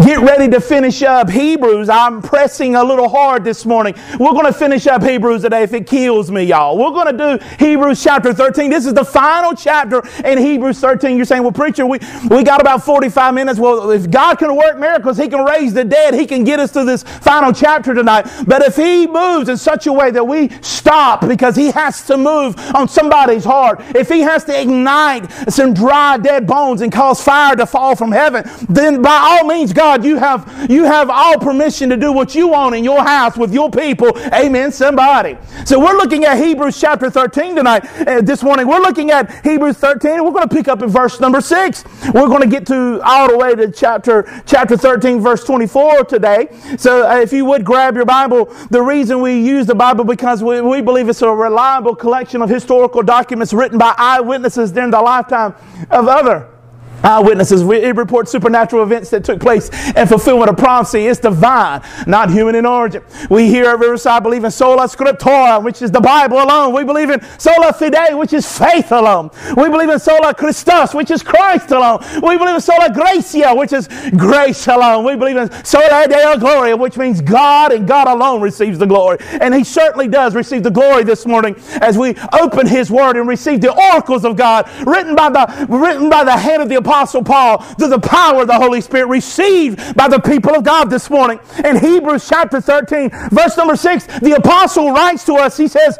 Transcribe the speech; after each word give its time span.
Get 0.09 0.21
ready 0.21 0.49
to 0.49 0.59
finish 0.59 1.03
up 1.03 1.29
Hebrews. 1.29 1.91
I'm 1.91 2.23
pressing 2.23 2.77
a 2.77 2.83
little 2.83 3.11
hard 3.11 3.45
this 3.45 3.67
morning. 3.67 3.95
We're 4.19 4.33
going 4.33 4.47
to 4.47 4.55
finish 4.55 4.87
up 4.87 5.03
Hebrews 5.03 5.43
today 5.43 5.65
if 5.65 5.75
it 5.75 5.87
kills 5.87 6.31
me, 6.31 6.45
y'all. 6.45 6.79
We're 6.79 6.93
going 6.93 7.15
to 7.15 7.37
do 7.37 7.47
Hebrews 7.63 8.03
chapter 8.03 8.33
13. 8.33 8.71
This 8.71 8.87
is 8.87 8.95
the 8.95 9.05
final 9.05 9.53
chapter 9.53 10.03
in 10.25 10.39
Hebrews 10.39 10.81
13. 10.81 11.15
You're 11.19 11.27
saying, 11.27 11.43
well, 11.43 11.53
preacher, 11.53 11.85
we, 11.85 11.99
we 12.31 12.43
got 12.43 12.59
about 12.59 12.85
45 12.85 13.35
minutes. 13.35 13.59
Well, 13.59 13.91
if 13.91 14.11
God 14.11 14.39
can 14.39 14.57
work 14.57 14.79
miracles, 14.79 15.19
He 15.19 15.29
can 15.29 15.45
raise 15.45 15.75
the 15.75 15.85
dead. 15.85 16.15
He 16.15 16.27
can 16.27 16.43
get 16.43 16.59
us 16.59 16.73
to 16.73 16.85
this 16.85 17.03
final 17.03 17.53
chapter 17.53 17.93
tonight. 17.93 18.27
But 18.47 18.63
if 18.63 18.77
He 18.77 19.07
moves 19.07 19.51
in 19.51 19.59
such 19.59 19.87
a 19.87 19.93
way 19.93 20.11
that 20.13 20.27
we 20.27 20.49
stop 20.63 21.29
because 21.29 21.55
He 21.55 21.71
has 21.73 22.07
to 22.07 22.17
move 22.17 22.59
on 22.75 22.89
somebody's 22.89 23.45
heart, 23.45 23.83
if 23.95 24.09
He 24.09 24.21
has 24.21 24.43
to 24.45 24.59
ignite 24.59 25.31
some 25.53 25.75
dry, 25.75 26.17
dead 26.17 26.47
bones 26.47 26.81
and 26.81 26.91
cause 26.91 27.23
fire 27.23 27.55
to 27.57 27.67
fall 27.67 27.95
from 27.95 28.11
heaven, 28.11 28.49
then 28.71 29.03
by 29.03 29.11
all 29.13 29.47
means, 29.47 29.75
God, 29.75 29.98
God, 29.99 30.07
you 30.07 30.17
have, 30.17 30.71
you 30.71 30.85
have 30.85 31.11
all 31.11 31.39
permission 31.39 31.91
to 31.91 31.97
do 31.97 32.13
what 32.13 32.35
you 32.35 32.49
want 32.49 32.75
in 32.75 32.85
your 32.85 33.03
house 33.03 33.37
with 33.37 33.53
your 33.53 33.71
people. 33.71 34.17
Amen, 34.33 34.71
somebody. 34.71 35.37
So 35.65 35.79
we're 35.79 35.97
looking 35.97 36.25
at 36.25 36.39
Hebrews 36.39 36.81
chapter 36.81 37.11
13 37.11 37.57
tonight, 37.57 37.85
uh, 38.07 38.21
this 38.21 38.43
morning. 38.43 38.69
We're 38.69 38.81
looking 38.81 39.11
at 39.11 39.45
Hebrews 39.45 39.77
13. 39.79 40.25
We're 40.25 40.31
going 40.31 40.49
to 40.49 40.55
pick 40.55 40.69
up 40.69 40.83
in 40.83 40.89
verse 40.89 41.21
number 41.21 41.41
6. 41.41 41.85
We're 42.15 42.29
going 42.29 42.43
to 42.43 42.47
get 42.49 42.67
to 42.67 43.01
all 43.03 43.29
the 43.29 43.37
way 43.37 43.55
to 43.57 43.71
chapter, 43.73 44.43
chapter 44.47 44.77
13, 44.77 45.21
verse 45.21 45.45
24 45.45 46.05
today. 46.05 46.49
So 46.79 47.09
uh, 47.09 47.17
if 47.17 47.33
you 47.33 47.45
would 47.47 47.65
grab 47.65 47.97
your 47.97 48.07
Bible, 48.07 48.47
the 48.71 48.83
reason 48.83 49.21
we 49.21 49.41
use 49.41 49.67
the 49.67 49.75
Bible 49.75 50.05
because 50.05 50.45
we, 50.45 50.61
we 50.61 50.81
believe 50.81 51.09
it's 51.09 51.23
a 51.23 51.31
reliable 51.31 51.97
collection 51.97 52.41
of 52.43 52.49
historical 52.49 53.03
documents 53.03 53.53
written 53.53 53.79
by 53.79 53.95
eyewitnesses 53.99 54.71
during 54.71 54.91
the 54.91 55.01
lifetime 55.01 55.55
of 55.91 56.07
other 56.07 56.49
Eyewitnesses, 57.03 57.63
it 57.63 57.97
reports 57.97 58.33
supernatural 58.33 58.83
events 58.83 59.11
that 59.11 59.25
took 59.25 59.41
place 59.41 59.71
and 59.95 60.09
fulfillment 60.09 60.51
of 60.51 60.57
prophecy. 60.57 61.07
It's 61.07 61.21
divine, 61.21 61.81
not 62.07 62.31
human 62.31 62.55
in 62.55 62.67
origin. 62.67 63.03
We 63.31 63.49
here 63.49 63.67
at 63.67 63.79
Riverside 63.79 64.23
believe 64.23 64.45
in 64.45 64.51
sola 64.51 64.89
scriptura, 64.89 65.63
which 65.63 65.81
is 65.81 65.91
the 65.91 66.01
Bible 66.01 66.43
alone. 66.43 66.75
We 66.75 66.85
believe 66.85 67.11
in 67.11 67.21
sola 67.39 67.73
fide, 67.73 68.15
which 68.15 68.33
is 68.33 68.47
faith 68.51 68.91
alone. 68.91 69.31
We 69.57 69.69
believe 69.69 69.91
in 69.91 69.99
sola 69.99 70.35
Christus, 70.35 70.93
which 70.93 71.11
is 71.11 71.23
Christ 71.23 71.71
alone. 71.71 72.01
We 72.23 72.37
believe 72.37 72.57
in 72.57 72.61
sola 72.61 72.93
gratia, 72.93 73.55
which 73.55 73.73
is 73.73 73.89
grace 74.17 74.67
alone. 74.67 75.05
We 75.05 75.15
believe 75.15 75.37
in 75.37 75.65
sola 75.65 76.07
deo 76.09 76.37
gloria, 76.37 76.77
which 76.77 76.97
means 76.97 77.21
God 77.21 77.73
and 77.73 77.87
God 77.87 78.09
alone 78.09 78.41
receives 78.41 78.79
the 78.79 78.87
glory. 78.87 79.19
And 79.41 79.55
He 79.55 79.63
certainly 79.63 80.09
does 80.09 80.35
receive 80.35 80.63
the 80.65 80.71
glory 80.71 81.05
this 81.05 81.27
morning 81.27 81.55
as 81.81 81.97
we 81.97 82.17
open 82.41 82.67
His 82.67 82.91
Word 82.91 83.17
and 83.17 83.29
receive 83.29 83.61
the 83.61 83.73
oracles 83.93 84.25
of 84.25 84.37
God 84.37 84.69
written 84.87 85.15
by 85.15 85.31
the, 85.31 85.67
written 85.69 86.11
by 86.11 86.25
the 86.25 86.37
hand 86.37 86.63
of 86.63 86.69
the 86.69 86.77
Apostle 86.89 87.23
Paul 87.23 87.59
through 87.59 87.89
the 87.89 87.99
power 87.99 88.41
of 88.41 88.47
the 88.47 88.57
Holy 88.57 88.81
Spirit 88.81 89.09
received 89.09 89.95
by 89.95 90.09
the 90.09 90.19
people 90.19 90.55
of 90.55 90.65
God 90.65 90.89
this 90.89 91.11
morning. 91.11 91.39
In 91.63 91.79
Hebrews 91.79 92.27
chapter 92.27 92.63
13, 92.63 93.11
verse 93.29 93.59
number 93.59 93.77
6, 93.77 94.07
the 94.21 94.33
Apostle 94.39 94.93
writes 94.93 95.23
to 95.27 95.35
us, 95.35 95.59
he 95.59 95.69
says, 95.69 95.99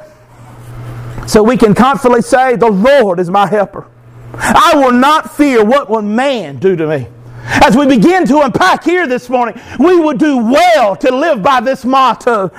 So 1.27 1.43
we 1.43 1.59
can 1.59 1.75
confidently 1.75 2.23
say, 2.23 2.57
The 2.57 2.71
Lord 2.71 3.21
is 3.21 3.29
my 3.29 3.47
helper. 3.47 3.87
I 4.33 4.73
will 4.77 4.93
not 4.93 5.37
fear 5.37 5.63
what 5.63 5.91
will 5.91 6.01
man 6.01 6.59
do 6.59 6.75
to 6.75 6.87
me. 6.87 7.07
As 7.45 7.77
we 7.77 7.87
begin 7.87 8.27
to 8.27 8.41
unpack 8.41 8.83
here 8.83 9.07
this 9.07 9.29
morning, 9.29 9.61
we 9.79 9.99
would 9.99 10.19
do 10.19 10.39
well 10.39 10.97
to 10.97 11.15
live 11.15 11.43
by 11.43 11.61
this 11.61 11.85
motto 11.85 12.51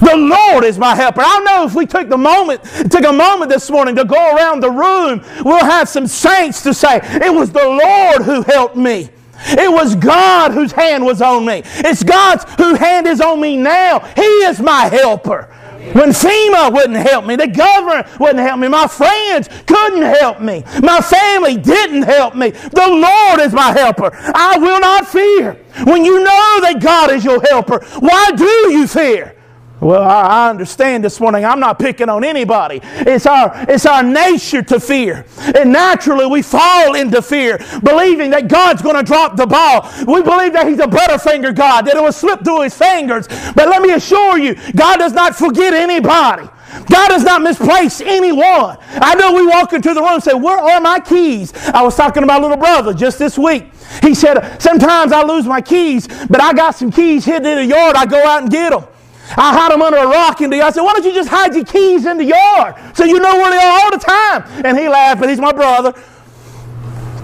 the 0.00 0.16
Lord 0.16 0.64
is 0.64 0.78
my 0.78 0.94
helper. 0.94 1.22
I 1.24 1.40
know 1.40 1.64
if 1.64 1.74
we 1.74 1.86
took 1.86 2.08
the 2.08 2.18
moment, 2.18 2.62
took 2.90 3.04
a 3.04 3.12
moment 3.12 3.50
this 3.50 3.70
morning 3.70 3.94
to 3.96 4.04
go 4.04 4.36
around 4.36 4.60
the 4.60 4.70
room, 4.70 5.24
we'll 5.44 5.64
have 5.64 5.88
some 5.88 6.06
saints 6.06 6.62
to 6.62 6.74
say, 6.74 7.00
it 7.02 7.32
was 7.32 7.52
the 7.52 7.64
Lord 7.64 8.22
who 8.22 8.42
helped 8.42 8.76
me. 8.76 9.10
It 9.48 9.70
was 9.70 9.94
God 9.94 10.52
whose 10.52 10.72
hand 10.72 11.04
was 11.04 11.20
on 11.20 11.44
me. 11.44 11.62
It's 11.64 12.02
God's 12.02 12.44
whose 12.54 12.78
hand 12.78 13.06
is 13.06 13.20
on 13.20 13.40
me 13.40 13.56
now. 13.56 14.00
He 14.16 14.22
is 14.22 14.60
my 14.60 14.86
helper. 14.86 15.52
When 15.92 16.10
FEMA 16.10 16.72
wouldn't 16.72 16.96
help 16.96 17.26
me, 17.26 17.36
the 17.36 17.46
government 17.46 18.08
wouldn't 18.18 18.40
help 18.40 18.58
me, 18.58 18.66
my 18.66 18.88
friends 18.88 19.48
couldn't 19.66 20.02
help 20.02 20.40
me, 20.40 20.64
my 20.82 21.00
family 21.00 21.56
didn't 21.56 22.02
help 22.02 22.34
me. 22.34 22.50
The 22.50 22.88
Lord 22.88 23.40
is 23.40 23.52
my 23.52 23.70
helper. 23.70 24.10
I 24.12 24.58
will 24.58 24.80
not 24.80 25.06
fear. 25.06 25.52
When 25.84 26.04
you 26.04 26.18
know 26.18 26.60
that 26.62 26.80
God 26.80 27.12
is 27.12 27.24
your 27.24 27.40
helper, 27.40 27.84
why 28.00 28.32
do 28.32 28.44
you 28.72 28.88
fear? 28.88 29.35
Well, 29.80 30.02
I 30.02 30.48
understand 30.50 31.04
this 31.04 31.20
morning. 31.20 31.44
I'm 31.44 31.60
not 31.60 31.78
picking 31.78 32.08
on 32.08 32.24
anybody. 32.24 32.80
It's 32.82 33.26
our, 33.26 33.52
it's 33.68 33.86
our 33.86 34.02
nature 34.02 34.62
to 34.62 34.80
fear. 34.80 35.26
And 35.54 35.72
naturally, 35.72 36.26
we 36.26 36.42
fall 36.42 36.94
into 36.94 37.22
fear, 37.22 37.58
believing 37.84 38.30
that 38.30 38.48
God's 38.48 38.82
going 38.82 38.96
to 38.96 39.02
drop 39.02 39.36
the 39.36 39.46
ball. 39.46 39.88
We 40.06 40.22
believe 40.22 40.54
that 40.54 40.66
He's 40.66 40.80
a 40.80 40.86
butterfinger 40.86 41.54
God, 41.54 41.86
that 41.86 41.96
it 41.96 42.02
will 42.02 42.12
slip 42.12 42.42
through 42.42 42.62
His 42.62 42.76
fingers. 42.76 43.28
But 43.54 43.68
let 43.68 43.82
me 43.82 43.92
assure 43.92 44.38
you, 44.38 44.56
God 44.74 44.96
does 44.96 45.12
not 45.12 45.36
forget 45.36 45.74
anybody. 45.74 46.48
God 46.90 47.08
does 47.08 47.22
not 47.24 47.42
misplace 47.42 48.00
anyone. 48.00 48.78
I 48.94 49.14
know 49.14 49.34
we 49.34 49.46
walk 49.46 49.72
into 49.74 49.94
the 49.94 50.00
room 50.00 50.14
and 50.14 50.22
say, 50.22 50.34
Where 50.34 50.58
are 50.58 50.80
my 50.80 51.00
keys? 51.00 51.52
I 51.68 51.82
was 51.82 51.96
talking 51.96 52.22
to 52.22 52.26
my 52.26 52.38
little 52.38 52.56
brother 52.56 52.94
just 52.94 53.18
this 53.18 53.38
week. 53.38 53.66
He 54.02 54.14
said, 54.14 54.58
Sometimes 54.60 55.12
I 55.12 55.22
lose 55.22 55.46
my 55.46 55.60
keys, 55.60 56.08
but 56.28 56.40
I 56.40 56.54
got 56.54 56.74
some 56.74 56.90
keys 56.90 57.24
hidden 57.24 57.46
in 57.46 57.68
the 57.68 57.76
yard. 57.76 57.96
I 57.96 58.06
go 58.06 58.24
out 58.26 58.42
and 58.42 58.50
get 58.50 58.70
them. 58.70 58.84
I 59.30 59.52
hide 59.52 59.72
them 59.72 59.82
under 59.82 59.98
a 59.98 60.06
rock 60.06 60.40
in 60.40 60.50
the 60.50 60.56
yard. 60.56 60.68
I 60.68 60.74
said, 60.74 60.82
why 60.82 60.92
don't 60.92 61.04
you 61.04 61.12
just 61.12 61.28
hide 61.28 61.54
your 61.54 61.64
keys 61.64 62.06
in 62.06 62.16
the 62.16 62.24
yard 62.24 62.76
so 62.94 63.04
you 63.04 63.18
know 63.18 63.36
where 63.36 63.50
they 63.50 63.58
are 63.58 63.80
all 63.80 63.90
the 63.90 63.98
time? 63.98 64.64
And 64.64 64.78
he 64.78 64.88
laughed, 64.88 65.20
but 65.20 65.28
he's 65.28 65.40
my 65.40 65.52
brother. 65.52 65.94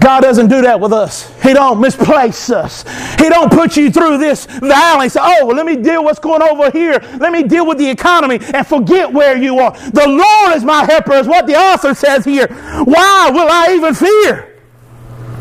God 0.03 0.19
doesn't 0.19 0.49
do 0.49 0.61
that 0.63 0.81
with 0.81 0.91
us. 0.91 1.31
He 1.41 1.53
don't 1.53 1.79
misplace 1.79 2.49
us. 2.49 2.83
He 3.17 3.29
don't 3.29 3.49
put 3.49 3.77
you 3.77 3.89
through 3.89 4.17
this 4.17 4.45
valley 4.45 5.07
say, 5.07 5.21
oh, 5.23 5.45
well, 5.45 5.55
let 5.55 5.65
me 5.65 5.77
deal 5.77 6.03
what's 6.03 6.19
going 6.19 6.41
over 6.41 6.69
here. 6.71 6.99
Let 7.19 7.31
me 7.31 7.43
deal 7.43 7.65
with 7.65 7.77
the 7.77 7.89
economy 7.89 8.39
and 8.53 8.67
forget 8.67 9.11
where 9.11 9.37
you 9.37 9.59
are. 9.59 9.71
The 9.71 10.05
Lord 10.05 10.57
is 10.57 10.65
my 10.65 10.83
helper 10.83 11.13
is 11.13 11.25
what 11.25 11.47
the 11.47 11.55
author 11.55 11.93
says 11.93 12.25
here. 12.25 12.47
Why 12.83 13.29
will 13.31 13.47
I 13.49 13.75
even 13.75 13.93
fear? 13.93 14.59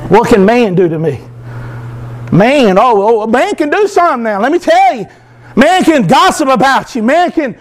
What 0.09 0.29
can 0.29 0.45
man 0.45 0.77
do 0.77 0.89
to 0.89 0.99
me? 0.99 1.21
Man, 2.31 2.79
oh, 2.79 3.25
oh 3.25 3.27
man 3.27 3.57
can 3.57 3.69
do 3.69 3.89
something 3.89 4.23
now. 4.23 4.41
Let 4.41 4.53
me 4.53 4.61
tell 4.61 4.95
you. 4.95 5.07
Man 5.57 5.85
can 5.85 6.07
gossip 6.07 6.49
about 6.49 6.95
you. 6.95 7.03
Man 7.03 7.31
can, 7.33 7.59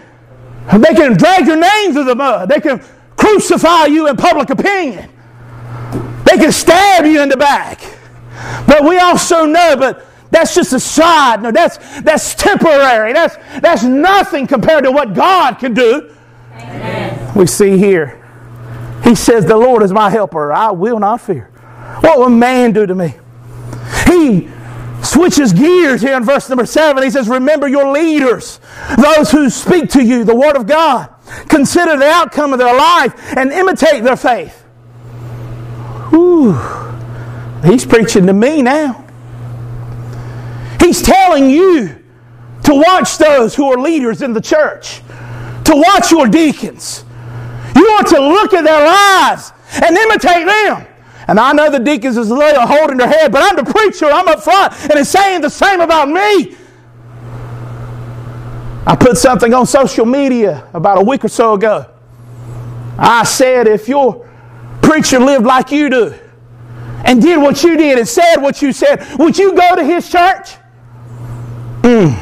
they 0.78 0.94
can 0.94 1.16
drag 1.16 1.46
your 1.46 1.56
name 1.56 1.92
through 1.92 2.04
the 2.04 2.14
mud. 2.14 2.48
They 2.48 2.60
can 2.60 2.82
crucify 3.16 3.86
you 3.86 4.08
in 4.08 4.16
public 4.16 4.50
opinion. 4.50 5.10
They 6.24 6.38
can 6.38 6.52
stab 6.52 7.04
you 7.04 7.20
in 7.22 7.28
the 7.28 7.36
back. 7.36 7.80
But 8.66 8.84
we 8.84 8.98
also 8.98 9.44
know, 9.44 9.76
but 9.76 10.06
that's 10.30 10.54
just 10.54 10.72
a 10.72 10.80
side. 10.80 11.42
No, 11.42 11.52
that's, 11.52 12.00
that's 12.00 12.34
temporary. 12.34 13.12
That's, 13.12 13.36
that's 13.60 13.84
nothing 13.84 14.46
compared 14.46 14.84
to 14.84 14.90
what 14.90 15.14
God 15.14 15.58
can 15.58 15.74
do. 15.74 16.14
Amen. 16.54 17.34
We 17.34 17.46
see 17.46 17.76
here. 17.76 18.18
He 19.04 19.14
says, 19.14 19.44
The 19.44 19.56
Lord 19.56 19.82
is 19.82 19.92
my 19.92 20.08
helper. 20.10 20.52
I 20.52 20.70
will 20.70 20.98
not 20.98 21.20
fear. 21.20 21.50
What 22.00 22.18
will 22.18 22.30
man 22.30 22.72
do 22.72 22.86
to 22.86 22.94
me? 22.94 23.14
He 24.06 24.48
switches 25.12 25.52
gears 25.52 26.00
here 26.00 26.16
in 26.16 26.24
verse 26.24 26.48
number 26.48 26.64
seven. 26.64 27.02
He 27.02 27.10
says, 27.10 27.28
Remember 27.28 27.68
your 27.68 27.92
leaders, 27.92 28.60
those 28.96 29.30
who 29.30 29.50
speak 29.50 29.90
to 29.90 30.02
you 30.02 30.24
the 30.24 30.34
Word 30.34 30.56
of 30.56 30.66
God. 30.66 31.08
Consider 31.48 31.96
the 31.96 32.08
outcome 32.08 32.52
of 32.52 32.58
their 32.58 32.74
life 32.74 33.14
and 33.36 33.52
imitate 33.52 34.02
their 34.02 34.16
faith. 34.16 34.62
Whew. 36.10 36.52
He's 37.64 37.86
preaching 37.86 38.26
to 38.26 38.32
me 38.32 38.62
now. 38.62 39.04
He's 40.80 41.00
telling 41.02 41.48
you 41.48 42.02
to 42.64 42.74
watch 42.74 43.18
those 43.18 43.54
who 43.54 43.70
are 43.72 43.78
leaders 43.78 44.22
in 44.22 44.32
the 44.32 44.40
church, 44.40 45.00
to 45.64 45.74
watch 45.74 46.10
your 46.10 46.26
deacons. 46.26 47.04
You 47.76 47.86
are 47.86 48.04
to 48.04 48.20
look 48.20 48.52
at 48.52 48.64
their 48.64 48.86
lives 48.86 49.52
and 49.82 49.96
imitate 49.96 50.46
them. 50.46 50.86
And 51.28 51.38
I 51.38 51.52
know 51.52 51.70
the 51.70 51.78
deacons 51.78 52.16
is 52.16 52.28
holding 52.28 52.96
their 52.96 53.08
head, 53.08 53.32
but 53.32 53.42
I'm 53.42 53.64
the 53.64 53.70
preacher, 53.70 54.06
I'm 54.06 54.28
up 54.28 54.42
front, 54.42 54.72
and 54.90 54.92
it's 54.98 55.10
saying 55.10 55.40
the 55.40 55.50
same 55.50 55.80
about 55.80 56.08
me. 56.08 56.56
I 58.84 58.96
put 58.96 59.16
something 59.16 59.54
on 59.54 59.66
social 59.66 60.04
media 60.04 60.66
about 60.74 60.98
a 60.98 61.04
week 61.04 61.24
or 61.24 61.28
so 61.28 61.54
ago. 61.54 61.86
I 62.98 63.24
said, 63.24 63.68
if 63.68 63.88
your 63.88 64.28
preacher 64.82 65.20
lived 65.20 65.46
like 65.46 65.70
you 65.70 65.88
do 65.88 66.14
and 67.04 67.22
did 67.22 67.40
what 67.40 67.62
you 67.62 67.76
did 67.76 67.98
and 67.98 68.08
said 68.08 68.36
what 68.36 68.60
you 68.60 68.72
said, 68.72 69.06
would 69.18 69.38
you 69.38 69.54
go 69.54 69.76
to 69.76 69.84
his 69.84 70.10
church? 70.10 70.56
Mm. 71.82 72.18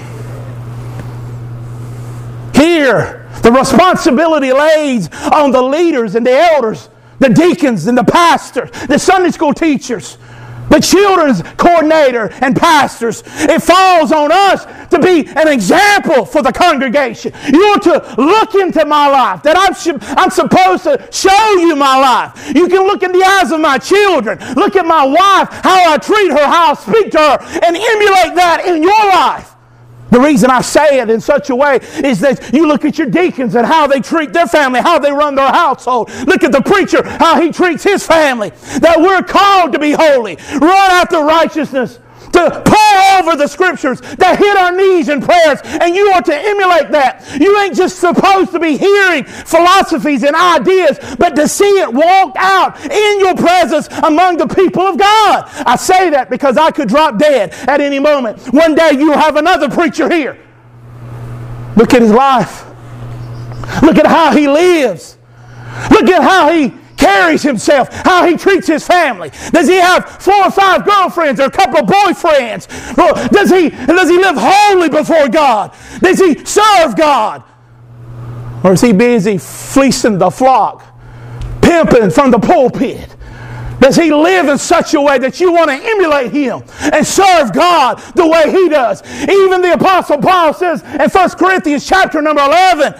Here, 2.55 3.29
the 3.43 3.51
responsibility 3.51 4.53
lays 4.53 5.09
on 5.33 5.51
the 5.51 5.63
leaders 5.63 6.15
and 6.15 6.27
the 6.27 6.37
elders 6.37 6.91
the 7.21 7.29
deacons 7.29 7.87
and 7.87 7.97
the 7.97 8.05
pastors, 8.05 8.71
the 8.89 8.99
Sunday 8.99 9.31
school 9.31 9.55
teachers, 9.55 10.19
the 10.71 10.81
children's 10.81 11.43
coordinator 11.57 12.31
and 12.41 12.57
pastors. 12.57 13.23
It 13.27 13.61
falls 13.61 14.13
on 14.13 14.31
us 14.33 14.65
to 14.91 14.99
be 14.99 15.29
an 15.37 15.49
example 15.49 16.25
for 16.25 16.43
the 16.43 16.53
congregation. 16.53 17.33
You're 17.53 17.79
to 17.81 18.15
look 18.19 18.55
into 18.55 18.85
my 18.87 19.09
life, 19.09 19.43
that 19.43 19.57
I'm, 19.59 19.75
I'm 20.17 20.31
supposed 20.31 20.85
to 20.85 21.09
show 21.13 21.57
you 21.59 21.77
my 21.77 21.99
life. 21.99 22.55
You 22.55 22.69
can 22.69 22.87
look 22.87 23.03
in 23.03 23.13
the 23.13 23.23
eyes 23.23 23.51
of 23.51 23.61
my 23.61 23.79
children, 23.79 24.39
look 24.55 24.77
at 24.77 24.87
my 24.87 25.05
wife, 25.05 25.49
how 25.63 25.93
I 25.93 25.99
treat 25.99 26.31
her, 26.31 26.47
how 26.47 26.73
I 26.73 26.75
speak 26.75 27.11
to 27.13 27.19
her, 27.19 27.39
and 27.41 27.77
emulate 27.77 28.35
that 28.37 28.63
in 28.67 28.83
your 28.83 29.07
life. 29.11 29.57
The 30.11 30.21
reason 30.21 30.51
I 30.51 30.61
say 30.61 31.01
it 31.01 31.09
in 31.11 31.21
such 31.21 31.51
a 31.51 31.57
way 31.57 31.79
is 32.05 32.21
that 32.21 32.53
you 32.53 32.67
look 32.67 32.85
at 32.85 32.99
your 32.99 33.07
deacons 33.07 33.55
and 33.55 33.67
how 33.67 33.87
they 33.87 34.01
treat 34.01 34.33
their 34.33 34.47
family, 34.47 34.81
how 34.81 34.99
they 34.99 35.13
run 35.13 35.35
their 35.35 35.51
household. 35.51 36.11
Look 36.27 36.43
at 36.43 36.53
the 36.53 36.63
preacher, 36.63 37.03
how 37.05 37.41
he 37.41 37.53
treats 37.53 37.85
his 37.85 38.05
family. 38.07 38.51
That 38.81 38.99
we're 38.99 39.23
called 39.23 39.73
to 39.73 39.79
be 39.79 39.93
holy, 39.93 40.37
run 40.55 40.91
after 40.91 41.21
righteousness, 41.21 41.99
to 42.33 42.63
pour 42.65 43.19
over 43.19 43.37
the 43.37 43.47
scriptures, 43.47 44.01
to 44.01 44.37
hit 44.37 44.57
our 44.57 44.73
knees 44.73 45.09
in 45.09 45.21
prayers, 45.21 45.61
and 45.65 45.95
you 45.95 46.11
are 46.13 46.23
to 46.23 46.35
emulate 46.35 46.91
that. 46.91 47.39
You 47.41 47.59
ain't 47.61 47.75
just 47.75 47.99
supposed 47.99 48.53
to 48.53 48.61
be 48.61 48.77
hearing 48.77 49.25
philosophies 49.25 50.23
and 50.23 50.37
ideas, 50.37 50.99
but 51.19 51.37
to 51.37 51.49
see 51.49 51.79
it 51.81 51.93
walked 51.93 52.37
out 52.39 52.81
in 52.85 53.21
your 53.21 53.35
presence 53.35 53.89
among 54.03 54.37
the 54.37 54.47
people 54.47 54.83
of 54.83 54.99
God. 54.99 55.45
I 55.67 55.77
say 55.77 56.11
that 56.11 56.31
because 56.31 56.57
I 56.57 56.71
could 56.71 56.89
drop 56.89 57.19
dead 57.19 57.53
at 57.69 57.81
any 57.81 57.99
moment. 57.99 58.39
One 58.53 58.75
day 58.75 58.93
you'll 58.93 59.19
have 59.19 59.37
another 59.37 59.69
preacher 59.69 60.11
here. 60.11 60.39
Look 61.77 61.95
at 61.95 62.03
his 62.03 62.13
life. 62.13 62.67
Look 63.83 63.97
at 63.97 64.07
how 64.07 64.33
he 64.33 64.49
lives. 64.49 65.17
Look 65.91 66.09
at 66.09 66.23
how 66.23 66.51
he 66.53 66.75
carries 67.01 67.43
himself, 67.43 67.89
how 67.93 68.27
he 68.27 68.37
treats 68.37 68.67
his 68.67 68.87
family. 68.87 69.31
Does 69.51 69.69
he 69.69 69.77
have 69.77 70.23
four 70.23 70.47
or 70.47 70.51
five 70.51 70.85
girlfriends 70.85 71.41
or 71.41 71.45
a 71.45 71.51
couple 71.51 71.81
of 71.81 71.87
boyfriends? 71.87 72.69
Does 73.31 73.51
he, 73.51 73.71
does 73.71 74.09
he 74.09 74.19
live 74.19 74.37
holy 74.39 74.89
before 74.89 75.29
God? 75.29 75.75
Does 76.01 76.19
he 76.21 76.45
serve 76.45 76.97
God? 76.97 77.43
Or 78.63 78.75
is 78.75 78.83
he 78.83 78.93
busy 78.93 79.39
fleecing 79.39 80.19
the 80.19 80.31
flock, 80.31 80.85
pimping 81.63 82.11
from 82.11 82.31
the 82.31 82.39
pulpit? 82.39 83.17
Does 83.81 83.97
he 83.97 84.13
live 84.13 84.49
in 84.49 84.59
such 84.59 84.93
a 84.93 85.01
way 85.01 85.19
that 85.19 85.41
you 85.41 85.53
want 85.53 85.71
to 85.71 85.77
emulate 85.77 86.33
him 86.33 86.63
and 86.93 87.07
serve 87.07 87.55
God 87.55 87.99
the 88.15 88.27
way 88.27 88.51
he 88.51 88.69
does? 88.69 89.03
Even 89.23 89.63
the 89.63 89.73
Apostle 89.73 90.19
Paul 90.19 90.53
says 90.53 90.83
in 90.83 91.09
1 91.09 91.31
Corinthians 91.31 91.89
chapter 91.89 92.21
number 92.21 92.43
11, 92.43 92.95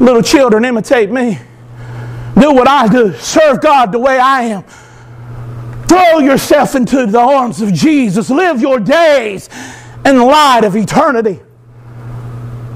little 0.00 0.22
children 0.22 0.64
imitate 0.64 1.10
me 1.10 1.38
do 2.38 2.52
what 2.52 2.68
I 2.68 2.88
do. 2.88 3.12
Serve 3.14 3.60
God 3.60 3.92
the 3.92 3.98
way 3.98 4.18
I 4.18 4.42
am. 4.42 4.64
Throw 5.86 6.20
yourself 6.20 6.74
into 6.74 7.06
the 7.06 7.20
arms 7.20 7.60
of 7.60 7.72
Jesus. 7.72 8.30
Live 8.30 8.60
your 8.60 8.80
days 8.80 9.48
in 10.04 10.16
the 10.16 10.24
light 10.24 10.64
of 10.64 10.74
eternity. 10.74 11.40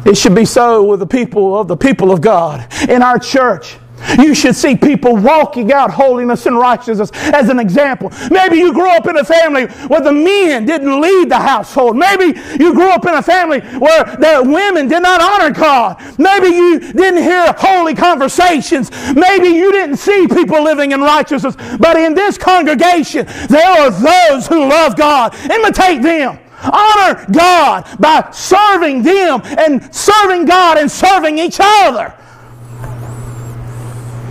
It 0.05 0.17
should 0.17 0.35
be 0.35 0.45
so 0.45 0.85
with 0.85 1.01
the 1.01 1.07
people 1.07 1.59
of 1.59 1.67
the 1.67 1.77
people 1.77 2.13
of 2.13 2.21
God 2.21 2.67
in 2.89 3.03
our 3.03 3.19
church. 3.19 3.77
You 4.19 4.35
should 4.35 4.55
see 4.55 4.77
people 4.77 5.17
walking 5.17 5.73
out 5.73 5.91
holiness 5.91 6.47
and 6.47 6.59
righteousness 6.59 7.11
as 7.15 7.49
an 7.49 7.59
example. 7.59 8.13
Maybe 8.31 8.57
you 8.57 8.73
grew 8.73 8.89
up 8.91 9.07
in 9.07 9.17
a 9.17 9.25
family 9.25 9.67
where 9.89 10.01
the 10.01 10.13
men 10.13 10.67
didn't 10.67 11.01
lead 11.01 11.31
the 11.31 11.39
household. 11.39 11.97
Maybe 11.97 12.39
you 12.59 12.75
grew 12.75 12.91
up 12.91 13.05
in 13.07 13.15
a 13.15 13.23
family 13.23 13.61
where 13.61 14.05
the 14.05 14.43
women 14.45 14.89
did 14.89 15.03
not 15.03 15.21
honor 15.21 15.53
God. 15.53 16.01
Maybe 16.19 16.49
you 16.49 16.81
didn't 16.81 17.23
hear 17.23 17.55
holy 17.57 17.95
conversations. 17.95 18.91
Maybe 19.15 19.49
you 19.49 19.73
didn't 19.73 19.97
see 19.97 20.27
people 20.29 20.63
living 20.63 20.93
in 20.93 21.01
righteousness. 21.01 21.57
But 21.79 21.97
in 21.97 22.15
this 22.15 22.39
congregation, 22.39 23.27
there 23.49 23.67
are 23.67 23.91
those 23.91 24.47
who 24.47 24.69
love 24.69 24.97
God. 24.97 25.35
Imitate 25.51 26.03
them. 26.03 26.39
Honor 26.63 27.25
God 27.33 27.87
by 28.01 28.31
serving 28.33 29.03
them 29.03 29.43
and 29.45 29.95
serving 29.95 30.47
God 30.47 30.79
and 30.79 30.91
serving 30.91 31.39
each 31.39 31.59
other. 31.61 32.15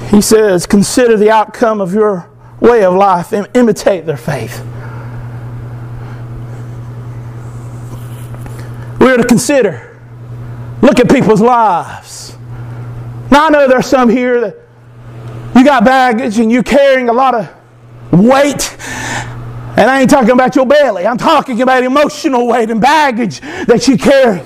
He 0.09 0.21
says, 0.21 0.65
consider 0.65 1.17
the 1.17 1.31
outcome 1.31 1.81
of 1.81 1.93
your 1.93 2.29
way 2.59 2.83
of 2.83 2.93
life 2.93 3.33
and 3.33 3.47
imitate 3.53 4.05
their 4.05 4.17
faith. 4.17 4.63
We're 8.99 9.17
to 9.17 9.25
consider, 9.27 9.99
look 10.81 10.99
at 10.99 11.09
people's 11.09 11.41
lives. 11.41 12.37
Now, 13.29 13.47
I 13.47 13.49
know 13.49 13.67
there's 13.67 13.87
some 13.87 14.09
here 14.09 14.41
that 14.41 14.55
you 15.55 15.63
got 15.63 15.83
baggage 15.83 16.39
and 16.39 16.51
you're 16.51 16.63
carrying 16.63 17.09
a 17.09 17.13
lot 17.13 17.35
of 17.35 17.49
weight. 18.11 18.75
And 19.77 19.89
I 19.89 20.01
ain't 20.01 20.09
talking 20.09 20.31
about 20.31 20.55
your 20.55 20.65
belly, 20.65 21.05
I'm 21.05 21.17
talking 21.17 21.61
about 21.61 21.83
emotional 21.83 22.47
weight 22.47 22.69
and 22.69 22.79
baggage 22.79 23.41
that 23.41 23.87
you 23.87 23.97
carry. 23.97 24.41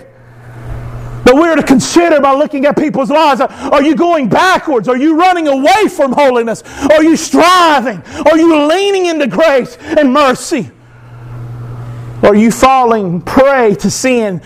But 1.24 1.36
we're 1.36 1.56
to 1.56 1.64
consider 1.64 2.20
by 2.20 2.34
looking 2.34 2.66
at 2.66 2.78
people's 2.78 3.10
lives. 3.10 3.42
Are 3.42 3.84
you 3.84 3.96
going 3.96 4.30
backwards? 4.30 4.88
Are 4.88 4.98
you 4.98 5.16
running 5.16 5.48
away 5.48 5.88
from 5.90 6.12
holiness? 6.14 6.64
Are 6.92 7.04
you 7.04 7.16
striving? 7.16 8.02
Are 8.26 8.38
you 8.38 8.68
leaning 8.68 9.06
into 9.06 9.28
grace 9.28 9.78
and 9.78 10.12
mercy? 10.14 10.72
Are 12.24 12.36
you 12.36 12.52
falling 12.52 13.22
prey 13.22 13.76
to 13.76 13.92
sin? 13.92 14.42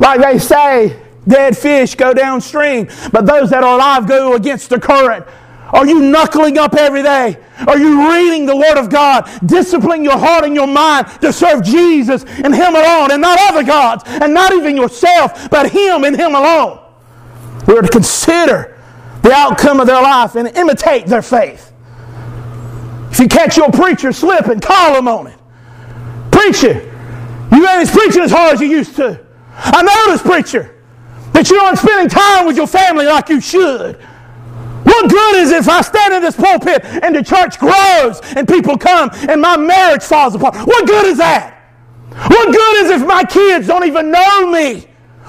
Like 0.00 0.20
they 0.20 0.38
say, 0.38 1.00
dead 1.26 1.56
fish 1.56 1.94
go 1.94 2.14
downstream, 2.14 2.88
but 3.12 3.26
those 3.26 3.50
that 3.50 3.64
are 3.64 3.74
alive 3.74 4.06
go 4.06 4.34
against 4.34 4.70
the 4.70 4.78
current. 4.80 5.26
Are 5.72 5.86
you 5.86 6.00
knuckling 6.00 6.56
up 6.58 6.74
every 6.74 7.02
day? 7.02 7.38
Are 7.66 7.78
you 7.78 8.10
reading 8.10 8.46
the 8.46 8.56
Word 8.56 8.78
of 8.78 8.88
God, 8.88 9.28
disciplining 9.44 10.04
your 10.04 10.16
heart 10.16 10.44
and 10.44 10.54
your 10.54 10.66
mind 10.66 11.08
to 11.20 11.32
serve 11.32 11.62
Jesus 11.62 12.24
and 12.24 12.54
Him 12.54 12.74
alone 12.74 13.10
and 13.10 13.20
not 13.20 13.38
other 13.40 13.62
gods 13.62 14.04
and 14.06 14.32
not 14.32 14.52
even 14.52 14.76
yourself, 14.76 15.50
but 15.50 15.70
Him 15.70 16.04
and 16.04 16.16
Him 16.16 16.34
alone? 16.34 16.80
We're 17.66 17.82
to 17.82 17.88
consider 17.88 18.78
the 19.22 19.32
outcome 19.32 19.80
of 19.80 19.86
their 19.86 20.00
life 20.00 20.36
and 20.36 20.48
imitate 20.48 21.06
their 21.06 21.22
faith. 21.22 21.72
If 23.10 23.20
you 23.20 23.28
catch 23.28 23.56
your 23.56 23.70
preacher 23.70 24.12
slipping, 24.12 24.60
call 24.60 24.96
him 24.96 25.08
on 25.08 25.26
it. 25.26 25.38
Preacher, 26.30 26.80
you 27.52 27.68
ain't 27.68 27.88
preaching 27.90 28.22
as 28.22 28.30
hard 28.30 28.54
as 28.54 28.60
you 28.60 28.68
used 28.68 28.96
to. 28.96 29.20
I 29.54 29.82
notice, 29.82 30.22
preacher, 30.22 30.76
that 31.32 31.50
you 31.50 31.58
aren't 31.58 31.78
spending 31.78 32.08
time 32.08 32.46
with 32.46 32.56
your 32.56 32.66
family 32.66 33.06
like 33.06 33.28
you 33.28 33.40
should. 33.40 33.98
What 34.84 35.10
good 35.10 35.36
is 35.36 35.50
it 35.50 35.58
if 35.58 35.68
I 35.68 35.80
stand 35.80 36.14
in 36.14 36.22
this 36.22 36.36
pulpit 36.36 36.84
and 36.84 37.14
the 37.14 37.22
church 37.22 37.58
grows 37.58 38.20
and 38.36 38.46
people 38.46 38.76
come 38.76 39.10
and 39.28 39.40
my 39.40 39.56
marriage 39.56 40.02
falls 40.02 40.34
apart? 40.34 40.56
What 40.56 40.86
good 40.86 41.06
is 41.06 41.18
that? 41.18 41.54
What 42.10 42.52
good 42.52 42.84
is 42.84 42.90
if 42.90 43.06
my 43.06 43.22
kids 43.24 43.66
don't 43.66 43.86
even 43.86 44.10
know 44.10 44.50
me? 44.50 44.86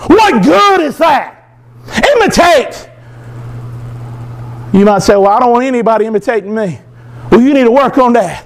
What 0.07 0.43
good 0.43 0.81
is 0.81 0.97
that? 0.97 1.47
Imitate. 2.15 2.89
You 4.73 4.85
might 4.85 4.99
say, 4.99 5.15
Well, 5.15 5.27
I 5.27 5.39
don't 5.39 5.51
want 5.51 5.65
anybody 5.65 6.05
imitating 6.05 6.53
me. 6.53 6.79
Well, 7.31 7.41
you 7.41 7.53
need 7.53 7.65
to 7.65 7.71
work 7.71 7.97
on 7.97 8.13
that. 8.13 8.45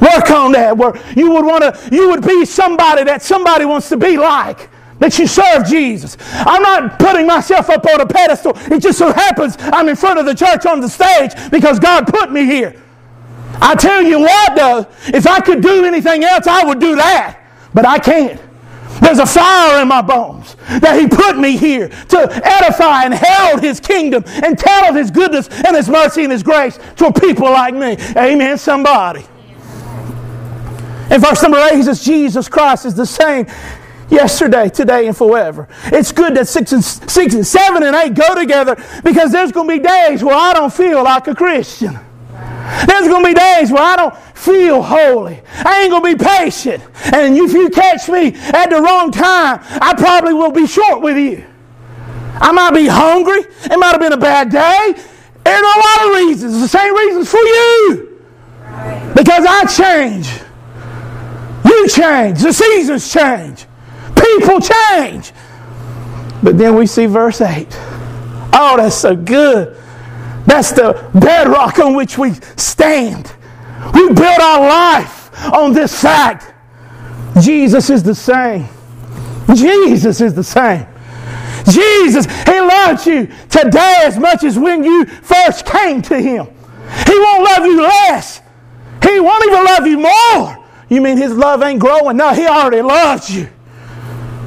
Work 0.00 0.30
on 0.30 0.52
that. 0.52 0.76
Where 0.76 0.94
you 1.16 1.30
would 1.32 1.44
want 1.44 1.62
to, 1.62 1.94
you 1.94 2.10
would 2.10 2.22
be 2.22 2.44
somebody 2.44 3.04
that 3.04 3.22
somebody 3.22 3.64
wants 3.64 3.88
to 3.90 3.96
be 3.96 4.16
like 4.16 4.68
that 4.98 5.18
you 5.18 5.26
serve 5.26 5.66
Jesus. 5.66 6.16
I'm 6.32 6.62
not 6.62 6.98
putting 6.98 7.26
myself 7.26 7.68
up 7.70 7.84
on 7.86 8.00
a 8.00 8.06
pedestal. 8.06 8.52
It 8.72 8.80
just 8.80 8.98
so 8.98 9.12
happens 9.12 9.56
I'm 9.60 9.88
in 9.88 9.96
front 9.96 10.18
of 10.18 10.26
the 10.26 10.34
church 10.34 10.66
on 10.66 10.80
the 10.80 10.88
stage 10.88 11.32
because 11.50 11.78
God 11.78 12.06
put 12.06 12.30
me 12.32 12.44
here. 12.44 12.80
I 13.60 13.74
tell 13.74 14.02
you 14.02 14.20
what, 14.20 14.56
though, 14.56 14.86
if 15.06 15.26
I 15.26 15.40
could 15.40 15.62
do 15.62 15.84
anything 15.84 16.24
else, 16.24 16.46
I 16.46 16.64
would 16.64 16.80
do 16.80 16.96
that. 16.96 17.40
But 17.72 17.86
I 17.86 17.98
can't. 17.98 18.40
There's 19.00 19.18
a 19.18 19.26
fire 19.26 19.82
in 19.82 19.88
my 19.88 20.02
bones 20.02 20.56
that 20.68 20.98
He 20.98 21.06
put 21.08 21.36
me 21.36 21.56
here 21.56 21.88
to 21.88 22.40
edify 22.44 23.04
and 23.04 23.12
herald 23.14 23.62
His 23.62 23.80
kingdom 23.80 24.24
and 24.26 24.58
tell 24.58 24.88
of 24.88 24.94
His 24.94 25.10
goodness 25.10 25.48
and 25.48 25.76
His 25.76 25.88
mercy 25.88 26.22
and 26.22 26.32
His 26.32 26.42
grace 26.42 26.78
to 26.96 27.12
people 27.12 27.50
like 27.50 27.74
me. 27.74 27.96
Amen, 28.16 28.56
somebody. 28.56 29.24
In 31.10 31.20
verse 31.20 31.42
number 31.42 31.58
8 31.58 31.76
he 31.76 31.82
says, 31.82 32.02
Jesus 32.02 32.48
Christ 32.48 32.86
is 32.86 32.94
the 32.94 33.06
same 33.06 33.46
yesterday, 34.14 34.68
today, 34.68 35.06
and 35.06 35.16
forever. 35.16 35.68
It's 35.86 36.12
good 36.12 36.34
that 36.36 36.48
six 36.48 36.72
and 36.72 36.82
six 36.82 37.34
and 37.34 37.46
seven 37.46 37.82
and 37.82 37.94
eight 37.96 38.14
go 38.14 38.34
together 38.34 38.76
because 39.02 39.32
there's 39.32 39.52
going 39.52 39.68
to 39.68 39.74
be 39.78 39.82
days 39.82 40.22
where 40.22 40.36
I 40.36 40.52
don't 40.54 40.72
feel 40.72 41.02
like 41.04 41.26
a 41.26 41.34
Christian. 41.34 41.98
There's 42.86 43.08
going 43.08 43.22
to 43.22 43.28
be 43.28 43.34
days 43.34 43.70
where 43.70 43.82
I 43.82 43.96
don't 43.96 44.16
feel 44.34 44.82
holy. 44.82 45.42
I 45.52 45.82
ain't 45.82 45.90
going 45.90 46.02
to 46.02 46.18
be 46.18 46.24
patient. 46.24 46.82
And 47.12 47.36
if 47.36 47.52
you 47.52 47.68
catch 47.68 48.08
me 48.08 48.34
at 48.34 48.70
the 48.70 48.80
wrong 48.80 49.10
time, 49.10 49.60
I 49.62 49.94
probably 49.96 50.32
will 50.32 50.50
be 50.50 50.66
short 50.66 51.02
with 51.02 51.16
you. 51.16 51.44
I 52.36 52.52
might 52.52 52.72
be 52.72 52.86
hungry. 52.86 53.40
It 53.40 53.78
might 53.78 53.92
have 53.92 54.00
been 54.00 54.12
a 54.12 54.16
bad 54.16 54.50
day. 54.50 54.94
There 55.44 55.54
are 55.54 55.62
a 55.62 55.80
lot 55.80 56.06
of 56.06 56.26
reasons. 56.26 56.60
The 56.60 56.68
same 56.68 56.94
reasons 56.96 57.30
for 57.30 57.38
you. 57.38 58.20
Because 59.14 59.44
I 59.46 59.64
change. 59.66 60.28
You 61.64 61.88
change. 61.88 62.42
The 62.42 62.52
seasons 62.52 63.12
change. 63.12 63.66
People 64.24 64.60
change. 64.60 65.32
But 66.42 66.58
then 66.58 66.74
we 66.74 66.86
see 66.86 67.06
verse 67.06 67.40
8. 67.40 67.66
Oh, 68.52 68.74
that's 68.76 68.94
so 68.94 69.16
good. 69.16 69.76
That's 70.46 70.72
the 70.72 71.10
bedrock 71.14 71.78
on 71.78 71.94
which 71.94 72.18
we 72.18 72.32
stand. 72.56 73.32
We 73.94 74.08
build 74.08 74.40
our 74.40 74.60
life 74.60 75.52
on 75.52 75.72
this 75.72 76.00
fact. 76.00 76.52
Jesus 77.40 77.90
is 77.90 78.02
the 78.02 78.14
same. 78.14 78.68
Jesus 79.54 80.20
is 80.20 80.34
the 80.34 80.44
same. 80.44 80.86
Jesus, 81.68 82.26
He 82.46 82.60
loves 82.60 83.06
you 83.06 83.26
today 83.48 84.02
as 84.04 84.18
much 84.18 84.44
as 84.44 84.58
when 84.58 84.84
you 84.84 85.06
first 85.06 85.66
came 85.66 86.02
to 86.02 86.20
Him. 86.20 86.46
He 87.06 87.18
won't 87.18 87.44
love 87.44 87.66
you 87.66 87.82
less. 87.82 88.40
He 89.02 89.18
won't 89.20 89.44
even 89.46 89.64
love 89.64 89.86
you 89.86 89.98
more. 89.98 90.64
You 90.88 91.00
mean 91.00 91.16
His 91.16 91.32
love 91.32 91.62
ain't 91.62 91.80
growing? 91.80 92.16
No, 92.16 92.32
He 92.32 92.46
already 92.46 92.82
loves 92.82 93.34
you. 93.34 93.48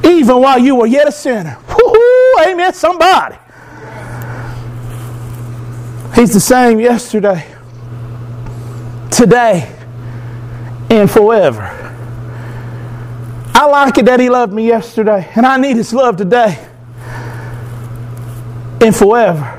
Even 0.07 0.41
while 0.41 0.57
you 0.59 0.75
were 0.75 0.87
yet 0.87 1.07
a 1.07 1.11
sinner. 1.11 1.57
Woo-hoo, 1.67 2.49
amen, 2.49 2.73
somebody. 2.73 3.35
He's 6.15 6.33
the 6.33 6.39
same 6.39 6.79
yesterday, 6.79 7.45
today, 9.11 9.75
and 10.89 11.09
forever. 11.09 11.73
I 13.53 13.65
like 13.65 13.97
it 13.97 14.05
that 14.05 14.19
He 14.19 14.29
loved 14.29 14.53
me 14.53 14.67
yesterday, 14.67 15.29
and 15.35 15.45
I 15.45 15.57
need 15.57 15.75
His 15.75 15.93
love 15.93 16.15
today 16.17 16.57
and 18.81 18.95
forever. 18.95 19.53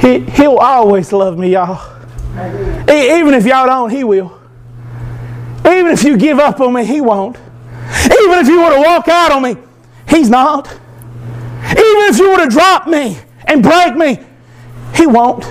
He, 0.00 0.20
he'll 0.20 0.56
always 0.56 1.12
love 1.12 1.38
me, 1.38 1.52
y'all. 1.52 1.98
Even 2.88 3.34
if 3.34 3.46
y'all 3.46 3.66
don't, 3.66 3.90
He 3.90 4.02
will. 4.02 4.38
Even 5.60 5.88
if 5.88 6.02
you 6.04 6.16
give 6.16 6.38
up 6.38 6.60
on 6.60 6.72
me, 6.72 6.84
He 6.84 7.00
won't. 7.00 7.36
Even 8.04 8.38
if 8.38 8.48
you 8.48 8.62
were 8.62 8.74
to 8.74 8.80
walk 8.80 9.08
out 9.08 9.32
on 9.32 9.42
me, 9.42 9.56
He's 10.08 10.30
not. 10.30 10.66
Even 11.70 12.02
if 12.10 12.18
you 12.18 12.30
were 12.30 12.44
to 12.44 12.48
drop 12.48 12.86
me 12.86 13.18
and 13.46 13.62
break 13.62 13.96
me, 13.96 14.18
He 14.94 15.06
won't. 15.06 15.44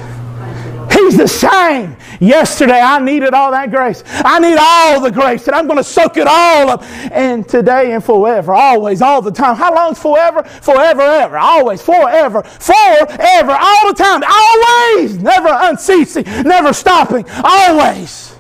He's 0.92 1.18
the 1.18 1.28
same. 1.28 1.96
Yesterday, 2.20 2.80
I 2.80 3.00
needed 3.00 3.34
all 3.34 3.52
that 3.52 3.72
grace. 3.72 4.04
I 4.08 4.40
need 4.40 4.58
all 4.60 5.00
the 5.00 5.12
grace, 5.12 5.48
and 5.48 5.56
I'm 5.56 5.68
going 5.68 5.78
to 5.78 5.84
soak 5.84 6.18
it 6.18 6.28
all 6.28 6.70
up. 6.70 6.84
And 7.12 7.48
today 7.48 7.94
and 7.94 8.04
forever, 8.04 8.54
always, 8.54 9.02
all 9.02 9.22
the 9.22 9.32
time. 9.32 9.56
How 9.56 9.74
long's 9.74 10.00
forever? 10.00 10.44
Forever, 10.44 11.02
ever. 11.02 11.38
Always, 11.38 11.82
forever, 11.82 12.44
forever, 12.44 13.58
all 13.58 13.88
the 13.88 13.96
time. 13.96 14.24
Always, 14.28 15.18
never 15.20 15.50
unceasing, 15.52 16.24
never 16.44 16.74
stopping. 16.74 17.26
Always. 17.44 18.36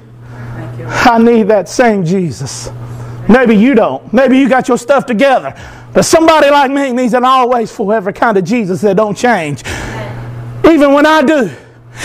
Thank 0.55 0.79
you. 0.79 0.85
I 0.87 1.17
need 1.19 1.43
that 1.43 1.69
same 1.69 2.03
Jesus. 2.03 2.69
Maybe 3.29 3.55
you 3.55 3.75
don't. 3.75 4.12
Maybe 4.12 4.39
you 4.39 4.50
got 4.50 4.67
your 4.67 4.77
stuff 4.77 5.05
together. 5.05 5.53
But 5.93 6.03
somebody 6.03 6.50
like 6.50 6.71
me 6.71 6.91
needs 6.91 7.13
an 7.13 7.24
always, 7.24 7.71
forever 7.71 8.12
kind 8.12 8.38
of 8.38 8.43
Jesus 8.43 8.81
that 8.81 8.98
don't 8.98 9.15
change. 9.15 9.63
Even 10.65 10.93
when 10.93 11.05
I 11.05 11.21
do. 11.21 11.51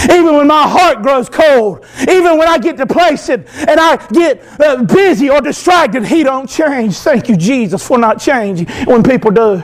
Even 0.05 0.35
when 0.37 0.47
my 0.47 0.69
heart 0.69 1.03
grows 1.03 1.29
cold, 1.29 1.87
even 2.01 2.37
when 2.37 2.49
I 2.49 2.59
get 2.59 2.77
complacent 2.77 3.47
and 3.57 3.79
I 3.79 3.97
get 4.09 4.43
uh, 4.61 4.83
busy 4.83 5.31
or 5.31 5.41
distracted, 5.41 6.05
He 6.05 6.25
don't 6.25 6.49
change. 6.49 6.97
Thank 6.97 7.29
you, 7.29 7.37
Jesus, 7.37 7.87
for 7.87 7.97
not 7.97 8.21
changing 8.21 8.67
when 8.87 9.03
people 9.03 9.31
do. 9.31 9.63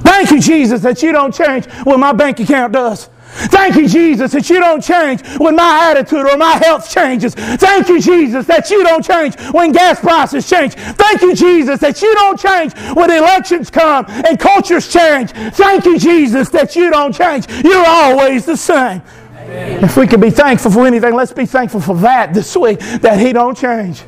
Thank 0.00 0.30
you, 0.30 0.40
Jesus, 0.40 0.80
that 0.82 1.02
you 1.02 1.12
don't 1.12 1.34
change 1.34 1.66
when 1.84 2.00
my 2.00 2.12
bank 2.12 2.40
account 2.40 2.72
does. 2.72 3.10
Thank 3.30 3.76
you, 3.76 3.88
Jesus, 3.88 4.32
that 4.32 4.50
you 4.50 4.58
don't 4.60 4.82
change 4.82 5.26
when 5.38 5.56
my 5.56 5.90
attitude 5.90 6.26
or 6.26 6.36
my 6.36 6.52
health 6.52 6.90
changes. 6.90 7.34
Thank 7.34 7.88
you, 7.88 8.00
Jesus, 8.00 8.46
that 8.46 8.70
you 8.70 8.82
don't 8.82 9.04
change 9.04 9.38
when 9.52 9.72
gas 9.72 10.00
prices 10.00 10.48
change. 10.48 10.74
Thank 10.74 11.22
you, 11.22 11.34
Jesus, 11.34 11.80
that 11.80 12.02
you 12.02 12.14
don't 12.14 12.38
change 12.38 12.74
when 12.94 13.10
elections 13.10 13.70
come 13.70 14.06
and 14.08 14.38
cultures 14.38 14.92
change. 14.92 15.30
Thank 15.30 15.84
you, 15.84 15.98
Jesus, 15.98 16.48
that 16.50 16.74
you 16.76 16.90
don't 16.90 17.14
change. 17.14 17.46
You're 17.64 17.86
always 17.86 18.46
the 18.46 18.56
same. 18.56 19.02
Amen. 19.34 19.84
If 19.84 19.96
we 19.96 20.06
can 20.06 20.20
be 20.20 20.30
thankful 20.30 20.70
for 20.70 20.86
anything, 20.86 21.14
let's 21.14 21.32
be 21.32 21.46
thankful 21.46 21.80
for 21.80 21.94
that 21.96 22.34
this 22.34 22.56
week, 22.56 22.78
that 22.78 23.18
He 23.18 23.32
don't 23.32 23.56
change. 23.56 24.02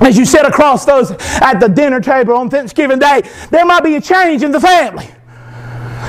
As 0.00 0.18
you 0.18 0.24
sit 0.24 0.44
across 0.44 0.84
those 0.84 1.12
at 1.40 1.60
the 1.60 1.68
dinner 1.68 2.00
table 2.00 2.34
on 2.34 2.50
Thanksgiving 2.50 2.98
Day, 2.98 3.22
there 3.50 3.64
might 3.64 3.84
be 3.84 3.94
a 3.94 4.00
change 4.00 4.42
in 4.42 4.50
the 4.50 4.60
family. 4.60 5.08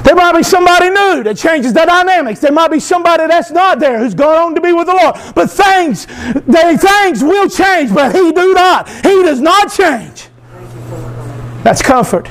There 0.02 0.16
might 0.16 0.36
be 0.36 0.44
somebody 0.44 0.90
new 0.90 1.24
that 1.24 1.38
changes 1.38 1.74
the 1.74 1.86
dynamics. 1.86 2.40
There 2.40 2.52
might 2.52 2.72
be 2.72 2.80
somebody 2.80 3.28
that's 3.28 3.52
not 3.52 3.80
there 3.80 4.00
who's 4.00 4.16
gone 4.16 4.36
on 4.36 4.56
to 4.56 4.62
be 4.62 4.74
with 4.74 4.88
the 4.88 4.94
Lord. 4.94 5.16
But 5.36 5.52
things, 5.52 6.08
they, 6.48 6.78
things 6.78 7.24
will 7.24 7.48
change, 7.48 7.94
but 7.94 8.14
He 8.14 8.32
do 8.32 8.54
not. 8.54 8.90
He 8.90 9.22
does 9.22 9.40
not 9.40 9.72
change. 9.72 10.30
That's 11.64 11.82
comfort. 11.82 12.28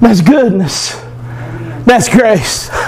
That's 0.00 0.20
goodness. 0.20 1.00
That's 1.86 2.08
grace. 2.08 2.68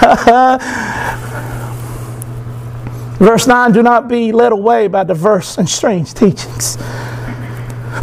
Verse 3.17 3.47
9 3.47 3.71
Do 3.71 3.81
not 3.81 4.09
be 4.09 4.33
led 4.33 4.51
away 4.51 4.87
by 4.87 5.05
diverse 5.05 5.57
and 5.57 5.69
strange 5.69 6.13
teachings. 6.13 6.75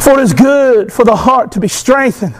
For 0.01 0.19
it 0.19 0.23
is 0.23 0.33
good 0.33 0.91
for 0.91 1.05
the 1.05 1.15
heart 1.15 1.51
to 1.51 1.59
be 1.59 1.67
strengthened 1.67 2.35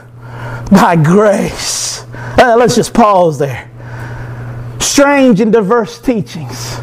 by 0.72 0.96
grace. 0.96 2.06
Uh, 2.38 2.56
let's 2.58 2.76
just 2.76 2.94
pause 2.94 3.38
there. 3.38 3.70
Strange 4.80 5.42
and 5.42 5.52
diverse 5.52 6.00
teachings. 6.00 6.76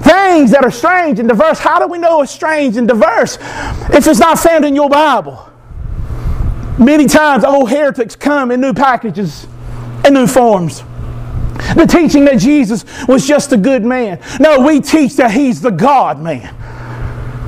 Things 0.00 0.52
that 0.52 0.60
are 0.62 0.70
strange 0.70 1.18
and 1.18 1.28
diverse. 1.28 1.58
How 1.58 1.78
do 1.78 1.86
we 1.86 1.98
know 1.98 2.22
it's 2.22 2.32
strange 2.32 2.76
and 2.76 2.88
diverse 2.88 3.36
if 3.92 4.06
it's 4.06 4.20
not 4.20 4.38
found 4.38 4.64
in 4.64 4.74
your 4.74 4.88
Bible? 4.88 5.50
Many 6.78 7.06
times 7.06 7.44
old 7.44 7.68
heretics 7.68 8.16
come 8.16 8.50
in 8.50 8.60
new 8.60 8.72
packages 8.72 9.46
and 10.04 10.14
new 10.14 10.26
forms. 10.26 10.82
The 11.74 11.86
teaching 11.86 12.24
that 12.24 12.38
Jesus 12.38 12.84
was 13.06 13.26
just 13.28 13.52
a 13.52 13.56
good 13.56 13.84
man. 13.84 14.18
No, 14.40 14.60
we 14.60 14.80
teach 14.80 15.16
that 15.16 15.30
he's 15.30 15.60
the 15.60 15.70
God 15.70 16.20
man. 16.20 16.54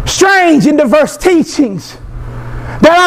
Strange 0.06 0.66
and 0.66 0.76
diverse 0.76 1.16
teachings 1.16 1.96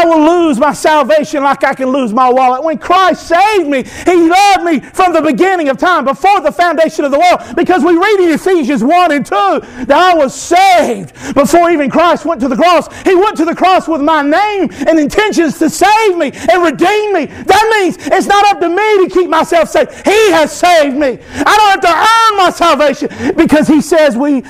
I 0.05 0.07
will 0.07 0.45
lose 0.45 0.59
my 0.59 0.71
salvation 0.71 1.41
like 1.41 1.63
I 1.63 1.73
can 1.73 1.89
lose 1.89 2.13
my 2.13 2.31
wallet. 2.31 2.63
When 2.63 2.77
Christ 2.77 3.27
saved 3.27 3.67
me, 3.67 3.83
He 4.05 4.29
loved 4.29 4.63
me 4.63 4.79
from 4.79 5.13
the 5.13 5.21
beginning 5.21 5.69
of 5.69 5.77
time, 5.77 6.05
before 6.05 6.41
the 6.41 6.51
foundation 6.51 7.05
of 7.05 7.11
the 7.11 7.17
world, 7.17 7.41
because 7.55 7.83
we 7.83 7.97
read 7.97 8.19
in 8.19 8.31
Ephesians 8.31 8.83
1 8.83 9.11
and 9.11 9.25
2 9.25 9.33
that 9.85 9.91
I 9.91 10.13
was 10.13 10.35
saved 10.35 11.13
before 11.33 11.71
even 11.71 11.89
Christ 11.89 12.23
went 12.23 12.39
to 12.41 12.47
the 12.47 12.55
cross. 12.55 12.87
He 13.03 13.15
went 13.15 13.35
to 13.37 13.45
the 13.45 13.55
cross 13.55 13.87
with 13.87 14.01
my 14.01 14.21
name 14.21 14.69
and 14.87 14.99
intentions 14.99 15.57
to 15.57 15.71
save 15.71 16.17
me 16.17 16.31
and 16.33 16.63
redeem 16.63 17.13
me. 17.13 17.25
That 17.25 17.77
means 17.79 17.97
it's 17.97 18.27
not 18.27 18.45
up 18.45 18.59
to 18.59 18.69
me 18.69 19.07
to 19.07 19.09
keep 19.11 19.29
myself 19.29 19.69
safe. 19.69 19.89
He 20.05 20.31
has 20.31 20.51
saved 20.51 20.95
me. 20.95 21.17
I 21.33 21.55
don't 21.57 21.71
have 21.71 21.81
to 21.81 21.89
earn 21.89 22.37
my 22.37 22.51
salvation 22.51 23.35
because 23.35 23.67
He 23.67 23.81
says 23.81 24.15
we 24.15 24.43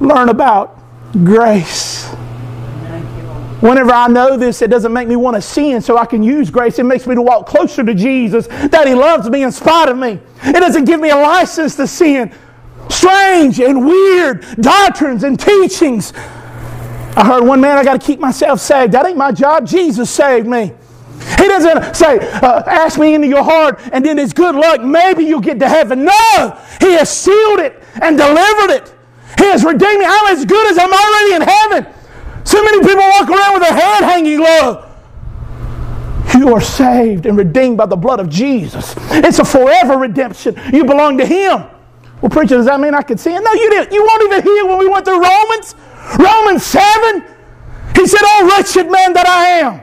learn 0.00 0.28
about 0.28 0.78
grace. 1.24 2.14
Whenever 3.60 3.90
I 3.90 4.06
know 4.06 4.36
this, 4.36 4.62
it 4.62 4.70
doesn't 4.70 4.92
make 4.92 5.08
me 5.08 5.16
want 5.16 5.34
to 5.34 5.42
sin 5.42 5.80
so 5.80 5.98
I 5.98 6.06
can 6.06 6.22
use 6.22 6.48
grace. 6.48 6.78
It 6.78 6.84
makes 6.84 7.06
me 7.06 7.16
to 7.16 7.22
walk 7.22 7.46
closer 7.46 7.82
to 7.82 7.94
Jesus, 7.94 8.46
that 8.46 8.86
He 8.86 8.94
loves 8.94 9.28
me 9.28 9.42
in 9.42 9.50
spite 9.50 9.88
of 9.88 9.98
me. 9.98 10.20
It 10.42 10.60
doesn't 10.60 10.84
give 10.84 11.00
me 11.00 11.10
a 11.10 11.16
license 11.16 11.74
to 11.76 11.86
sin. 11.86 12.32
Strange 12.88 13.60
and 13.60 13.84
weird 13.84 14.46
doctrines 14.60 15.24
and 15.24 15.38
teachings. 15.38 16.12
I 17.16 17.24
heard 17.24 17.42
one 17.42 17.60
man, 17.60 17.76
I 17.76 17.84
got 17.84 18.00
to 18.00 18.06
keep 18.06 18.20
myself 18.20 18.60
saved. 18.60 18.92
That 18.92 19.04
ain't 19.04 19.16
my 19.16 19.32
job. 19.32 19.66
Jesus 19.66 20.08
saved 20.08 20.46
me. 20.46 20.72
He 21.36 21.48
doesn't 21.48 21.96
say, 21.96 22.18
uh, 22.18 22.62
ask 22.66 22.98
me 22.98 23.14
into 23.14 23.26
your 23.26 23.42
heart 23.42 23.80
and 23.92 24.06
then 24.06 24.20
it's 24.20 24.32
good 24.32 24.54
luck. 24.54 24.82
Maybe 24.82 25.24
you'll 25.24 25.40
get 25.40 25.58
to 25.58 25.68
heaven. 25.68 26.04
No! 26.04 26.58
He 26.80 26.92
has 26.92 27.10
sealed 27.10 27.58
it 27.58 27.82
and 28.00 28.16
delivered 28.16 28.70
it. 28.70 28.94
He 29.36 29.44
has 29.46 29.64
redeemed 29.64 29.98
me. 29.98 30.06
I'm 30.08 30.36
as 30.36 30.44
good 30.44 30.70
as 30.70 30.78
I'm 30.78 30.92
already 30.92 31.34
in 31.34 31.42
heaven. 31.42 31.97
So 32.48 32.64
many 32.64 32.80
people 32.80 33.04
walk 33.10 33.28
around 33.28 33.60
with 33.60 33.68
their 33.68 33.78
head 33.78 34.04
hanging 34.04 34.40
low. 34.40 34.90
You 36.34 36.54
are 36.54 36.62
saved 36.62 37.26
and 37.26 37.36
redeemed 37.36 37.76
by 37.76 37.84
the 37.84 37.94
blood 37.94 38.20
of 38.20 38.30
Jesus. 38.30 38.94
It's 39.10 39.38
a 39.38 39.44
forever 39.44 39.98
redemption. 39.98 40.58
You 40.72 40.86
belong 40.86 41.18
to 41.18 41.26
Him. 41.26 41.64
Well, 42.22 42.30
preacher, 42.30 42.56
does 42.56 42.64
that 42.64 42.80
mean 42.80 42.94
I 42.94 43.02
can 43.02 43.18
sin? 43.18 43.44
No, 43.44 43.52
you 43.52 43.68
didn't. 43.68 43.92
You 43.92 44.02
weren't 44.02 44.22
even 44.32 44.42
here 44.42 44.64
when 44.64 44.78
we 44.78 44.88
went 44.88 45.04
through 45.04 45.22
Romans. 45.22 45.74
Romans 46.18 46.62
7. 46.64 47.22
He 47.94 48.06
said, 48.06 48.20
Oh, 48.22 48.50
wretched 48.56 48.90
man 48.90 49.12
that 49.12 49.28
I 49.28 49.44
am. 49.60 49.80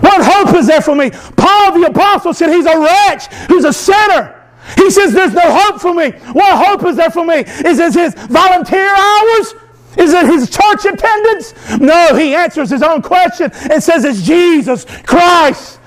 What 0.00 0.24
hope 0.24 0.56
is 0.56 0.66
there 0.66 0.82
for 0.82 0.96
me? 0.96 1.10
Paul 1.36 1.78
the 1.78 1.86
apostle 1.86 2.34
said 2.34 2.50
he's 2.50 2.66
a 2.66 2.80
wretch 2.80 3.26
who's 3.46 3.64
a 3.64 3.72
sinner. 3.72 4.34
He 4.74 4.90
says 4.90 5.12
there's 5.12 5.34
no 5.34 5.56
hope 5.56 5.80
for 5.80 5.94
me. 5.94 6.10
What 6.32 6.66
hope 6.66 6.84
is 6.84 6.96
there 6.96 7.10
for 7.10 7.24
me? 7.24 7.44
Is 7.64 7.78
it 7.78 7.94
his 7.94 8.12
volunteer 8.26 8.92
hours? 8.92 9.54
Is 9.96 10.12
it 10.12 10.26
his 10.26 10.50
church 10.50 10.84
attendance? 10.84 11.78
No, 11.78 12.14
he 12.14 12.34
answers 12.34 12.70
his 12.70 12.82
own 12.82 13.02
question 13.02 13.50
and 13.70 13.82
says 13.82 14.04
it's 14.04 14.22
Jesus 14.22 14.84
Christ. 15.04 15.80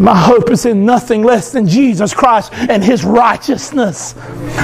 My 0.00 0.16
hope 0.16 0.50
is 0.50 0.64
in 0.64 0.86
nothing 0.86 1.22
less 1.22 1.52
than 1.52 1.68
Jesus 1.68 2.14
Christ 2.14 2.54
and 2.54 2.82
His 2.82 3.04
righteousness. 3.04 4.16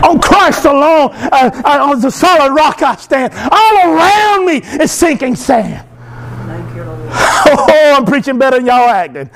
On 0.03 0.19
Christ 0.19 0.65
alone, 0.65 1.11
uh, 1.13 1.51
uh, 1.63 1.91
on 1.91 2.01
the 2.01 2.11
solid 2.11 2.55
rock 2.55 2.81
I 2.81 2.97
stand. 2.97 3.35
All 3.35 3.77
around 3.77 4.47
me 4.47 4.63
is 4.83 4.91
sinking 4.91 5.37
sand. 5.37 5.87
Oh, 7.49 7.95
I'm 7.97 8.05
preaching 8.05 8.39
better 8.39 8.57
than 8.57 8.67
y'all 8.67 8.89
acting. 8.89 9.31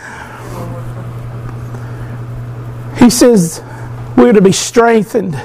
He 2.99 3.09
says 3.09 3.63
we're 4.17 4.33
to 4.33 4.43
be 4.43 4.53
strengthened 4.53 5.41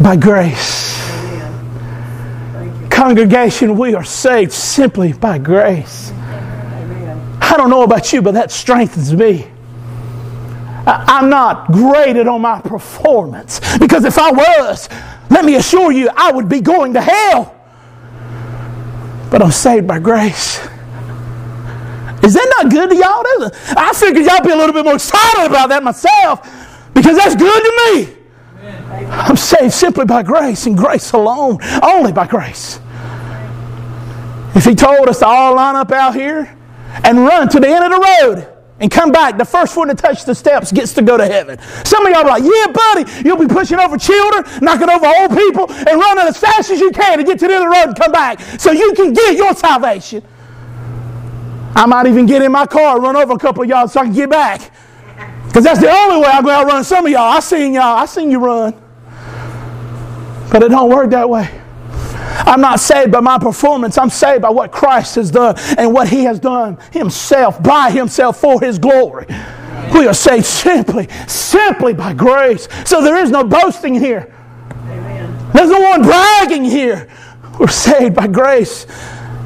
by 0.00 0.16
grace 0.16 0.98
Congregation, 3.04 3.76
we 3.76 3.94
are 3.94 4.02
saved 4.02 4.50
simply 4.50 5.12
by 5.12 5.36
grace. 5.36 6.10
I 7.38 7.52
don't 7.54 7.68
know 7.68 7.82
about 7.82 8.14
you, 8.14 8.22
but 8.22 8.32
that 8.32 8.50
strengthens 8.50 9.12
me. 9.12 9.46
I'm 10.86 11.28
not 11.28 11.70
graded 11.70 12.26
on 12.26 12.40
my 12.40 12.62
performance 12.62 13.60
because 13.76 14.06
if 14.06 14.16
I 14.16 14.30
was, 14.30 14.88
let 15.28 15.44
me 15.44 15.56
assure 15.56 15.92
you, 15.92 16.08
I 16.16 16.32
would 16.32 16.48
be 16.48 16.62
going 16.62 16.94
to 16.94 17.02
hell. 17.02 17.54
But 19.30 19.42
I'm 19.42 19.52
saved 19.52 19.86
by 19.86 19.98
grace. 19.98 20.60
Is 22.22 22.32
that 22.32 22.54
not 22.56 22.70
good 22.72 22.88
to 22.88 22.96
y'all? 22.96 23.52
I 23.76 23.92
figured 23.94 24.24
y'all 24.24 24.42
be 24.42 24.50
a 24.50 24.56
little 24.56 24.72
bit 24.72 24.86
more 24.86 24.94
excited 24.94 25.44
about 25.44 25.68
that 25.68 25.82
myself 25.82 26.40
because 26.94 27.18
that's 27.18 27.36
good 27.36 27.62
to 27.64 27.92
me. 27.92 28.16
I'm 29.10 29.36
saved 29.36 29.74
simply 29.74 30.06
by 30.06 30.22
grace 30.22 30.64
and 30.64 30.74
grace 30.74 31.12
alone, 31.12 31.58
only 31.82 32.10
by 32.10 32.26
grace. 32.26 32.80
If 34.54 34.64
He 34.64 34.74
told 34.74 35.08
us 35.08 35.20
to 35.20 35.26
all 35.26 35.54
line 35.56 35.76
up 35.76 35.90
out 35.92 36.14
here 36.14 36.56
and 37.04 37.18
run 37.18 37.48
to 37.48 37.60
the 37.60 37.68
end 37.68 37.84
of 37.84 37.90
the 37.90 38.00
road 38.00 38.48
and 38.80 38.90
come 38.90 39.12
back, 39.12 39.38
the 39.38 39.44
first 39.44 39.76
one 39.76 39.88
to 39.88 39.94
touch 39.94 40.24
the 40.24 40.34
steps 40.34 40.72
gets 40.72 40.92
to 40.94 41.02
go 41.02 41.16
to 41.16 41.26
heaven. 41.26 41.58
Some 41.84 42.04
of 42.06 42.12
y'all 42.12 42.22
are 42.22 42.38
like, 42.38 42.42
yeah, 42.42 42.72
buddy, 42.72 43.28
you'll 43.28 43.36
be 43.36 43.46
pushing 43.46 43.78
over 43.78 43.96
children, 43.96 44.44
knocking 44.62 44.90
over 44.90 45.06
old 45.06 45.30
people, 45.36 45.70
and 45.70 46.00
running 46.00 46.26
as 46.26 46.38
fast 46.38 46.70
as 46.70 46.80
you 46.80 46.90
can 46.90 47.18
to 47.18 47.24
get 47.24 47.38
to 47.40 47.46
the 47.46 47.54
end 47.54 47.64
of 47.64 47.70
the 47.70 47.76
road 47.76 47.88
and 47.88 47.96
come 47.96 48.12
back 48.12 48.40
so 48.60 48.72
you 48.72 48.92
can 48.94 49.12
get 49.12 49.36
your 49.36 49.54
salvation. 49.54 50.22
I 51.76 51.86
might 51.86 52.06
even 52.06 52.26
get 52.26 52.42
in 52.42 52.52
my 52.52 52.66
car 52.66 52.94
and 52.94 53.02
run 53.02 53.16
over 53.16 53.32
a 53.32 53.38
couple 53.38 53.64
of 53.64 53.68
y'all 53.68 53.88
so 53.88 54.00
I 54.00 54.04
can 54.04 54.12
get 54.12 54.30
back. 54.30 54.70
Because 55.46 55.64
that's 55.64 55.80
the 55.80 55.90
only 55.90 56.20
way 56.20 56.28
I'm 56.32 56.44
going 56.44 56.66
to 56.66 56.66
run 56.66 56.84
some 56.84 57.06
of 57.06 57.12
y'all. 57.12 57.22
I 57.22 57.40
seen 57.40 57.74
y'all. 57.74 57.96
I 57.96 58.06
seen 58.06 58.30
you 58.30 58.38
run. 58.38 58.74
But 60.50 60.62
it 60.62 60.68
don't 60.68 60.90
work 60.90 61.10
that 61.10 61.28
way. 61.28 61.62
I'm 62.34 62.60
not 62.60 62.80
saved 62.80 63.12
by 63.12 63.20
my 63.20 63.38
performance. 63.38 63.96
I'm 63.98 64.10
saved 64.10 64.42
by 64.42 64.50
what 64.50 64.72
Christ 64.72 65.14
has 65.16 65.30
done 65.30 65.56
and 65.78 65.92
what 65.92 66.08
He 66.08 66.24
has 66.24 66.38
done 66.38 66.78
Himself, 66.92 67.62
by 67.62 67.90
Himself, 67.90 68.40
for 68.40 68.60
His 68.60 68.78
glory. 68.78 69.26
We 69.94 70.06
are 70.06 70.14
saved 70.14 70.46
simply, 70.46 71.08
simply 71.28 71.94
by 71.94 72.14
grace. 72.14 72.68
So 72.84 73.02
there 73.02 73.16
is 73.16 73.30
no 73.30 73.44
boasting 73.44 73.94
here. 73.94 74.34
There's 75.52 75.70
no 75.70 75.80
one 75.80 76.02
bragging 76.02 76.64
here. 76.64 77.08
We're 77.58 77.68
saved 77.68 78.16
by 78.16 78.26
grace. 78.26 78.86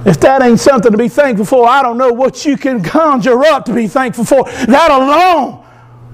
If 0.07 0.21
that 0.21 0.43
ain't 0.43 0.61
something 0.61 0.91
to 0.91 0.97
be 0.97 1.09
thankful 1.09 1.45
for, 1.45 1.69
I 1.69 1.83
don't 1.83 1.99
know 1.99 2.13
what 2.13 2.47
you 2.47 2.57
can 2.57 2.83
conjure 2.83 3.45
up 3.45 3.67
to 3.67 3.75
be 3.75 3.89
thankful 3.89 4.25
for. 4.25 4.45
That 4.45 4.91
alone 4.91 5.65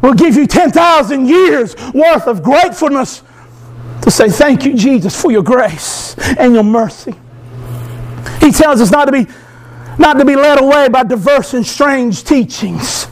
will 0.03 0.15
give 0.15 0.37
you 0.37 0.47
10,000 0.47 1.27
years 1.29 1.77
worth 1.93 2.27
of 2.27 2.43
gratefulness 2.43 3.23
to 4.03 4.11
say, 4.11 4.29
Thank 4.29 4.65
you, 4.65 4.75
Jesus, 4.75 5.21
for 5.21 5.31
your 5.31 5.43
grace 5.43 6.17
and 6.39 6.55
your 6.55 6.65
mercy. 6.65 7.15
He 8.41 8.51
tells 8.53 8.81
us 8.81 8.91
not 8.91 9.07
to 9.07 9.13
be, 9.13 9.27
not 9.99 10.15
to 10.15 10.25
be 10.25 10.37
led 10.37 10.61
away 10.61 10.89
by 10.89 11.03
diverse 11.03 11.55
and 11.55 11.67
strange 11.67 12.25
teachings. 12.25 13.07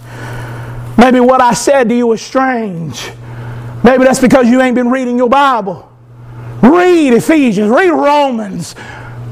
Maybe 0.98 1.20
what 1.20 1.40
I 1.40 1.54
said 1.54 1.88
to 1.88 1.94
you 1.94 2.08
was 2.08 2.20
strange. 2.20 3.10
Maybe 3.82 4.04
that's 4.04 4.20
because 4.20 4.48
you 4.48 4.60
ain't 4.60 4.74
been 4.74 4.90
reading 4.90 5.16
your 5.16 5.28
Bible. 5.28 5.90
Read 6.62 7.14
Ephesians, 7.14 7.70
read 7.70 7.90
Romans, 7.90 8.74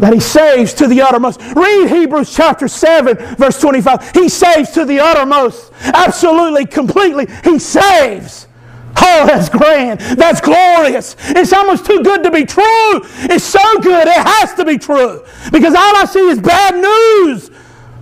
that 0.00 0.12
He 0.12 0.20
saves 0.20 0.74
to 0.74 0.88
the 0.88 1.02
uttermost. 1.02 1.40
Read 1.54 1.88
Hebrews 1.88 2.34
chapter 2.34 2.66
7, 2.66 3.36
verse 3.36 3.60
25. 3.60 4.10
He 4.12 4.28
saves 4.28 4.70
to 4.70 4.84
the 4.84 4.98
uttermost. 4.98 5.72
Absolutely, 5.82 6.66
completely. 6.66 7.28
He 7.44 7.58
saves. 7.58 8.48
Oh, 8.96 9.26
that's 9.26 9.48
grand. 9.48 10.00
That's 10.00 10.40
glorious. 10.40 11.16
It's 11.20 11.52
almost 11.52 11.86
too 11.86 12.02
good 12.02 12.22
to 12.24 12.30
be 12.30 12.44
true. 12.44 13.00
It's 13.28 13.44
so 13.44 13.80
good, 13.80 14.06
it 14.06 14.14
has 14.14 14.54
to 14.54 14.64
be 14.64 14.78
true. 14.78 15.24
Because 15.52 15.74
all 15.74 15.96
I 15.96 16.04
see 16.06 16.28
is 16.28 16.40
bad 16.40 16.74
news. 16.74 17.50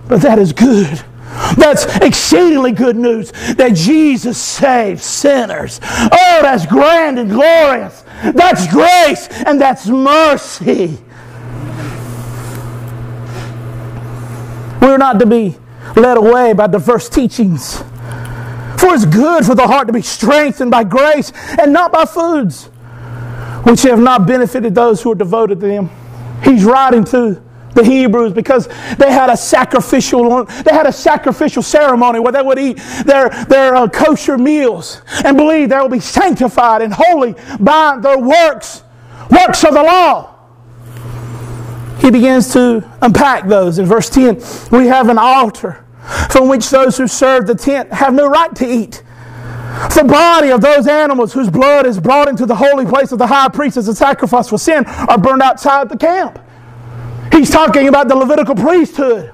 But 0.07 0.21
that 0.21 0.39
is 0.39 0.53
good. 0.53 1.03
That's 1.57 1.85
exceedingly 1.97 2.71
good 2.71 2.95
news 2.95 3.31
that 3.55 3.75
Jesus 3.75 4.37
saves 4.37 5.03
sinners. 5.03 5.79
Oh, 5.83 6.39
that's 6.41 6.65
grand 6.65 7.19
and 7.19 7.29
glorious. 7.29 8.03
That's 8.23 8.67
grace 8.67 9.27
and 9.45 9.61
that's 9.61 9.87
mercy. 9.87 10.97
We're 14.81 14.97
not 14.97 15.19
to 15.19 15.25
be 15.25 15.57
led 15.95 16.17
away 16.17 16.53
by 16.53 16.67
diverse 16.67 17.09
teachings. 17.09 17.83
For 18.79 18.93
it's 18.93 19.05
good 19.05 19.45
for 19.45 19.55
the 19.55 19.67
heart 19.67 19.87
to 19.87 19.93
be 19.93 20.01
strengthened 20.01 20.71
by 20.71 20.83
grace 20.83 21.31
and 21.59 21.73
not 21.73 21.91
by 21.91 22.05
foods, 22.05 22.65
which 23.63 23.83
have 23.83 23.99
not 23.99 24.25
benefited 24.25 24.73
those 24.73 25.01
who 25.01 25.11
are 25.11 25.15
devoted 25.15 25.59
to 25.59 25.67
them. 25.67 25.89
He's 26.43 26.63
writing 26.63 27.03
to 27.05 27.41
the 27.75 27.83
Hebrews 27.83 28.33
because 28.33 28.67
they 28.97 29.11
had 29.11 29.29
a 29.29 29.37
sacrificial 29.37 30.45
they 30.45 30.73
had 30.73 30.87
a 30.87 30.91
sacrificial 30.91 31.61
ceremony 31.61 32.19
where 32.19 32.31
they 32.31 32.41
would 32.41 32.57
eat 32.57 32.77
their 33.05 33.29
their 33.45 33.75
uh, 33.75 33.87
kosher 33.87 34.37
meals 34.37 35.01
and 35.23 35.37
believe 35.37 35.69
they 35.69 35.77
will 35.77 35.87
be 35.87 35.99
sanctified 35.99 36.81
and 36.81 36.93
holy 36.93 37.35
by 37.59 37.97
their 38.01 38.17
works 38.17 38.83
works 39.29 39.63
of 39.63 39.73
the 39.73 39.83
law 39.83 40.39
he 42.01 42.09
begins 42.11 42.51
to 42.53 42.83
unpack 43.01 43.47
those. 43.47 43.77
In 43.77 43.85
verse 43.85 44.09
10, 44.09 44.41
we 44.71 44.87
have 44.87 45.09
an 45.09 45.17
altar 45.17 45.85
from 46.29 46.47
which 46.47 46.69
those 46.69 46.97
who 46.97 47.07
serve 47.07 47.47
the 47.47 47.55
tent 47.55 47.91
have 47.91 48.13
no 48.13 48.27
right 48.27 48.55
to 48.55 48.65
eat. 48.65 49.03
The 49.95 50.03
body 50.03 50.49
of 50.49 50.61
those 50.61 50.87
animals 50.87 51.33
whose 51.33 51.49
blood 51.49 51.85
is 51.85 51.99
brought 51.99 52.27
into 52.27 52.45
the 52.45 52.55
holy 52.55 52.85
place 52.85 53.11
of 53.11 53.19
the 53.19 53.27
high 53.27 53.49
priest 53.49 53.77
as 53.77 53.87
a 53.87 53.95
sacrifice 53.95 54.49
for 54.49 54.57
sin 54.57 54.85
are 54.85 55.17
burned 55.17 55.41
outside 55.41 55.89
the 55.89 55.97
camp. 55.97 56.39
He's 57.31 57.49
talking 57.49 57.87
about 57.87 58.07
the 58.07 58.15
Levitical 58.15 58.55
priesthood. 58.55 59.33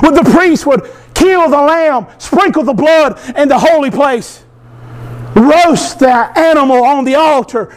When 0.00 0.14
the 0.14 0.22
priest 0.22 0.66
would 0.66 0.88
kill 1.14 1.50
the 1.50 1.60
lamb, 1.60 2.06
sprinkle 2.18 2.62
the 2.62 2.72
blood 2.72 3.18
in 3.36 3.48
the 3.48 3.58
holy 3.58 3.90
place, 3.90 4.44
roast 5.34 5.98
that 5.98 6.38
animal 6.38 6.84
on 6.84 7.04
the 7.04 7.16
altar. 7.16 7.76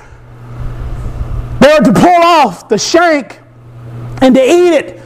They 1.60 1.72
are 1.72 1.82
to 1.82 1.94
pull 1.94 2.22
off 2.22 2.70
the 2.70 2.78
shank 2.78 3.40
and 4.22 4.36
to 4.36 4.42
eat 4.42 4.74
it 4.74 5.02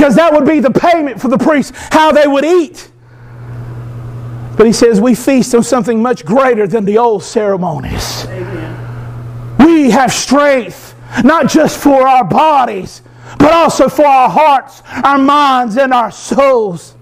because 0.00 0.14
that 0.14 0.32
would 0.32 0.46
be 0.46 0.60
the 0.60 0.70
payment 0.70 1.20
for 1.20 1.28
the 1.28 1.36
priests, 1.36 1.76
how 1.92 2.10
they 2.10 2.26
would 2.26 2.42
eat. 2.42 2.90
But 4.56 4.66
he 4.66 4.72
says 4.72 4.98
we 4.98 5.14
feast 5.14 5.54
on 5.54 5.62
something 5.62 6.00
much 6.00 6.24
greater 6.24 6.66
than 6.66 6.86
the 6.86 6.96
old 6.96 7.22
ceremonies. 7.22 8.24
Amen. 8.24 9.58
We 9.58 9.90
have 9.90 10.10
strength, 10.10 10.94
not 11.22 11.50
just 11.50 11.78
for 11.78 12.08
our 12.08 12.24
bodies, 12.24 13.02
but 13.38 13.52
also 13.52 13.90
for 13.90 14.06
our 14.06 14.30
hearts, 14.30 14.82
our 15.04 15.18
minds, 15.18 15.76
and 15.76 15.92
our 15.92 16.10
souls. 16.10 16.96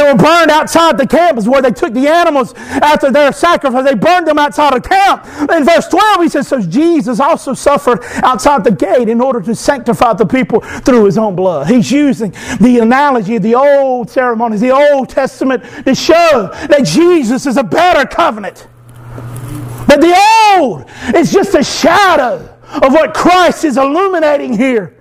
They 0.00 0.10
were 0.10 0.16
burned 0.16 0.50
outside 0.50 0.96
the 0.96 1.06
camp 1.06 1.36
is 1.36 1.46
where 1.46 1.60
they 1.60 1.72
took 1.72 1.92
the 1.92 2.08
animals 2.08 2.54
after 2.54 3.10
their 3.10 3.32
sacrifice. 3.32 3.84
They 3.84 3.94
burned 3.94 4.26
them 4.26 4.38
outside 4.38 4.74
of 4.74 4.82
camp. 4.82 5.26
In 5.50 5.62
verse 5.62 5.88
12, 5.88 6.22
he 6.22 6.28
says, 6.30 6.48
So 6.48 6.62
Jesus 6.62 7.20
also 7.20 7.52
suffered 7.52 8.02
outside 8.22 8.64
the 8.64 8.70
gate 8.70 9.10
in 9.10 9.20
order 9.20 9.42
to 9.42 9.54
sanctify 9.54 10.14
the 10.14 10.24
people 10.24 10.60
through 10.60 11.04
his 11.04 11.18
own 11.18 11.36
blood. 11.36 11.66
He's 11.66 11.92
using 11.92 12.30
the 12.62 12.78
analogy 12.78 13.36
of 13.36 13.42
the 13.42 13.54
old 13.54 14.08
ceremonies, 14.08 14.62
the 14.62 14.70
Old 14.70 15.10
Testament, 15.10 15.62
to 15.84 15.94
show 15.94 16.48
that 16.70 16.86
Jesus 16.86 17.44
is 17.44 17.58
a 17.58 17.64
better 17.64 18.08
covenant. 18.08 18.68
That 19.86 20.00
the 20.00 20.16
old 20.56 20.86
is 21.14 21.30
just 21.30 21.54
a 21.54 21.62
shadow 21.62 22.36
of 22.82 22.92
what 22.94 23.12
Christ 23.12 23.64
is 23.64 23.76
illuminating 23.76 24.56
here. 24.56 24.96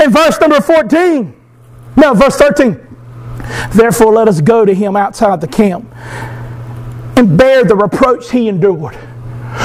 In 0.00 0.12
verse 0.12 0.38
number 0.40 0.60
14, 0.60 1.34
no, 1.96 2.14
verse 2.14 2.36
13. 2.36 2.87
Therefore, 3.72 4.12
let 4.12 4.28
us 4.28 4.40
go 4.40 4.64
to 4.64 4.74
him 4.74 4.96
outside 4.96 5.40
the 5.40 5.48
camp 5.48 5.86
and 7.16 7.36
bear 7.36 7.64
the 7.64 7.76
reproach 7.76 8.30
he 8.30 8.48
endured. 8.48 8.94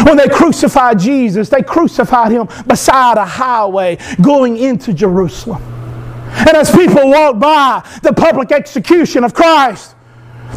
When 0.06 0.18
they 0.18 0.28
crucified 0.28 1.00
Jesus, 1.00 1.50
they 1.50 1.62
crucified 1.62 2.32
him 2.32 2.48
beside 2.66 3.18
a 3.18 3.26
highway 3.26 3.98
going 4.22 4.58
into 4.58 4.94
Jerusalem. 4.94 5.62
And 6.36 6.58
as 6.58 6.72
people 6.72 7.10
walked 7.10 7.40
by 7.40 7.88
the 8.02 8.14
public 8.14 8.52
execution 8.52 9.24
of 9.24 9.34
Christ, 9.34 9.96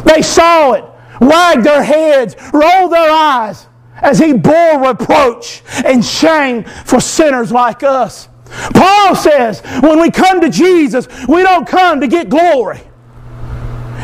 they 0.05 0.21
saw 0.21 0.73
it, 0.73 0.85
wagged 1.21 1.63
their 1.63 1.83
heads, 1.83 2.35
rolled 2.53 2.91
their 2.91 3.11
eyes 3.11 3.67
as 4.01 4.17
he 4.17 4.33
bore 4.33 4.87
reproach 4.87 5.63
and 5.85 6.03
shame 6.03 6.63
for 6.63 6.99
sinners 6.99 7.51
like 7.51 7.83
us. 7.83 8.29
Paul 8.73 9.15
says, 9.15 9.61
when 9.81 9.99
we 9.99 10.09
come 10.09 10.41
to 10.41 10.49
Jesus, 10.49 11.07
we 11.27 11.43
don't 11.43 11.67
come 11.67 11.99
to 12.01 12.07
get 12.07 12.29
glory. 12.29 12.79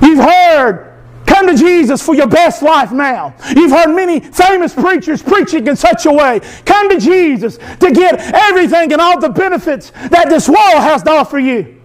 You've 0.04 0.20
heard 0.20 0.94
Come 1.26 1.48
to 1.48 1.56
Jesus 1.56 2.06
for 2.06 2.14
your 2.14 2.28
best 2.28 2.62
life 2.62 2.92
now. 2.92 3.34
You've 3.56 3.72
heard 3.72 3.96
many 3.96 4.20
famous 4.20 4.74
preachers 4.74 5.24
preaching 5.24 5.66
in 5.66 5.76
such 5.76 6.06
a 6.06 6.12
way. 6.12 6.42
Come 6.66 6.90
to 6.90 7.00
Jesus 7.00 7.58
to 7.58 7.92
get 7.92 8.20
everything 8.20 8.92
and 8.92 9.02
all 9.02 9.20
the 9.20 9.30
benefits 9.30 9.90
that 9.90 10.28
this 10.30 10.48
world 10.48 10.60
has 10.60 11.02
to 11.04 11.12
offer 11.12 11.40
you. 11.40 11.82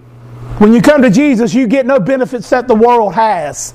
When 0.59 0.73
you 0.73 0.83
come 0.83 1.03
to 1.03 1.11
Jesus, 1.11 1.55
you 1.55 1.67
get 1.67 1.87
no 1.87 2.01
benefits 2.01 2.51
that 2.51 2.69
the 2.69 2.75
world 2.75 3.15
has. 3.15 3.75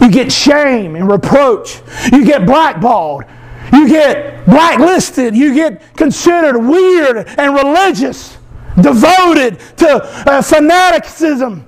You 0.00 0.10
get 0.10 0.32
shame 0.32 0.96
and 0.96 1.08
reproach. 1.08 1.80
You 2.10 2.24
get 2.24 2.46
blackballed. 2.46 3.24
You 3.72 3.88
get 3.88 4.44
blacklisted. 4.46 5.36
You 5.36 5.54
get 5.54 5.94
considered 5.96 6.58
weird 6.58 7.28
and 7.38 7.54
religious. 7.54 8.38
devoted 8.80 9.58
to 9.78 10.02
uh, 10.28 10.42
fanaticism, 10.42 11.66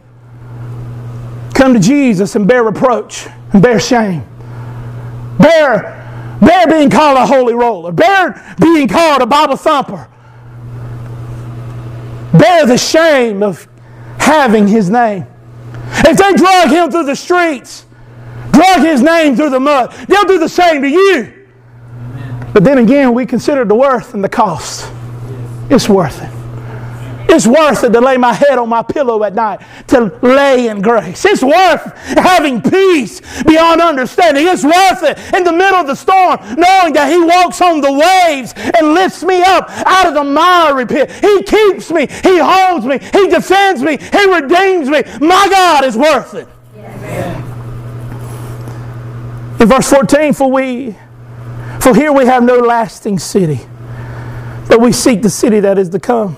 come 1.58 1.74
to 1.74 1.80
Jesus 1.80 2.36
and 2.36 2.46
bear 2.46 2.62
reproach 2.62 3.26
and 3.52 3.60
bear 3.60 3.80
shame. 3.80 4.24
Bear, 5.38 6.38
bear 6.40 6.66
being 6.68 6.88
called 6.88 7.18
a 7.18 7.26
holy 7.26 7.52
roller. 7.52 7.90
Bear 7.90 8.56
being 8.60 8.86
called 8.86 9.22
a 9.22 9.26
Bible 9.26 9.56
thumper. 9.56 10.08
Bear 12.32 12.64
the 12.64 12.78
shame 12.78 13.42
of 13.42 13.66
having 14.18 14.68
his 14.68 14.88
name. 14.88 15.26
If 16.04 16.16
they 16.16 16.32
drag 16.34 16.70
him 16.70 16.92
through 16.92 17.06
the 17.06 17.16
streets, 17.16 17.86
drag 18.52 18.82
his 18.82 19.02
name 19.02 19.34
through 19.34 19.50
the 19.50 19.60
mud, 19.60 19.90
they'll 20.06 20.26
do 20.26 20.38
the 20.38 20.48
same 20.48 20.80
to 20.82 20.88
you. 20.88 21.46
But 22.52 22.62
then 22.62 22.78
again, 22.78 23.14
we 23.14 23.26
consider 23.26 23.64
the 23.64 23.74
worth 23.74 24.14
and 24.14 24.22
the 24.22 24.28
cost. 24.28 24.92
It's 25.70 25.88
worth 25.88 26.22
it. 26.22 26.38
It's 27.28 27.46
worth 27.46 27.84
it 27.84 27.92
to 27.92 28.00
lay 28.00 28.16
my 28.16 28.32
head 28.32 28.58
on 28.58 28.68
my 28.68 28.82
pillow 28.82 29.22
at 29.24 29.34
night, 29.34 29.60
to 29.88 30.18
lay 30.22 30.68
in 30.68 30.80
grace. 30.80 31.24
It's 31.24 31.42
worth 31.42 31.96
having 32.16 32.62
peace 32.62 33.20
beyond 33.44 33.80
understanding. 33.80 34.46
It's 34.46 34.64
worth 34.64 35.02
it 35.02 35.18
in 35.34 35.44
the 35.44 35.52
middle 35.52 35.80
of 35.80 35.86
the 35.86 35.94
storm, 35.94 36.38
knowing 36.56 36.94
that 36.94 37.10
He 37.10 37.20
walks 37.20 37.60
on 37.60 37.80
the 37.80 37.92
waves 37.92 38.54
and 38.56 38.94
lifts 38.94 39.22
me 39.22 39.42
up 39.42 39.68
out 39.86 40.06
of 40.06 40.14
the 40.14 40.24
miry 40.24 40.86
pit. 40.86 41.10
He 41.12 41.42
keeps 41.42 41.90
me, 41.90 42.06
He 42.22 42.38
holds 42.38 42.86
me, 42.86 42.98
He 42.98 43.28
defends 43.28 43.82
me, 43.82 43.98
He 43.98 44.34
redeems 44.34 44.88
me. 44.88 45.02
My 45.20 45.48
God 45.50 45.84
is 45.84 45.96
worth 45.96 46.34
it. 46.34 46.48
In 49.60 49.66
verse 49.66 49.90
14, 49.90 50.32
for 50.34 50.50
we 50.50 50.96
for 51.80 51.94
here 51.94 52.12
we 52.12 52.26
have 52.26 52.42
no 52.42 52.58
lasting 52.58 53.18
city, 53.18 53.60
but 54.68 54.80
we 54.80 54.92
seek 54.92 55.22
the 55.22 55.30
city 55.30 55.60
that 55.60 55.78
is 55.78 55.88
to 55.90 56.00
come. 56.00 56.36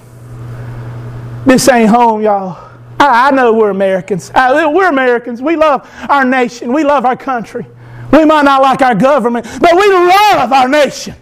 This 1.46 1.68
ain't 1.68 1.88
home, 1.88 2.22
y'all. 2.22 2.70
I, 2.98 3.28
I 3.28 3.30
know 3.30 3.52
we're 3.52 3.70
Americans. 3.70 4.30
I, 4.34 4.66
we're 4.66 4.88
Americans. 4.88 5.40
We 5.40 5.56
love 5.56 5.88
our 6.08 6.24
nation. 6.24 6.72
We 6.72 6.84
love 6.84 7.06
our 7.06 7.16
country. 7.16 7.66
We 8.12 8.24
might 8.24 8.42
not 8.42 8.60
like 8.60 8.82
our 8.82 8.94
government, 8.94 9.46
but 9.60 9.74
we 9.74 9.88
love 9.88 10.52
our 10.52 10.68
nation. 10.68 11.14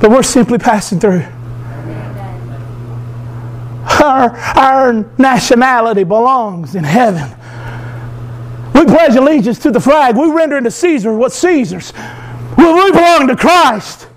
But 0.00 0.10
we're 0.10 0.22
simply 0.22 0.58
passing 0.58 1.00
through. 1.00 1.24
Our, 4.02 4.36
our 4.36 5.04
nationality 5.18 6.04
belongs 6.04 6.74
in 6.74 6.84
heaven. 6.84 7.28
We 8.74 8.84
pledge 8.84 9.14
allegiance 9.14 9.58
to 9.60 9.70
the 9.70 9.80
flag. 9.80 10.16
We 10.16 10.30
render 10.30 10.56
unto 10.56 10.70
Caesar 10.70 11.16
what 11.16 11.32
Caesar's. 11.32 11.92
We 12.56 12.64
belong 12.64 13.28
to 13.28 13.36
Christ. 13.36 14.08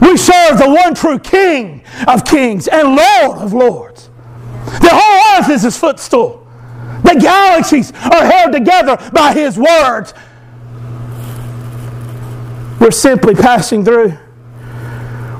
We 0.00 0.16
serve 0.16 0.58
the 0.58 0.68
one 0.68 0.94
true 0.94 1.18
King 1.18 1.82
of 2.06 2.24
kings 2.24 2.68
and 2.68 2.96
Lord 2.96 3.38
of 3.38 3.52
lords. 3.52 4.10
The 4.64 4.90
whole 4.92 5.40
earth 5.40 5.50
is 5.50 5.62
his 5.62 5.76
footstool. 5.76 6.46
The 7.02 7.18
galaxies 7.20 7.92
are 7.92 8.24
held 8.24 8.52
together 8.52 8.96
by 9.12 9.32
his 9.32 9.58
words. 9.58 10.14
We're 12.80 12.90
simply 12.90 13.34
passing 13.34 13.84
through. 13.84 14.16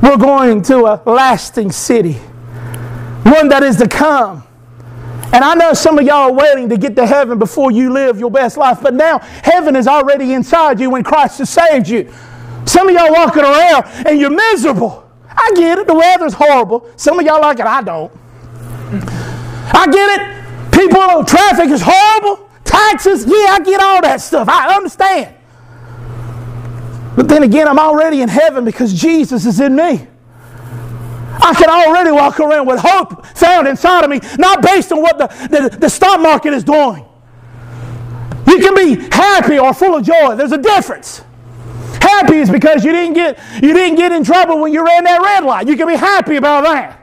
We're 0.03 0.17
going 0.17 0.63
to 0.63 0.87
a 0.87 1.03
lasting 1.05 1.73
city, 1.73 2.15
one 3.25 3.49
that 3.49 3.63
is 3.63 3.77
to 3.77 3.89
come. 3.89 4.45
And 5.33 5.45
I 5.45 5.55
know 5.55 5.75
some 5.75 5.99
of 5.99 6.07
y'all 6.07 6.31
are 6.31 6.33
waiting 6.33 6.69
to 6.71 6.79
get 6.79 6.97
to 6.97 7.07
heaven 7.07 7.39
before 7.39 7.71
you 7.71 7.93
live 7.93 8.19
your 8.19 8.31
best 8.31 8.57
life, 8.57 8.79
but 8.81 8.95
now 8.95 9.19
heaven 9.19 9.77
is 9.77 9.87
already 9.87 10.33
inside 10.33 10.81
you 10.81 10.91
when 10.91 11.05
Christ 11.05 11.39
has 11.39 11.51
saved 11.51 11.89
you. 11.89 12.13
Some 12.69 12.89
of 12.89 12.95
y'all 12.95 13.11
walking 13.11 13.43
around 13.43 13.87
and 14.07 14.21
you're 14.21 14.31
miserable. 14.31 15.09
I 15.31 15.53
get 15.57 15.79
it. 15.79 15.87
The 15.87 15.95
weather's 15.95 16.35
horrible. 16.35 16.91
Some 16.97 17.19
of 17.19 17.25
y'all 17.25 17.41
like 17.41 17.59
it. 17.61 17.67
I 17.67 17.83
don't. 17.83 18.13
I 19.73 19.87
get 19.91 20.21
it. 20.21 20.71
People, 20.73 21.25
traffic 21.25 21.71
is 21.71 21.81
horrible. 21.83 22.49
Taxes, 22.65 23.25
yeah, 23.25 23.53
I 23.53 23.61
get 23.65 23.81
all 23.81 24.03
that 24.03 24.21
stuff. 24.21 24.49
I 24.51 24.77
understand. 24.77 25.35
But 27.17 27.27
then 27.29 27.43
again, 27.43 27.67
I'm 27.67 27.79
already 27.79 28.21
in 28.21 28.29
heaven 28.29 28.67
because 28.67 28.93
Jesus 28.93 29.47
is 29.47 29.61
in 29.61 29.75
me. 29.75 30.07
I 31.41 31.55
can 31.55 31.71
already 31.71 32.11
walk 32.11 32.39
around 32.39 32.67
with 32.67 32.81
hope 32.81 33.25
found 33.27 33.67
inside 33.67 34.05
of 34.05 34.11
me, 34.11 34.21
not 34.39 34.61
based 34.61 34.93
on 34.93 35.01
what 35.01 35.17
the, 35.17 35.27
the, 35.49 35.77
the 35.79 35.89
stock 35.89 36.21
market 36.21 36.53
is 36.53 36.65
doing. 36.65 37.05
You 38.47 38.59
can 38.59 38.75
be 38.75 39.09
happy 39.11 39.59
or 39.59 39.73
full 39.73 39.97
of 39.97 40.05
joy. 40.05 40.37
There's 40.37 40.53
a 40.53 40.59
difference. 40.59 41.23
Happy 42.09 42.37
is 42.37 42.51
because 42.51 42.85
you 42.85 42.93
didn't 42.93 43.15
get 43.15 43.39
you 43.63 43.75
didn't 43.75 43.97
get 43.97 44.13
in 44.13 44.25
trouble 44.25 44.61
when 44.61 44.73
you 44.73 44.85
ran 44.85 45.05
that 45.05 45.21
red 45.21 45.45
light. 45.45 45.69
You 45.69 45.77
can 45.77 45.87
be 45.87 45.97
happy 45.97 46.37
about 46.37 46.65
that. 46.65 46.99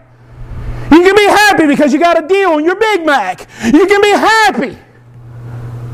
You 0.91 1.03
can 1.03 1.15
be 1.15 1.25
happy 1.25 1.67
because 1.67 1.93
you 1.93 1.99
got 1.99 2.23
a 2.23 2.27
deal 2.27 2.51
on 2.51 2.63
your 2.63 2.75
Big 2.75 3.05
Mac. 3.05 3.47
You 3.65 3.85
can 3.85 4.01
be 4.01 4.09
happy. 4.09 4.77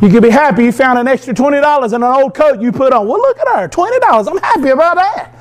You 0.02 0.10
can 0.10 0.22
be 0.22 0.30
happy 0.30 0.64
you 0.64 0.72
found 0.72 0.98
an 0.98 1.08
extra 1.08 1.34
$20 1.34 1.88
in 1.88 1.96
an 1.96 2.04
old 2.04 2.34
coat 2.34 2.62
you 2.62 2.72
put 2.72 2.94
on. 2.94 3.08
Well, 3.08 3.18
look 3.18 3.40
at 3.40 3.48
her, 3.48 3.68
$20. 3.68 4.28
I'm 4.28 4.38
happy 4.38 4.70
about 4.70 4.96
that. 4.96 5.36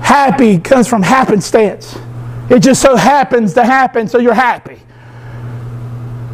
Happy 0.00 0.58
comes 0.58 0.88
from 0.88 1.02
happenstance. 1.02 1.98
It 2.48 2.60
just 2.60 2.80
so 2.80 2.96
happens 2.96 3.54
to 3.54 3.64
happen, 3.64 4.08
so 4.08 4.18
you're 4.18 4.32
happy. 4.32 4.80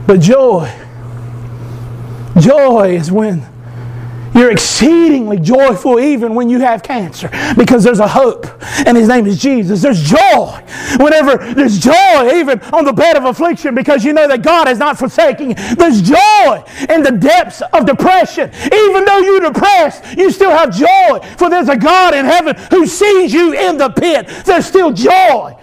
But 0.06 0.20
joy, 0.20 0.70
joy 2.38 2.96
is 2.96 3.10
when 3.10 3.53
you're 4.34 4.50
exceedingly 4.50 5.38
joyful 5.38 6.00
even 6.00 6.34
when 6.34 6.50
you 6.50 6.60
have 6.60 6.82
cancer 6.82 7.30
because 7.56 7.84
there's 7.84 8.00
a 8.00 8.08
hope, 8.08 8.46
and 8.86 8.96
His 8.96 9.08
name 9.08 9.26
is 9.26 9.40
Jesus. 9.40 9.82
There's 9.82 10.02
joy 10.02 10.62
whenever 10.98 11.36
there's 11.54 11.78
joy, 11.78 12.32
even 12.34 12.60
on 12.72 12.84
the 12.84 12.92
bed 12.92 13.16
of 13.16 13.24
affliction, 13.24 13.74
because 13.74 14.04
you 14.04 14.12
know 14.12 14.28
that 14.28 14.42
God 14.42 14.68
is 14.68 14.78
not 14.78 14.98
forsaking 14.98 15.50
you. 15.50 15.74
There's 15.76 16.02
joy 16.02 16.64
in 16.88 17.02
the 17.02 17.16
depths 17.18 17.62
of 17.72 17.86
depression. 17.86 18.50
Even 18.72 19.04
though 19.04 19.18
you're 19.18 19.40
depressed, 19.40 20.16
you 20.16 20.30
still 20.30 20.50
have 20.50 20.74
joy, 20.74 21.20
for 21.38 21.48
there's 21.48 21.68
a 21.68 21.76
God 21.76 22.14
in 22.14 22.24
heaven 22.24 22.56
who 22.70 22.86
sees 22.86 23.32
you 23.32 23.52
in 23.52 23.76
the 23.76 23.90
pit. 23.90 24.28
There's 24.44 24.66
still 24.66 24.92
joy. 24.92 25.56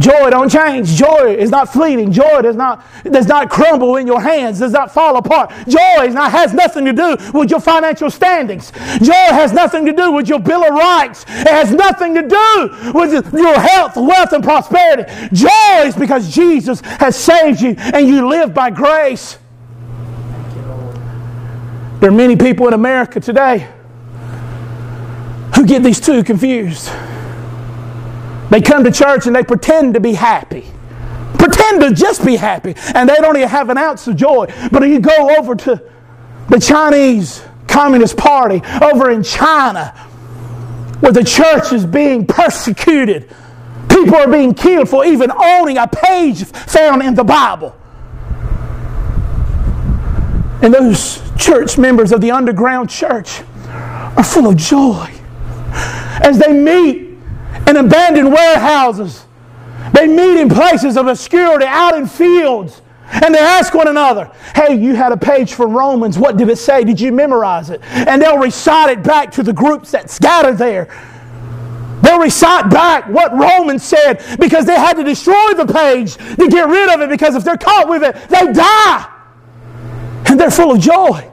Joy 0.00 0.30
don't 0.30 0.50
change. 0.50 0.88
Joy 0.94 1.36
is 1.36 1.50
not 1.50 1.70
fleeting. 1.70 2.10
Joy 2.10 2.40
does 2.40 2.56
not, 2.56 2.84
does 3.04 3.26
not 3.26 3.50
crumble 3.50 3.96
in 3.96 4.06
your 4.06 4.20
hands, 4.20 4.58
does 4.58 4.72
not 4.72 4.92
fall 4.92 5.16
apart. 5.18 5.50
Joy 5.68 6.08
not, 6.08 6.32
has 6.32 6.54
nothing 6.54 6.86
to 6.86 6.92
do 6.92 7.16
with 7.34 7.50
your 7.50 7.60
financial 7.60 8.10
standings. 8.10 8.70
Joy 9.02 9.12
has 9.12 9.52
nothing 9.52 9.84
to 9.84 9.92
do 9.92 10.10
with 10.10 10.26
your 10.26 10.40
Bill 10.40 10.64
of 10.64 10.72
Rights. 10.72 11.24
It 11.28 11.48
has 11.48 11.70
nothing 11.70 12.14
to 12.14 12.22
do 12.22 12.92
with 12.94 13.12
your 13.34 13.60
health, 13.60 13.96
wealth, 13.96 14.32
and 14.32 14.42
prosperity. 14.42 15.04
Joy 15.34 15.84
is 15.84 15.94
because 15.94 16.34
Jesus 16.34 16.80
has 16.80 17.14
saved 17.14 17.60
you 17.60 17.74
and 17.78 18.08
you 18.08 18.26
live 18.26 18.54
by 18.54 18.70
grace. 18.70 19.38
There 22.00 22.08
are 22.08 22.14
many 22.14 22.36
people 22.36 22.66
in 22.68 22.72
America 22.72 23.20
today 23.20 23.68
who 25.54 25.66
get 25.66 25.82
these 25.82 26.00
two 26.00 26.24
confused. 26.24 26.90
They 28.50 28.60
come 28.60 28.84
to 28.84 28.90
church 28.90 29.26
and 29.26 29.34
they 29.34 29.44
pretend 29.44 29.94
to 29.94 30.00
be 30.00 30.12
happy. 30.12 30.66
Pretend 31.38 31.80
to 31.82 31.94
just 31.94 32.24
be 32.24 32.36
happy. 32.36 32.74
And 32.94 33.08
they 33.08 33.14
don't 33.16 33.36
even 33.36 33.48
have 33.48 33.70
an 33.70 33.78
ounce 33.78 34.06
of 34.08 34.16
joy. 34.16 34.46
But 34.70 34.82
you 34.82 35.00
go 35.00 35.36
over 35.38 35.54
to 35.54 35.82
the 36.48 36.58
Chinese 36.58 37.42
Communist 37.68 38.16
Party 38.16 38.60
over 38.82 39.10
in 39.10 39.22
China, 39.22 39.90
where 40.98 41.12
the 41.12 41.24
church 41.24 41.72
is 41.72 41.86
being 41.86 42.26
persecuted. 42.26 43.30
People 43.88 44.16
are 44.16 44.30
being 44.30 44.52
killed 44.52 44.88
for 44.88 45.04
even 45.04 45.30
owning 45.30 45.78
a 45.78 45.86
page 45.86 46.44
found 46.44 47.02
in 47.02 47.14
the 47.14 47.24
Bible. 47.24 47.76
And 50.62 50.74
those 50.74 51.22
church 51.38 51.78
members 51.78 52.12
of 52.12 52.20
the 52.20 52.32
underground 52.32 52.90
church 52.90 53.40
are 53.68 54.24
full 54.24 54.48
of 54.48 54.56
joy 54.56 55.10
as 56.22 56.38
they 56.38 56.52
meet 56.52 57.09
in 57.70 57.76
abandoned 57.76 58.32
warehouses. 58.32 59.24
They 59.94 60.06
meet 60.06 60.40
in 60.40 60.48
places 60.48 60.96
of 60.96 61.06
obscurity, 61.06 61.64
out 61.66 61.96
in 61.96 62.06
fields. 62.06 62.82
And 63.12 63.34
they 63.34 63.40
ask 63.40 63.74
one 63.74 63.88
another, 63.88 64.30
Hey, 64.54 64.74
you 64.74 64.94
had 64.94 65.10
a 65.10 65.16
page 65.16 65.54
from 65.54 65.76
Romans. 65.76 66.18
What 66.18 66.36
did 66.36 66.48
it 66.48 66.58
say? 66.58 66.84
Did 66.84 67.00
you 67.00 67.10
memorize 67.10 67.70
it? 67.70 67.80
And 67.82 68.22
they'll 68.22 68.38
recite 68.38 68.90
it 68.90 69.02
back 69.02 69.32
to 69.32 69.42
the 69.42 69.52
groups 69.52 69.90
that 69.90 70.10
scattered 70.10 70.58
there. 70.58 70.86
They'll 72.02 72.20
recite 72.20 72.70
back 72.70 73.08
what 73.08 73.32
Romans 73.32 73.82
said 73.82 74.24
because 74.38 74.64
they 74.64 74.76
had 74.76 74.94
to 74.94 75.04
destroy 75.04 75.52
the 75.54 75.66
page 75.66 76.16
to 76.36 76.48
get 76.48 76.68
rid 76.68 76.94
of 76.94 77.00
it 77.00 77.10
because 77.10 77.34
if 77.34 77.44
they're 77.44 77.58
caught 77.58 77.88
with 77.88 78.02
it, 78.02 78.14
they 78.28 78.52
die. 78.52 79.16
And 80.26 80.38
they're 80.38 80.50
full 80.50 80.72
of 80.72 80.80
joy. 80.80 81.30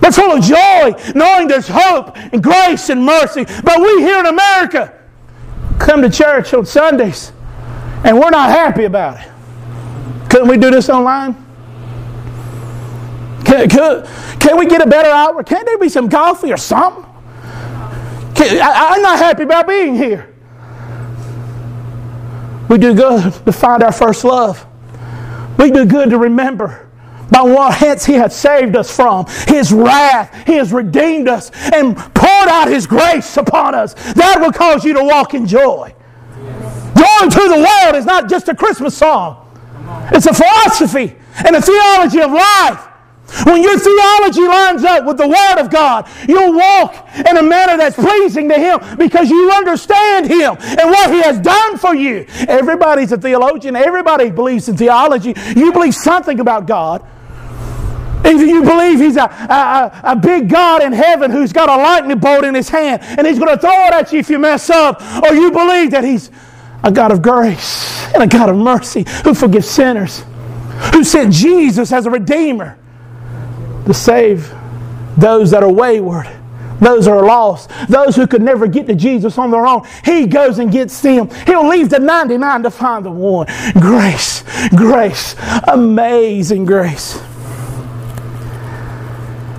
They're 0.00 0.12
full 0.12 0.32
of 0.32 0.42
joy, 0.42 0.94
knowing 1.14 1.48
there's 1.48 1.68
hope 1.68 2.16
and 2.16 2.42
grace 2.42 2.88
and 2.88 3.04
mercy. 3.04 3.44
But 3.44 3.80
we 3.80 4.00
here 4.00 4.20
in 4.20 4.26
America 4.26 4.98
come 5.78 6.02
to 6.02 6.10
church 6.10 6.54
on 6.54 6.66
Sundays 6.66 7.32
and 8.04 8.18
we're 8.18 8.30
not 8.30 8.50
happy 8.50 8.84
about 8.84 9.20
it. 9.20 9.28
Couldn't 10.30 10.48
we 10.48 10.56
do 10.56 10.70
this 10.70 10.88
online? 10.88 11.34
Can, 13.44 13.68
can, 13.68 14.06
can 14.38 14.58
we 14.58 14.66
get 14.66 14.80
a 14.80 14.86
better 14.86 15.10
hour? 15.10 15.42
Can't 15.42 15.66
there 15.66 15.78
be 15.78 15.88
some 15.88 16.08
coffee 16.08 16.52
or 16.52 16.56
something? 16.56 17.04
I, 18.36 18.94
I'm 18.94 19.02
not 19.02 19.18
happy 19.18 19.42
about 19.42 19.66
being 19.66 19.94
here. 19.94 20.34
We 22.68 22.78
do 22.78 22.94
good 22.94 23.32
to 23.44 23.52
find 23.52 23.82
our 23.82 23.92
first 23.92 24.24
love. 24.24 24.64
We 25.58 25.70
do 25.70 25.84
good 25.84 26.10
to 26.10 26.18
remember 26.18 26.89
by 27.30 27.42
what 27.42 27.74
hence 27.74 28.04
He 28.04 28.14
has 28.14 28.36
saved 28.36 28.76
us 28.76 28.94
from 28.94 29.26
His 29.46 29.72
wrath. 29.72 30.46
He 30.46 30.54
has 30.54 30.72
redeemed 30.72 31.28
us 31.28 31.50
and 31.72 31.96
poured 31.96 32.48
out 32.48 32.68
His 32.68 32.86
grace 32.86 33.36
upon 33.36 33.74
us. 33.74 33.94
That 34.14 34.38
will 34.40 34.52
cause 34.52 34.84
you 34.84 34.94
to 34.94 35.04
walk 35.04 35.34
in 35.34 35.46
joy. 35.46 35.94
Joy 36.96 37.28
to 37.28 37.48
the 37.48 37.66
world 37.82 37.96
is 37.96 38.04
not 38.04 38.28
just 38.28 38.48
a 38.48 38.54
Christmas 38.54 38.96
song, 38.96 39.46
it's 40.12 40.26
a 40.26 40.34
philosophy 40.34 41.16
and 41.46 41.56
a 41.56 41.62
theology 41.62 42.20
of 42.20 42.32
life. 42.32 42.86
When 43.44 43.62
your 43.62 43.78
theology 43.78 44.42
lines 44.42 44.84
up 44.84 45.06
with 45.06 45.16
the 45.16 45.28
Word 45.28 45.60
of 45.60 45.70
God, 45.70 46.08
you'll 46.28 46.52
walk 46.52 47.08
in 47.16 47.36
a 47.36 47.42
manner 47.42 47.76
that's 47.76 47.94
pleasing 47.94 48.48
to 48.48 48.56
Him 48.56 48.80
because 48.96 49.30
you 49.30 49.52
understand 49.52 50.26
Him 50.26 50.56
and 50.60 50.90
what 50.90 51.12
He 51.12 51.22
has 51.22 51.38
done 51.38 51.78
for 51.78 51.94
you. 51.94 52.26
Everybody's 52.48 53.12
a 53.12 53.16
theologian. 53.16 53.76
Everybody 53.76 54.30
believes 54.30 54.68
in 54.68 54.76
theology. 54.76 55.34
You 55.54 55.72
believe 55.72 55.94
something 55.94 56.40
about 56.40 56.66
God. 56.66 57.06
If 58.30 58.48
you 58.48 58.62
believe 58.62 59.00
He's 59.00 59.16
a, 59.16 59.24
a, 59.24 60.00
a 60.04 60.16
big 60.16 60.48
God 60.48 60.82
in 60.82 60.92
heaven 60.92 61.30
who's 61.30 61.52
got 61.52 61.68
a 61.68 61.76
lightning 61.76 62.18
bolt 62.18 62.44
in 62.44 62.54
His 62.54 62.68
hand 62.68 63.02
and 63.02 63.26
He's 63.26 63.38
going 63.38 63.54
to 63.54 63.60
throw 63.60 63.86
it 63.86 63.92
at 63.92 64.12
you 64.12 64.20
if 64.20 64.30
you 64.30 64.38
mess 64.38 64.70
up, 64.70 65.02
or 65.24 65.34
you 65.34 65.50
believe 65.50 65.90
that 65.90 66.04
He's 66.04 66.30
a 66.82 66.90
God 66.90 67.12
of 67.12 67.22
grace 67.22 68.06
and 68.14 68.22
a 68.22 68.26
God 68.26 68.48
of 68.48 68.56
mercy 68.56 69.04
who 69.24 69.34
forgives 69.34 69.68
sinners, 69.68 70.24
who 70.94 71.04
sent 71.04 71.32
Jesus 71.32 71.92
as 71.92 72.06
a 72.06 72.10
Redeemer 72.10 72.78
to 73.86 73.94
save 73.94 74.52
those 75.16 75.50
that 75.50 75.62
are 75.62 75.72
wayward, 75.72 76.28
those 76.80 77.06
are 77.06 77.22
lost, 77.22 77.70
those 77.88 78.16
who 78.16 78.26
could 78.26 78.42
never 78.42 78.66
get 78.66 78.86
to 78.86 78.94
Jesus 78.94 79.36
on 79.36 79.50
their 79.50 79.66
own. 79.66 79.86
He 80.04 80.26
goes 80.26 80.58
and 80.58 80.72
gets 80.72 81.00
them. 81.02 81.28
He'll 81.46 81.68
leave 81.68 81.90
the 81.90 81.98
99 81.98 82.62
to 82.62 82.70
find 82.70 83.04
the 83.04 83.10
one. 83.10 83.46
Grace, 83.74 84.44
grace, 84.70 85.36
amazing 85.68 86.64
grace. 86.64 87.20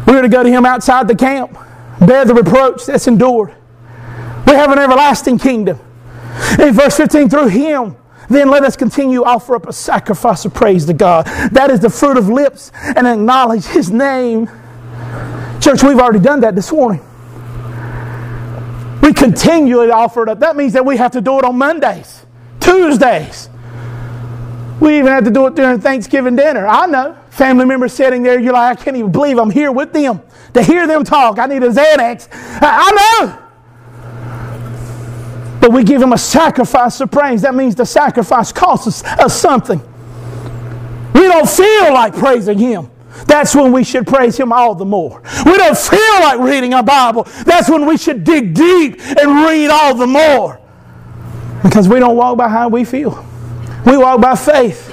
We're 0.08 0.22
to 0.22 0.30
go 0.30 0.44
to 0.44 0.50
Him 0.50 0.66
outside 0.66 1.08
the 1.08 1.16
camp, 1.16 1.58
bear 2.00 2.26
the 2.26 2.34
reproach 2.34 2.86
that's 2.86 3.08
endured. 3.08 3.56
We 4.46 4.54
have 4.54 4.72
an 4.72 4.80
everlasting 4.80 5.38
kingdom. 5.40 5.80
In 6.60 6.74
verse 6.74 6.98
15, 6.98 7.30
through 7.30 7.48
Him, 7.48 7.96
then 8.30 8.50
let 8.50 8.64
us 8.64 8.76
continue 8.76 9.24
offer 9.24 9.56
up 9.56 9.68
a 9.68 9.74
sacrifice 9.74 10.46
of 10.46 10.54
praise 10.54 10.86
to 10.86 10.94
God. 10.94 11.26
That 11.52 11.70
is 11.70 11.80
the 11.80 11.90
fruit 11.90 12.18
of 12.18 12.30
lips 12.30 12.72
and 12.82 13.08
acknowledge 13.08 13.66
His 13.66 13.92
name. 13.92 14.50
Church, 15.60 15.84
we've 15.84 16.00
already 16.00 16.20
done 16.20 16.42
that 16.42 16.56
this 16.56 16.72
morning. 16.72 17.06
We 19.02 19.14
continually 19.14 19.92
offer 19.92 20.24
it 20.24 20.30
up. 20.30 20.40
That 20.40 20.56
means 20.56 20.74
that 20.74 20.86
we 20.86 20.98
have 20.98 21.12
to 21.12 21.22
do 21.22 21.40
it 21.40 21.46
on 21.46 21.58
Mondays, 21.58 22.26
Tuesdays. 22.60 23.50
We 24.82 24.98
even 24.98 25.12
had 25.12 25.24
to 25.26 25.32
do 25.32 25.46
it 25.46 25.56
during 25.56 25.80
Thanksgiving 25.80 26.36
dinner. 26.36 26.68
I 26.68 26.88
know. 26.88 27.16
Family 27.30 27.66
members 27.66 27.94
sitting 27.94 28.24
there, 28.24 28.40
you're 28.40 28.54
like, 28.54 28.80
I 28.80 28.84
can't 28.84 28.98
even 28.98 29.12
believe 29.12 29.38
I'm 29.38 29.52
here 29.52 29.72
with 29.72 29.94
them 29.94 30.22
to 30.56 30.64
hear 30.64 30.88
them 30.88 31.04
talk. 31.04 31.38
I 31.38 31.46
need 31.46 31.62
a 31.62 31.70
Xanax. 31.70 32.28
I 32.62 33.22
know. 33.22 33.38
But 35.62 35.72
we 35.72 35.84
give 35.84 36.02
him 36.02 36.14
a 36.14 36.18
sacrifice 36.18 37.00
of 37.00 37.12
praise. 37.12 37.44
That 37.44 37.54
means 37.54 37.76
the 37.76 37.86
sacrifice 37.86 38.52
costs 38.52 39.04
us 39.04 39.40
something. 39.40 39.80
We 41.14 41.22
don't 41.22 41.48
feel 41.48 41.94
like 41.94 42.16
praising 42.16 42.58
him. 42.58 42.90
That's 43.28 43.54
when 43.54 43.72
we 43.72 43.84
should 43.84 44.08
praise 44.08 44.36
him 44.36 44.52
all 44.52 44.74
the 44.74 44.86
more. 44.86 45.22
We 45.46 45.58
don't 45.58 45.78
feel 45.78 46.20
like 46.22 46.40
reading 46.40 46.74
our 46.74 46.82
Bible. 46.82 47.28
That's 47.46 47.70
when 47.70 47.86
we 47.86 47.98
should 47.98 48.24
dig 48.24 48.56
deep 48.56 49.00
and 49.00 49.46
read 49.46 49.70
all 49.70 49.94
the 49.94 50.08
more. 50.08 50.60
Because 51.62 51.88
we 51.88 52.00
don't 52.00 52.16
walk 52.16 52.38
by 52.38 52.50
how 52.50 52.68
we 52.68 52.84
feel. 52.84 53.24
We 53.86 53.98
walk 53.98 54.22
by 54.22 54.36
faith. 54.36 54.90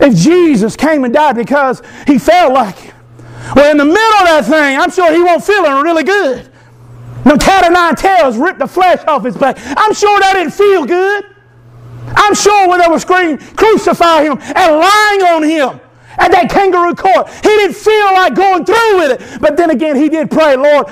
If 0.00 0.16
Jesus 0.16 0.74
came 0.76 1.04
and 1.04 1.12
died 1.12 1.36
because 1.36 1.82
he 2.06 2.18
felt 2.18 2.52
like 2.52 2.86
it, 2.86 2.94
well, 3.54 3.70
in 3.70 3.76
the 3.76 3.84
middle 3.84 3.98
of 3.98 4.24
that 4.24 4.44
thing, 4.46 4.78
I'm 4.78 4.90
sure 4.90 5.12
he 5.12 5.22
won't 5.22 5.44
feeling 5.44 5.82
really 5.82 6.04
good. 6.04 6.48
No 7.24 7.36
cat 7.36 7.70
nine 7.70 7.94
tails 7.94 8.36
ripped 8.36 8.58
the 8.58 8.66
flesh 8.66 9.04
off 9.06 9.24
his 9.24 9.36
back. 9.36 9.58
I'm 9.76 9.94
sure 9.94 10.18
that 10.20 10.34
didn't 10.34 10.54
feel 10.54 10.86
good. 10.86 11.26
I'm 12.14 12.34
sure 12.34 12.68
when 12.68 12.80
they 12.80 12.88
were 12.88 12.98
screaming, 12.98 13.38
crucify 13.38 14.24
him 14.24 14.38
and 14.40 14.74
lying 14.74 15.22
on 15.22 15.42
him 15.42 15.80
at 16.18 16.30
that 16.32 16.50
kangaroo 16.50 16.94
court, 16.94 17.28
he 17.30 17.48
didn't 17.48 17.76
feel 17.76 18.12
like 18.12 18.34
going 18.34 18.64
through 18.64 18.96
with 18.98 19.20
it. 19.20 19.40
But 19.40 19.56
then 19.56 19.70
again, 19.70 19.96
he 19.96 20.08
did 20.08 20.30
pray, 20.30 20.56
Lord, 20.56 20.86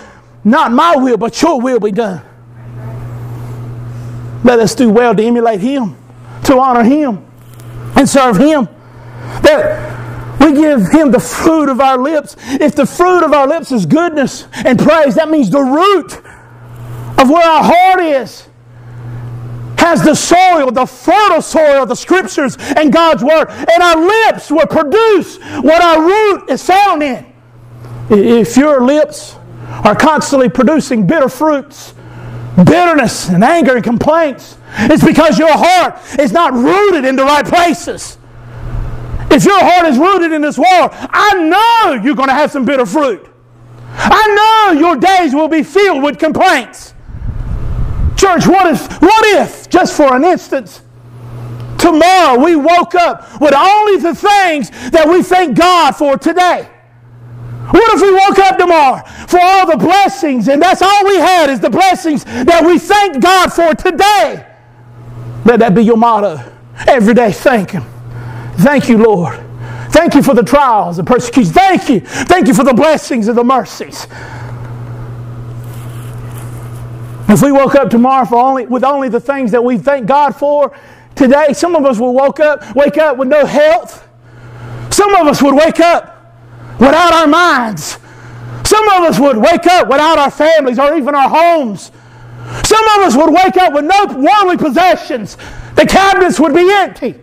not 0.45 0.73
my 0.73 0.97
will, 0.97 1.17
but 1.17 1.41
your 1.43 1.61
will 1.61 1.81
be 1.81 1.93
done. 1.93 2.23
Let 4.45 4.59
us 4.59 4.75
do 4.75 4.89
well 4.89 5.15
to 5.15 5.23
emulate 5.23 5.61
him, 5.61 5.97
to 6.51 6.59
honor 6.59 6.83
him, 6.83 7.25
and 7.97 8.09
serve 8.09 8.37
him. 8.37 8.69
That 9.43 10.41
we 10.41 10.53
give 10.53 10.91
him 10.91 11.11
the 11.11 11.21
fruit 11.21 11.69
of 11.69 11.81
our 11.81 11.99
lips. 11.99 12.37
If 12.39 12.75
the 12.75 12.87
fruit 12.87 13.25
of 13.25 13.33
our 13.33 13.47
lips 13.47 13.71
is 13.73 13.87
goodness 13.87 14.47
and 14.53 14.79
praise, 14.79 15.15
that 15.15 15.29
means 15.31 15.51
the 15.51 15.61
root 15.61 16.13
of 17.19 17.31
where 17.31 17.47
our 17.47 17.65
heart 17.65 18.01
is 18.01 18.49
has 19.79 20.03
the 20.03 20.15
soil, 20.15 20.71
the 20.71 20.87
fertile 20.87 21.41
soil 21.41 21.83
of 21.83 21.89
the 21.89 21.95
scriptures 21.95 22.57
and 22.59 22.93
God's 22.93 23.25
word. 23.25 23.49
And 23.49 23.83
our 23.83 23.97
lips 23.97 24.51
will 24.51 24.67
produce 24.67 25.39
what 25.63 25.83
our 25.83 26.03
root 26.03 26.51
is 26.51 26.63
found 26.63 27.03
in. 27.03 27.27
If 28.11 28.57
your 28.57 28.83
lips 28.83 29.37
are 29.85 29.95
constantly 29.95 30.49
producing 30.49 31.07
bitter 31.07 31.29
fruits, 31.29 31.95
bitterness 32.65 33.29
and 33.29 33.45
anger 33.45 33.75
and 33.75 33.85
complaints, 33.85 34.57
it's 34.79 35.05
because 35.05 35.39
your 35.39 35.53
heart 35.53 36.01
is 36.19 36.33
not 36.33 36.53
rooted 36.53 37.05
in 37.05 37.17
the 37.17 37.25
right 37.25 37.45
places. 37.45 38.19
If 39.31 39.45
your 39.45 39.61
heart 39.61 39.87
is 39.87 39.99
rooted 39.99 40.33
in 40.33 40.43
this 40.43 40.59
world, 40.59 40.91
I 40.93 41.35
know 41.35 42.03
you're 42.03 42.17
going 42.17 42.29
to 42.29 42.35
have 42.35 42.51
some 42.51 42.65
bitter 42.65 42.87
fruit. 42.87 43.29
I 43.93 44.73
know 44.73 44.81
your 44.81 44.97
days 44.97 45.35
will 45.35 45.49
be 45.49 45.63
filled 45.63 46.03
with 46.03 46.19
complaints. 46.19 46.95
Church, 48.17 48.47
what 48.47 48.67
if, 48.67 49.01
what 49.01 49.25
if, 49.41 49.71
just 49.71 49.97
for 49.97 50.15
an 50.15 50.25
instance, 50.25 50.83
tomorrow 51.79 52.43
we 52.43 52.57
woke 52.57 52.95
up 52.95 53.41
with 53.41 53.55
only 53.55 53.97
the 53.97 54.15
things 54.15 54.71
that 54.91 55.09
we 55.09 55.23
thank 55.23 55.57
God 55.57 55.93
for 55.93 56.19
today? 56.19 56.69
What 57.71 57.95
if 57.95 58.03
we 58.03 58.13
woke 58.13 58.39
up 58.39 58.59
tomorrow 58.59 59.03
for 59.29 59.39
all 59.41 59.67
the 59.67 59.77
blessings 59.77 60.49
and 60.49 60.61
that's 60.61 60.83
all 60.83 61.05
we 61.05 61.17
had 61.17 61.51
is 61.51 61.61
the 61.61 61.71
blessings 61.71 62.25
that 62.25 62.65
we 62.65 62.79
thank 62.79 63.23
God 63.23 63.53
for 63.53 63.75
today? 63.75 64.47
Let 65.45 65.61
that 65.61 65.75
be 65.75 65.83
your 65.83 65.97
motto. 65.97 66.41
Every 66.89 67.15
day, 67.15 67.31
thank 67.31 67.71
Him. 67.71 67.85
Thank 68.59 68.89
you, 68.89 68.99
Lord. 68.99 69.39
Thank 69.91 70.15
you 70.15 70.23
for 70.23 70.35
the 70.35 70.43
trials 70.43 70.99
and 70.99 71.07
persecutions. 71.07 71.55
Thank 71.55 71.89
you. 71.89 72.01
Thank 72.01 72.49
you 72.49 72.55
for 72.55 72.65
the 72.65 72.75
blessings 72.75 73.29
and 73.29 73.39
the 73.39 73.45
mercies. 73.45 74.07
If 77.29 77.43
we 77.43 77.53
woke 77.53 77.77
up 77.77 77.91
tomorrow 77.91 78.25
for 78.25 78.37
only, 78.37 78.67
with 78.67 78.83
only 78.83 79.09
the 79.09 79.21
things 79.21 79.53
that 79.53 79.63
we 79.63 79.79
thank 79.79 80.07
God 80.07 80.35
for 80.35 80.77
today, 81.15 81.53
some 81.53 81.77
of 81.77 81.85
us 81.85 82.01
will 82.01 82.15
woke 82.15 82.41
up, 82.41 82.75
wake 82.75 82.99
up 82.99 83.17
with 83.17 83.29
no 83.29 83.47
health. 83.47 84.09
Some 84.91 85.15
of 85.15 85.29
us 85.29 85.41
would 85.41 85.55
wake 85.55 85.79
up 85.79 86.20
without 86.81 87.13
our 87.13 87.27
minds. 87.27 87.99
Some 88.65 88.89
of 88.89 89.03
us 89.05 89.21
would 89.21 89.37
wake 89.37 89.67
up 89.67 89.89
without 89.89 90.19
our 90.19 90.31
families 90.31 90.79
or 90.79 90.97
even 90.97 91.15
our 91.15 91.29
homes. 91.29 91.93
Some 92.65 92.85
of 92.97 93.07
us 93.07 93.17
would 93.17 93.31
wake 93.31 93.57
up 93.57 93.73
with 93.73 93.85
no 93.85 94.07
worldly 94.07 94.57
possessions. 94.57 95.37
The 95.77 95.87
cabinets 95.87 96.41
would 96.41 96.55
be 96.55 96.69
empty 96.71 97.15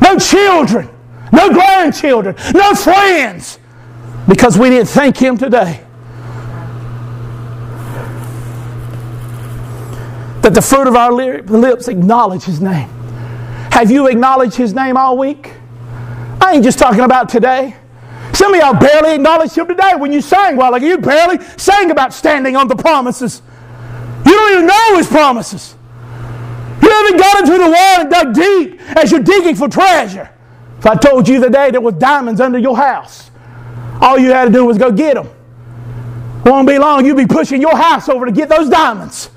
no 0.00 0.18
children, 0.18 0.88
no 1.32 1.50
grandchildren, 1.50 2.34
no 2.54 2.74
friends, 2.74 3.58
because 4.26 4.58
we 4.58 4.70
didn't 4.70 4.88
thank 4.88 5.16
Him 5.16 5.36
today. 5.36 5.84
That 10.42 10.54
the 10.54 10.62
fruit 10.62 10.86
of 10.86 10.94
our 10.96 11.12
lips 11.12 11.88
acknowledge 11.88 12.44
His 12.44 12.60
name. 12.60 12.88
Have 13.72 13.90
you 13.90 14.06
acknowledged 14.06 14.56
His 14.56 14.72
name 14.72 14.96
all 14.96 15.18
week? 15.18 15.52
I 16.40 16.52
ain't 16.54 16.64
just 16.64 16.78
talking 16.78 17.00
about 17.00 17.28
today. 17.28 17.76
Some 18.34 18.54
of 18.54 18.60
y'all 18.60 18.78
barely 18.78 19.14
acknowledged 19.14 19.56
Him 19.56 19.66
today 19.66 19.94
when 19.96 20.12
you 20.12 20.20
sang 20.20 20.56
while 20.56 20.74
ago. 20.74 20.86
You 20.86 20.98
barely 20.98 21.44
sang 21.56 21.90
about 21.90 22.12
standing 22.12 22.56
on 22.56 22.68
the 22.68 22.76
promises. 22.76 23.42
You 24.24 24.32
don't 24.32 24.52
even 24.52 24.66
know 24.66 24.96
His 24.96 25.06
promises. 25.06 25.74
You 26.82 26.90
haven't 26.90 27.16
got 27.16 27.40
into 27.40 27.58
the 27.58 27.70
wall 27.70 28.00
and 28.00 28.10
dug 28.10 28.34
deep 28.34 28.80
as 28.96 29.10
you're 29.10 29.22
digging 29.22 29.56
for 29.56 29.68
treasure. 29.68 30.30
If 30.78 30.86
I 30.86 30.94
told 30.94 31.28
you 31.28 31.40
the 31.40 31.50
day 31.50 31.70
there 31.70 31.80
was 31.80 31.94
diamonds 31.94 32.40
under 32.40 32.58
your 32.58 32.76
house, 32.76 33.30
all 34.00 34.18
you 34.18 34.30
had 34.30 34.44
to 34.46 34.50
do 34.52 34.64
was 34.64 34.78
go 34.78 34.92
get 34.92 35.14
them. 35.14 35.28
Won't 36.44 36.68
be 36.68 36.78
long, 36.78 37.04
you'll 37.04 37.16
be 37.16 37.26
pushing 37.26 37.60
your 37.60 37.76
house 37.76 38.08
over 38.08 38.24
to 38.24 38.32
get 38.32 38.48
those 38.48 38.70
diamonds. 38.70 39.30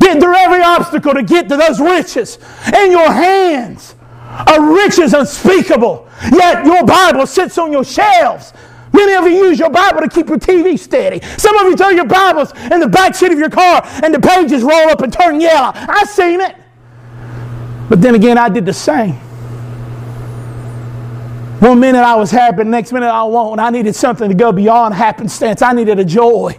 Getting 0.00 0.20
through 0.20 0.34
every 0.34 0.62
obstacle 0.62 1.14
to 1.14 1.22
get 1.22 1.48
to 1.48 1.56
those 1.56 1.80
riches. 1.80 2.38
In 2.74 2.90
your 2.90 3.12
hands 3.12 3.94
are 4.28 4.74
riches 4.74 5.12
unspeakable. 5.12 6.08
Yet 6.30 6.64
your 6.64 6.84
Bible 6.84 7.26
sits 7.26 7.58
on 7.58 7.72
your 7.72 7.84
shelves 7.84 8.52
Many 8.92 9.14
of 9.14 9.24
you 9.24 9.46
use 9.48 9.58
your 9.58 9.70
Bible 9.70 10.00
to 10.00 10.08
keep 10.08 10.28
your 10.28 10.38
TV 10.38 10.78
steady. 10.78 11.24
Some 11.38 11.56
of 11.56 11.64
you 11.64 11.76
throw 11.76 11.88
your 11.88 12.04
Bibles 12.04 12.52
in 12.70 12.80
the 12.80 12.88
back 12.88 13.14
seat 13.14 13.32
of 13.32 13.38
your 13.38 13.50
car 13.50 13.82
and 14.02 14.14
the 14.14 14.20
pages 14.20 14.62
roll 14.62 14.90
up 14.90 15.00
and 15.00 15.12
turn 15.12 15.40
yellow. 15.40 15.72
I 15.74 16.04
seen 16.04 16.40
it. 16.40 16.56
But 17.88 18.00
then 18.00 18.14
again, 18.14 18.38
I 18.38 18.48
did 18.48 18.66
the 18.66 18.72
same. 18.72 19.14
One 21.60 21.78
minute 21.78 22.00
I 22.00 22.16
was 22.16 22.30
happy, 22.30 22.64
next 22.64 22.92
minute 22.92 23.08
I 23.08 23.22
won't. 23.22 23.60
I 23.60 23.70
needed 23.70 23.94
something 23.94 24.28
to 24.28 24.34
go 24.34 24.52
beyond 24.52 24.94
happenstance. 24.94 25.62
I 25.62 25.72
needed 25.72 25.98
a 25.98 26.04
joy. 26.04 26.58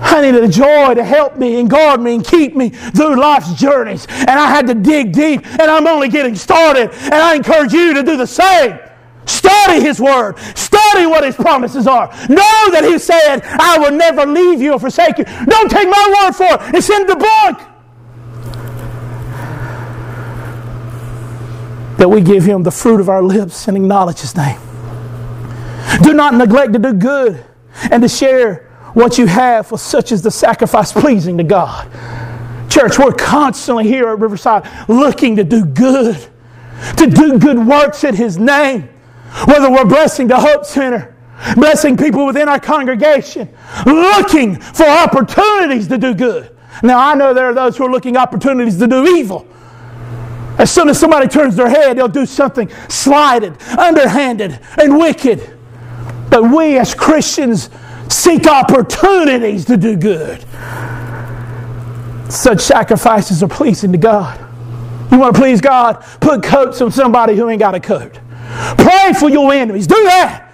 I 0.00 0.20
needed 0.22 0.44
a 0.44 0.48
joy 0.48 0.94
to 0.94 1.04
help 1.04 1.36
me 1.36 1.60
and 1.60 1.68
guard 1.68 2.00
me 2.00 2.16
and 2.16 2.24
keep 2.24 2.54
me 2.54 2.70
through 2.70 3.16
life's 3.16 3.54
journeys. 3.54 4.06
And 4.08 4.30
I 4.30 4.48
had 4.48 4.66
to 4.66 4.74
dig 4.74 5.12
deep, 5.12 5.46
and 5.46 5.62
I'm 5.62 5.86
only 5.86 6.08
getting 6.08 6.34
started. 6.34 6.90
And 6.92 7.14
I 7.14 7.34
encourage 7.34 7.72
you 7.72 7.94
to 7.94 8.02
do 8.02 8.16
the 8.16 8.26
same. 8.26 8.78
Study 9.26 9.80
His 9.80 10.00
Word. 10.00 10.38
Study 10.56 11.06
what 11.06 11.24
His 11.24 11.34
promises 11.34 11.86
are. 11.86 12.08
Know 12.28 12.70
that 12.70 12.84
He 12.84 12.98
said, 12.98 13.42
I 13.42 13.78
will 13.78 13.92
never 13.92 14.26
leave 14.26 14.60
you 14.60 14.72
or 14.72 14.78
forsake 14.78 15.18
you. 15.18 15.24
Don't 15.24 15.70
take 15.70 15.88
my 15.88 16.22
word 16.22 16.32
for 16.32 16.44
it. 16.44 16.74
It's 16.74 16.90
in 16.90 17.06
the 17.06 17.16
book. 17.16 17.70
That 21.98 22.08
we 22.08 22.20
give 22.20 22.44
Him 22.44 22.62
the 22.62 22.72
fruit 22.72 23.00
of 23.00 23.08
our 23.08 23.22
lips 23.22 23.68
and 23.68 23.76
acknowledge 23.76 24.20
His 24.20 24.36
name. 24.36 24.60
Do 26.02 26.12
not 26.12 26.34
neglect 26.34 26.72
to 26.72 26.78
do 26.78 26.92
good 26.92 27.44
and 27.90 28.02
to 28.02 28.08
share 28.08 28.63
what 28.94 29.18
you 29.18 29.26
have, 29.26 29.66
for 29.66 29.78
such 29.78 30.12
is 30.12 30.22
the 30.22 30.30
sacrifice 30.30 30.92
pleasing 30.92 31.36
to 31.38 31.44
God. 31.44 31.90
Church, 32.70 32.98
we're 32.98 33.12
constantly 33.12 33.84
here 33.84 34.08
at 34.08 34.18
Riverside 34.18 34.68
looking 34.88 35.36
to 35.36 35.44
do 35.44 35.64
good, 35.64 36.16
to 36.96 37.06
do 37.06 37.38
good 37.38 37.58
works 37.58 38.04
in 38.04 38.14
His 38.14 38.38
name. 38.38 38.88
Whether 39.46 39.70
we're 39.70 39.84
blessing 39.84 40.28
the 40.28 40.38
Hope 40.38 40.64
Center, 40.64 41.14
blessing 41.56 41.96
people 41.96 42.24
within 42.26 42.48
our 42.48 42.60
congregation, 42.60 43.48
looking 43.84 44.60
for 44.60 44.86
opportunities 44.86 45.88
to 45.88 45.98
do 45.98 46.14
good. 46.14 46.56
Now, 46.82 46.98
I 46.98 47.14
know 47.14 47.34
there 47.34 47.46
are 47.46 47.54
those 47.54 47.76
who 47.76 47.84
are 47.84 47.90
looking 47.90 48.16
opportunities 48.16 48.78
to 48.78 48.86
do 48.86 49.06
evil. 49.06 49.46
As 50.58 50.70
soon 50.70 50.88
as 50.88 51.00
somebody 51.00 51.26
turns 51.26 51.56
their 51.56 51.68
head, 51.68 51.98
they'll 51.98 52.06
do 52.06 52.26
something 52.26 52.70
slighted, 52.88 53.60
underhanded, 53.76 54.60
and 54.78 54.98
wicked. 54.98 55.56
But 56.30 56.44
we 56.44 56.78
as 56.78 56.94
Christians 56.94 57.70
seek 58.14 58.46
opportunities 58.46 59.64
to 59.66 59.76
do 59.76 59.96
good. 59.96 60.44
Such 62.30 62.60
sacrifices 62.60 63.42
are 63.42 63.48
pleasing 63.48 63.92
to 63.92 63.98
God. 63.98 64.40
You 65.10 65.18
want 65.18 65.34
to 65.34 65.40
please 65.40 65.60
God? 65.60 66.04
Put 66.20 66.42
coats 66.42 66.80
on 66.80 66.90
somebody 66.90 67.36
who 67.36 67.48
ain't 67.48 67.60
got 67.60 67.74
a 67.74 67.80
coat. 67.80 68.18
Pray 68.78 69.12
for 69.18 69.28
your 69.28 69.52
enemies. 69.52 69.86
Do 69.86 70.02
that. 70.04 70.52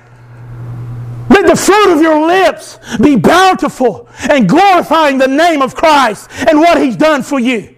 Let 1.30 1.46
the 1.46 1.56
fruit 1.56 1.94
of 1.94 2.02
your 2.02 2.26
lips 2.26 2.78
be 2.98 3.16
bountiful 3.16 4.08
and 4.28 4.48
glorifying 4.48 5.18
the 5.18 5.28
name 5.28 5.62
of 5.62 5.74
Christ 5.74 6.28
and 6.48 6.58
what 6.58 6.82
He's 6.82 6.96
done 6.96 7.22
for 7.22 7.38
you. 7.38 7.74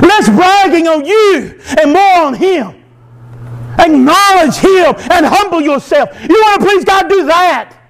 Less 0.00 0.28
bragging 0.28 0.86
on 0.86 1.04
you 1.04 1.60
and 1.78 1.92
more 1.92 2.22
on 2.22 2.34
Him. 2.34 2.82
Acknowledge 3.78 4.56
Him 4.56 4.94
and 5.10 5.26
humble 5.26 5.60
yourself. 5.60 6.10
You 6.22 6.36
want 6.36 6.60
to 6.60 6.66
please 6.66 6.84
God? 6.84 7.08
Do 7.08 7.26
that. 7.26 7.83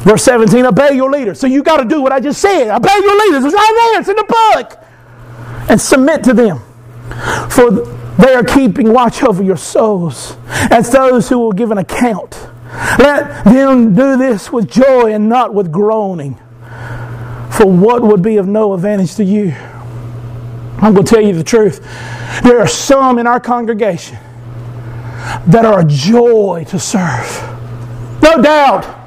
Verse 0.00 0.22
17, 0.24 0.64
obey 0.64 0.94
your 0.94 1.10
leaders. 1.10 1.38
So 1.38 1.46
you 1.46 1.62
got 1.62 1.76
to 1.78 1.84
do 1.84 2.00
what 2.00 2.10
I 2.10 2.20
just 2.20 2.40
said. 2.40 2.74
Obey 2.74 2.94
your 2.94 3.18
leaders. 3.26 3.44
It's 3.44 3.54
right 3.54 3.90
there, 3.92 4.00
it's 4.00 4.08
in 4.08 4.16
the 4.16 4.24
book. 4.24 5.70
And 5.70 5.80
submit 5.80 6.24
to 6.24 6.32
them. 6.32 6.60
For 7.50 7.70
they 8.18 8.34
are 8.34 8.44
keeping 8.44 8.92
watch 8.92 9.22
over 9.22 9.42
your 9.42 9.56
souls 9.56 10.36
as 10.48 10.90
those 10.90 11.28
who 11.28 11.38
will 11.38 11.52
give 11.52 11.70
an 11.70 11.78
account. 11.78 12.48
Let 12.98 13.44
them 13.44 13.94
do 13.94 14.16
this 14.16 14.50
with 14.50 14.70
joy 14.70 15.12
and 15.12 15.28
not 15.28 15.52
with 15.52 15.70
groaning. 15.70 16.36
For 17.50 17.66
what 17.66 18.02
would 18.02 18.22
be 18.22 18.36
of 18.38 18.46
no 18.46 18.72
advantage 18.72 19.16
to 19.16 19.24
you? 19.24 19.52
I'm 20.78 20.94
going 20.94 21.04
to 21.04 21.14
tell 21.14 21.20
you 21.20 21.34
the 21.34 21.44
truth. 21.44 21.80
There 22.42 22.58
are 22.58 22.68
some 22.68 23.18
in 23.18 23.26
our 23.26 23.40
congregation 23.40 24.18
that 25.46 25.64
are 25.64 25.80
a 25.80 25.84
joy 25.84 26.64
to 26.68 26.78
serve. 26.78 28.22
No 28.22 28.40
doubt. 28.40 28.99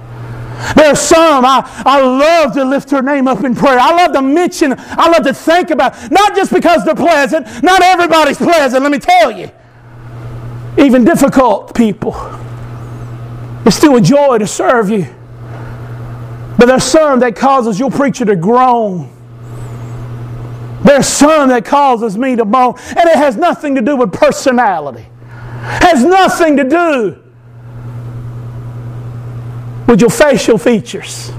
There 0.76 0.92
are 0.92 0.96
some 0.96 1.44
I, 1.46 1.70
I 1.86 2.02
love 2.02 2.54
to 2.54 2.64
lift 2.64 2.90
her 2.92 3.02
name 3.02 3.28
up 3.28 3.44
in 3.44 3.54
prayer. 3.54 3.80
I 3.80 3.94
love 3.96 4.14
to 4.14 4.22
mention, 4.22 4.74
I 4.78 5.10
love 5.10 5.24
to 5.24 5.34
think 5.34 5.72
about, 5.72 6.12
not 6.12 6.36
just 6.36 6.54
because 6.54 6.86
they're 6.86 6.96
pleasant. 6.96 7.64
Not 7.64 7.82
everybody's 7.82 8.38
pleasant, 8.38 8.82
let 8.82 8.92
me 8.92 9.00
tell 9.00 9.32
you. 9.32 9.52
Even 10.78 11.04
difficult 11.04 11.76
people. 11.76 12.16
It's 13.66 13.76
still 13.76 13.96
a 13.96 14.02
joy 14.02 14.38
to 14.38 14.48
serve 14.48 14.90
you. 14.90 15.06
But 16.58 16.68
there's 16.68 16.84
some 16.84 17.20
that 17.20 17.36
causes 17.36 17.80
your 17.80 17.92
preacher 17.92 18.26
to 18.26 18.36
groan. 18.36 19.10
There's 20.84 21.08
some 21.08 21.50
that 21.50 21.66
causes 21.66 22.18
me 22.18 22.36
to 22.36 22.46
moan. 22.46 22.76
And 22.88 23.10
it 23.10 23.16
has 23.16 23.38
nothing 23.38 23.76
to 23.76 23.82
do 23.82 23.96
with 23.96 24.12
personality. 24.12 25.06
Has 25.62 26.04
nothing 26.04 26.58
to 26.58 26.64
do 26.64 27.23
with 29.88 30.02
your 30.02 30.10
facial 30.10 30.58
features. 30.58 31.30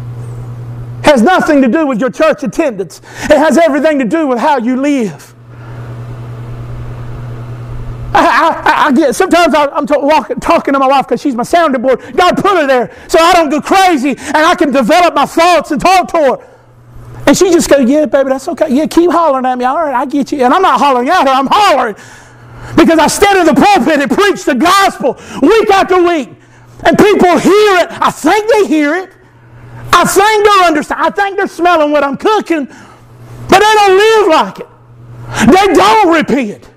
It 1.00 1.06
has 1.06 1.22
nothing 1.22 1.62
to 1.62 1.68
do 1.68 1.86
with 1.86 2.00
your 2.00 2.10
church 2.10 2.42
attendance. 2.42 3.00
It 3.24 3.36
has 3.36 3.58
everything 3.58 3.98
to 3.98 4.04
do 4.04 4.26
with 4.26 4.38
how 4.38 4.58
you 4.58 4.76
live. 4.76 5.34
I, 8.14 8.62
I, 8.64 8.86
I 8.86 8.92
get 8.92 9.14
sometimes 9.14 9.54
I, 9.54 9.76
am 9.76 9.86
talking 9.86 10.72
to 10.72 10.78
my 10.78 10.86
wife 10.86 11.08
because 11.08 11.20
she's 11.20 11.34
my 11.34 11.42
sounding 11.42 11.82
board. 11.82 12.00
God 12.16 12.36
put 12.36 12.52
her 12.60 12.66
there 12.66 12.96
so 13.08 13.18
I 13.18 13.32
don't 13.32 13.48
go 13.48 13.60
crazy 13.60 14.10
and 14.10 14.36
I 14.36 14.54
can 14.54 14.70
develop 14.70 15.14
my 15.14 15.26
thoughts 15.26 15.72
and 15.72 15.80
talk 15.80 16.08
to 16.12 16.18
her. 16.18 16.50
And 17.26 17.36
she 17.36 17.50
just 17.50 17.68
goes, 17.68 17.88
"Yeah, 17.88 18.06
baby, 18.06 18.28
that's 18.28 18.46
okay. 18.48 18.68
Yeah, 18.68 18.86
keep 18.86 19.10
hollering 19.10 19.46
at 19.46 19.58
me. 19.58 19.64
All 19.64 19.76
right, 19.76 19.94
I 19.94 20.06
get 20.06 20.30
you." 20.30 20.44
And 20.44 20.52
I'm 20.52 20.62
not 20.62 20.78
hollering 20.78 21.08
at 21.08 21.26
her. 21.26 21.32
I'm 21.32 21.48
hollering 21.50 21.96
because 22.76 22.98
I 22.98 23.06
stand 23.08 23.38
in 23.38 23.46
the 23.46 23.60
pulpit 23.60 24.00
and 24.00 24.10
preach 24.10 24.44
the 24.44 24.54
gospel 24.54 25.18
week 25.42 25.70
after 25.70 26.02
week. 26.02 26.28
And 26.86 26.98
people 26.98 27.38
hear 27.38 27.76
it. 27.78 27.88
I 27.90 28.10
think 28.10 28.50
they 28.52 28.66
hear 28.66 28.94
it. 28.94 29.10
I 29.92 30.04
think 30.04 30.44
they 30.44 30.66
understand. 30.66 31.00
I 31.00 31.10
think 31.10 31.36
they're 31.36 31.46
smelling 31.46 31.92
what 31.92 32.02
I'm 32.02 32.16
cooking, 32.16 32.66
but 32.66 33.58
they 33.58 33.58
don't 33.58 33.96
live 33.96 34.28
like 34.28 34.60
it. 34.60 34.68
They 35.46 35.74
don't 35.74 36.12
repent. 36.12 36.70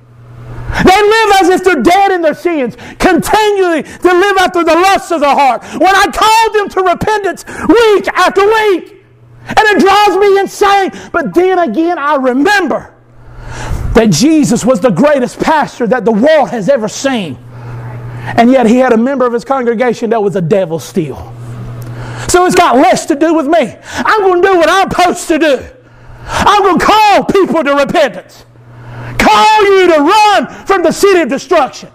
They 0.83 1.01
live 1.01 1.31
as 1.41 1.49
if 1.49 1.63
they're 1.63 1.81
dead 1.81 2.11
in 2.11 2.21
their 2.21 2.35
sins, 2.35 2.75
continually 2.99 3.83
to 3.83 4.07
live 4.07 4.37
after 4.37 4.63
the 4.63 4.75
lusts 4.75 5.11
of 5.11 5.21
the 5.21 5.29
heart. 5.29 5.63
When 5.63 5.95
I 5.95 6.05
called 6.13 6.55
them 6.55 6.69
to 6.69 6.89
repentance 6.89 7.45
week 7.67 8.07
after 8.09 8.45
week, 8.45 9.03
and 9.47 9.59
it 9.59 9.79
drives 9.79 10.17
me 10.17 10.39
insane. 10.39 11.09
But 11.11 11.33
then 11.33 11.57
again, 11.57 11.97
I 11.97 12.15
remember 12.15 12.93
that 13.93 14.09
Jesus 14.11 14.65
was 14.65 14.81
the 14.81 14.91
greatest 14.91 15.39
pastor 15.39 15.87
that 15.87 16.05
the 16.05 16.11
world 16.11 16.49
has 16.49 16.69
ever 16.69 16.87
seen. 16.87 17.37
And 18.35 18.51
yet 18.51 18.65
he 18.65 18.77
had 18.77 18.91
a 18.91 18.97
member 18.97 19.25
of 19.25 19.33
his 19.33 19.45
congregation 19.45 20.09
that 20.09 20.21
was 20.21 20.35
a 20.35 20.41
devil 20.41 20.79
still. 20.79 21.33
So 22.27 22.45
it's 22.45 22.55
got 22.55 22.75
less 22.75 23.05
to 23.05 23.15
do 23.15 23.33
with 23.33 23.47
me. 23.47 23.75
I'm 23.93 24.21
going 24.21 24.41
to 24.41 24.47
do 24.47 24.57
what 24.57 24.69
I'm 24.69 24.89
supposed 24.89 25.27
to 25.29 25.39
do. 25.39 25.65
I'm 26.25 26.63
going 26.63 26.79
to 26.79 26.85
call 26.85 27.23
people 27.23 27.63
to 27.63 27.73
repentance. 27.73 28.45
Call 29.17 29.63
you 29.63 29.87
to 29.93 29.99
run 30.01 30.65
from 30.65 30.83
the 30.83 30.91
city 30.91 31.21
of 31.21 31.29
destruction. 31.29 31.89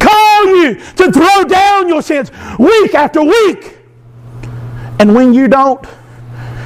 Call 0.00 0.46
you 0.56 0.74
to 0.74 1.12
throw 1.12 1.44
down 1.44 1.88
your 1.88 2.02
sins 2.02 2.30
week 2.58 2.94
after 2.94 3.22
week. 3.22 3.78
And 4.98 5.14
when 5.14 5.34
you 5.34 5.46
don't, 5.46 5.84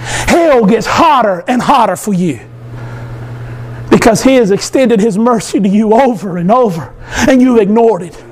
hell 0.00 0.64
gets 0.64 0.86
hotter 0.86 1.44
and 1.46 1.60
hotter 1.60 1.96
for 1.96 2.14
you. 2.14 2.40
Because 3.90 4.22
he 4.22 4.36
has 4.36 4.50
extended 4.50 5.00
his 5.00 5.18
mercy 5.18 5.60
to 5.60 5.68
you 5.68 5.92
over 5.92 6.38
and 6.38 6.50
over, 6.50 6.94
and 7.28 7.42
you've 7.42 7.58
ignored 7.58 8.02
it. 8.02 8.24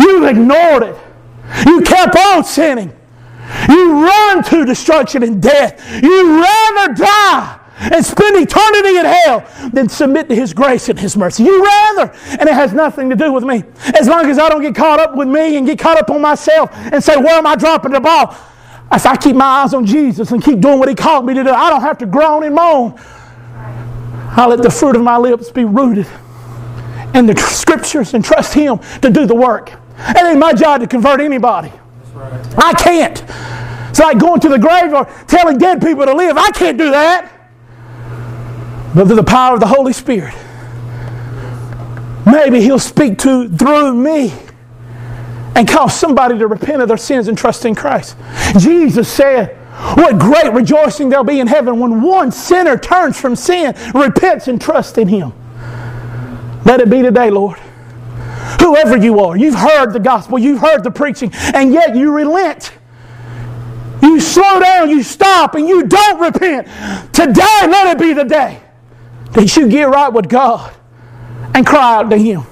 You 0.00 0.26
ignored 0.26 0.82
it. 0.82 0.96
You 1.66 1.80
kept 1.82 2.16
on 2.16 2.44
sinning. 2.44 2.92
You 3.68 4.04
run 4.04 4.42
to 4.44 4.64
destruction 4.64 5.22
and 5.22 5.42
death. 5.42 6.02
You 6.02 6.42
rather 6.42 6.94
die 6.94 7.60
and 7.78 8.04
spend 8.04 8.36
eternity 8.36 8.96
in 8.96 9.04
hell 9.04 9.70
than 9.72 9.88
submit 9.88 10.28
to 10.28 10.34
His 10.34 10.52
grace 10.52 10.88
and 10.88 10.98
His 10.98 11.16
mercy. 11.16 11.44
You 11.44 11.64
rather. 11.64 12.12
And 12.30 12.48
it 12.48 12.54
has 12.54 12.72
nothing 12.72 13.10
to 13.10 13.16
do 13.16 13.32
with 13.32 13.44
me. 13.44 13.64
As 13.98 14.08
long 14.08 14.26
as 14.26 14.38
I 14.38 14.48
don't 14.48 14.62
get 14.62 14.74
caught 14.74 14.98
up 14.98 15.16
with 15.16 15.28
me 15.28 15.56
and 15.56 15.66
get 15.66 15.78
caught 15.78 15.98
up 15.98 16.10
on 16.10 16.20
myself 16.20 16.70
and 16.74 17.02
say, 17.02 17.16
where 17.16 17.34
am 17.34 17.46
I 17.46 17.56
dropping 17.56 17.92
the 17.92 18.00
ball? 18.00 18.36
As 18.90 19.04
I 19.04 19.16
keep 19.16 19.36
my 19.36 19.44
eyes 19.44 19.74
on 19.74 19.84
Jesus 19.84 20.30
and 20.30 20.42
keep 20.42 20.60
doing 20.60 20.78
what 20.78 20.88
He 20.88 20.94
called 20.94 21.26
me 21.26 21.34
to 21.34 21.44
do, 21.44 21.50
I 21.50 21.70
don't 21.70 21.82
have 21.82 21.98
to 21.98 22.06
groan 22.06 22.44
and 22.44 22.54
moan. 22.54 22.94
I 24.38 24.46
let 24.46 24.62
the 24.62 24.70
fruit 24.70 24.96
of 24.96 25.02
my 25.02 25.16
lips 25.16 25.50
be 25.50 25.64
rooted 25.64 26.06
in 27.16 27.26
the 27.26 27.36
scriptures 27.36 28.14
and 28.14 28.24
trust 28.24 28.54
Him 28.54 28.78
to 29.00 29.10
do 29.10 29.26
the 29.26 29.34
work. 29.34 29.72
It 29.98 30.24
ain't 30.24 30.38
my 30.38 30.52
job 30.52 30.80
to 30.82 30.86
convert 30.86 31.20
anybody. 31.20 31.72
Right. 32.12 32.58
I 32.58 32.72
can't. 32.74 33.24
It's 33.90 33.98
like 33.98 34.18
going 34.18 34.40
to 34.40 34.48
the 34.48 34.58
graveyard 34.58 35.08
telling 35.26 35.58
dead 35.58 35.80
people 35.80 36.04
to 36.04 36.14
live. 36.14 36.36
I 36.36 36.50
can't 36.50 36.76
do 36.76 36.90
that. 36.90 37.32
But 38.94 39.06
through 39.06 39.16
the 39.16 39.24
power 39.24 39.54
of 39.54 39.60
the 39.60 39.66
Holy 39.66 39.92
Spirit, 39.92 40.34
maybe 42.26 42.60
He'll 42.60 42.78
speak 42.78 43.18
to 43.20 43.48
through 43.48 43.94
me 43.94 44.32
and 45.54 45.66
cause 45.66 45.98
somebody 45.98 46.38
to 46.38 46.46
repent 46.46 46.82
of 46.82 46.88
their 46.88 46.98
sins 46.98 47.28
and 47.28 47.38
trust 47.38 47.64
in 47.64 47.74
Christ. 47.74 48.16
Jesus 48.58 49.10
said, 49.10 49.56
What 49.96 50.18
great 50.18 50.52
rejoicing 50.52 51.08
there'll 51.08 51.24
be 51.24 51.40
in 51.40 51.46
heaven 51.46 51.80
when 51.80 52.02
one 52.02 52.30
sinner 52.30 52.76
turns 52.76 53.18
from 53.18 53.34
sin, 53.36 53.74
repents, 53.94 54.48
and 54.48 54.60
trusts 54.60 54.98
in 54.98 55.08
Him. 55.08 55.32
Let 56.66 56.80
it 56.80 56.90
be 56.90 57.00
today, 57.00 57.30
Lord. 57.30 57.58
Whoever 58.60 58.96
you 58.96 59.20
are, 59.20 59.36
you've 59.36 59.54
heard 59.54 59.92
the 59.92 60.00
gospel, 60.00 60.38
you've 60.38 60.60
heard 60.60 60.82
the 60.84 60.90
preaching, 60.90 61.30
and 61.54 61.72
yet 61.72 61.96
you 61.96 62.12
relent. 62.12 62.72
You 64.02 64.20
slow 64.20 64.60
down, 64.60 64.90
you 64.90 65.02
stop, 65.02 65.54
and 65.54 65.66
you 65.66 65.84
don't 65.84 66.20
repent. 66.20 66.66
Today, 67.14 67.66
let 67.66 67.96
it 67.96 67.98
be 67.98 68.12
the 68.12 68.24
day 68.24 68.60
that 69.32 69.56
you 69.56 69.68
get 69.68 69.88
right 69.88 70.12
with 70.12 70.28
God 70.28 70.74
and 71.54 71.66
cry 71.66 71.96
out 71.96 72.10
to 72.10 72.18
Him. 72.18 72.42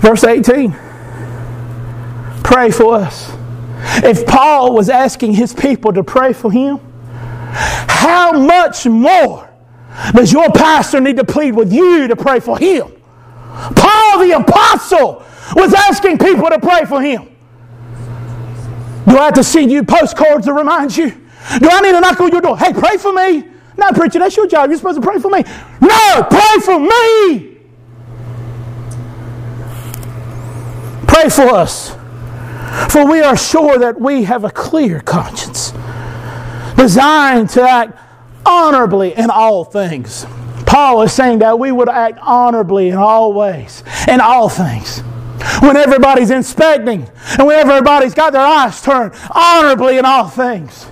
Verse 0.00 0.24
18 0.24 0.72
Pray 2.42 2.70
for 2.70 2.94
us. 2.94 3.32
If 4.02 4.26
Paul 4.26 4.74
was 4.74 4.88
asking 4.88 5.34
his 5.34 5.52
people 5.52 5.92
to 5.92 6.02
pray 6.02 6.32
for 6.32 6.50
him, 6.50 6.80
how 7.52 8.32
much 8.32 8.86
more 8.86 9.49
does 10.14 10.32
your 10.32 10.50
pastor 10.50 11.00
need 11.00 11.16
to 11.16 11.24
plead 11.24 11.54
with 11.54 11.72
you 11.72 12.08
to 12.08 12.16
pray 12.16 12.40
for 12.40 12.58
him? 12.58 12.92
Paul 13.74 14.18
the 14.20 14.32
apostle 14.32 15.24
was 15.54 15.74
asking 15.74 16.18
people 16.18 16.48
to 16.48 16.58
pray 16.58 16.84
for 16.84 17.00
him. 17.00 17.28
Do 19.06 19.18
I 19.18 19.24
have 19.24 19.34
to 19.34 19.44
send 19.44 19.72
you 19.72 19.82
postcards 19.82 20.46
to 20.46 20.52
remind 20.52 20.96
you? 20.96 21.10
Do 21.10 21.68
I 21.70 21.80
need 21.80 21.92
to 21.92 22.00
knock 22.00 22.20
on 22.20 22.30
your 22.30 22.40
door? 22.40 22.56
Hey, 22.56 22.72
pray 22.72 22.96
for 22.96 23.12
me. 23.12 23.44
No, 23.76 23.90
preacher, 23.92 24.18
that's 24.18 24.36
your 24.36 24.46
job. 24.46 24.70
You're 24.70 24.78
supposed 24.78 25.00
to 25.00 25.06
pray 25.06 25.18
for 25.18 25.30
me. 25.30 25.42
No, 25.80 26.26
pray 26.28 26.60
for 26.62 26.78
me. 26.78 27.56
Pray 31.08 31.28
for 31.28 31.54
us. 31.54 31.96
For 32.92 33.10
we 33.10 33.20
are 33.20 33.36
sure 33.36 33.78
that 33.78 34.00
we 34.00 34.24
have 34.24 34.44
a 34.44 34.50
clear 34.50 35.00
conscience, 35.00 35.72
designed 36.76 37.50
to 37.50 37.62
act 37.62 37.98
honorably 38.44 39.16
in 39.16 39.30
all 39.30 39.64
things. 39.64 40.26
Paul 40.66 41.02
is 41.02 41.12
saying 41.12 41.40
that 41.40 41.58
we 41.58 41.72
would 41.72 41.88
act 41.88 42.18
honorably 42.22 42.90
in 42.90 42.96
all 42.96 43.32
ways, 43.32 43.82
in 44.08 44.20
all 44.20 44.48
things. 44.48 45.00
When 45.60 45.76
everybody's 45.76 46.30
inspecting 46.30 47.08
and 47.38 47.46
when 47.46 47.58
everybody's 47.58 48.14
got 48.14 48.32
their 48.32 48.42
eyes 48.42 48.80
turned, 48.80 49.14
honorably 49.30 49.98
in 49.98 50.04
all 50.04 50.28
things. 50.28 50.86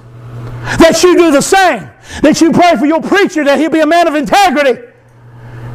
That 0.79 1.01
you 1.03 1.17
do 1.17 1.31
the 1.31 1.41
same. 1.41 1.89
That 2.23 2.41
you 2.41 2.53
pray 2.53 2.77
for 2.77 2.87
your 2.87 3.01
preacher 3.01 3.45
that 3.45 3.59
he'll 3.59 3.71
be 3.71 3.81
a 3.81 3.87
man 3.87 4.09
of 4.09 4.15
integrity. 4.15 4.83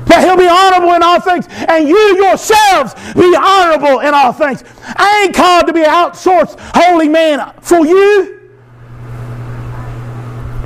That 0.05 0.23
he'll 0.23 0.37
be 0.37 0.47
honorable 0.47 0.93
in 0.95 1.03
all 1.03 1.21
things. 1.21 1.47
And 1.49 1.87
you 1.87 1.97
yourselves 2.17 2.93
be 3.13 3.33
honorable 3.37 3.99
in 4.01 4.13
all 4.13 4.33
things. 4.33 4.63
I 4.83 5.23
ain't 5.25 5.35
called 5.35 5.67
to 5.67 5.73
be 5.73 5.81
an 5.81 5.89
outsourced 5.89 6.59
holy 6.75 7.07
man 7.07 7.53
for 7.61 7.85
you. 7.85 8.42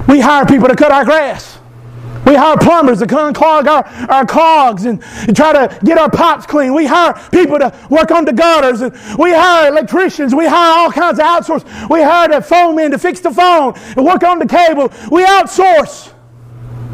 We 0.08 0.20
hire 0.20 0.45
people 0.45 0.68
to 0.68 0.76
cut 0.76 0.91
our 0.91 1.05
grass. 1.05 1.60
We 2.26 2.36
hire 2.36 2.58
plumbers 2.58 2.99
to 2.99 3.08
come 3.08 3.34
clog 3.34 3.68
our, 3.68 3.86
our 4.10 4.26
clogs 4.26 4.84
and, 4.84 5.01
and, 5.28 5.36
try 5.36 5.53
to 5.53 5.80
get 5.86 5.97
our 5.97 6.10
pipes 6.10 6.45
clean. 6.45 6.74
We 6.74 6.86
hire 6.86 7.14
people 7.32 7.58
to 7.58 7.74
work 7.89 8.12
on 8.12 8.26
the 8.26 8.34
gutters. 8.34 8.82
And 8.82 8.93
we 9.18 9.32
hire 9.32 9.70
electricians. 9.70 10.36
We 10.36 10.45
hire 10.45 10.78
all 10.78 10.91
kinds 10.91 11.20
of 11.20 11.26
outsource. 11.26 11.89
We 11.89 12.03
hire 12.03 12.28
the 12.28 12.41
phone 12.41 12.76
men 12.76 12.91
to 12.91 12.97
fix 12.97 13.22
the 13.22 13.32
phone 13.32 13.74
and 13.95 14.05
work 14.05 14.24
on 14.24 14.39
the 14.39 14.45
cable. 14.45 14.91
We 15.10 15.24
outsource. 15.24 16.14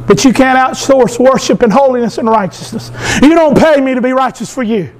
But 0.05 0.23
you 0.23 0.33
can't 0.33 0.59
outsource 0.59 1.17
worship 1.17 1.63
and 1.63 1.73
holiness 1.73 2.19
and 2.19 2.29
righteousness. 2.29 2.91
You 3.21 3.29
don't 3.29 3.57
pay 3.57 3.81
me 3.81 3.95
to 3.95 4.01
be 4.01 4.11
righteous 4.11 4.53
for 4.53 4.61
you. 4.61 4.93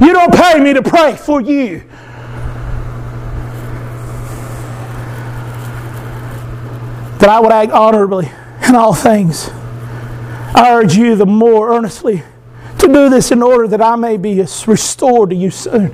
You 0.00 0.12
don't 0.12 0.32
pay 0.32 0.58
me 0.60 0.72
to 0.72 0.82
pray 0.82 1.16
for 1.16 1.40
you. 1.40 1.82
That 7.18 7.28
I 7.28 7.40
would 7.40 7.52
act 7.52 7.72
honorably 7.72 8.30
in 8.68 8.74
all 8.74 8.94
things. 8.94 9.50
I 10.54 10.70
urge 10.72 10.96
you 10.96 11.16
the 11.16 11.26
more 11.26 11.76
earnestly 11.76 12.22
to 12.78 12.86
do 12.86 13.08
this 13.08 13.30
in 13.30 13.42
order 13.42 13.68
that 13.68 13.82
I 13.82 13.96
may 13.96 14.16
be 14.16 14.40
restored 14.40 15.30
to 15.30 15.36
you 15.36 15.50
soon. 15.50 15.88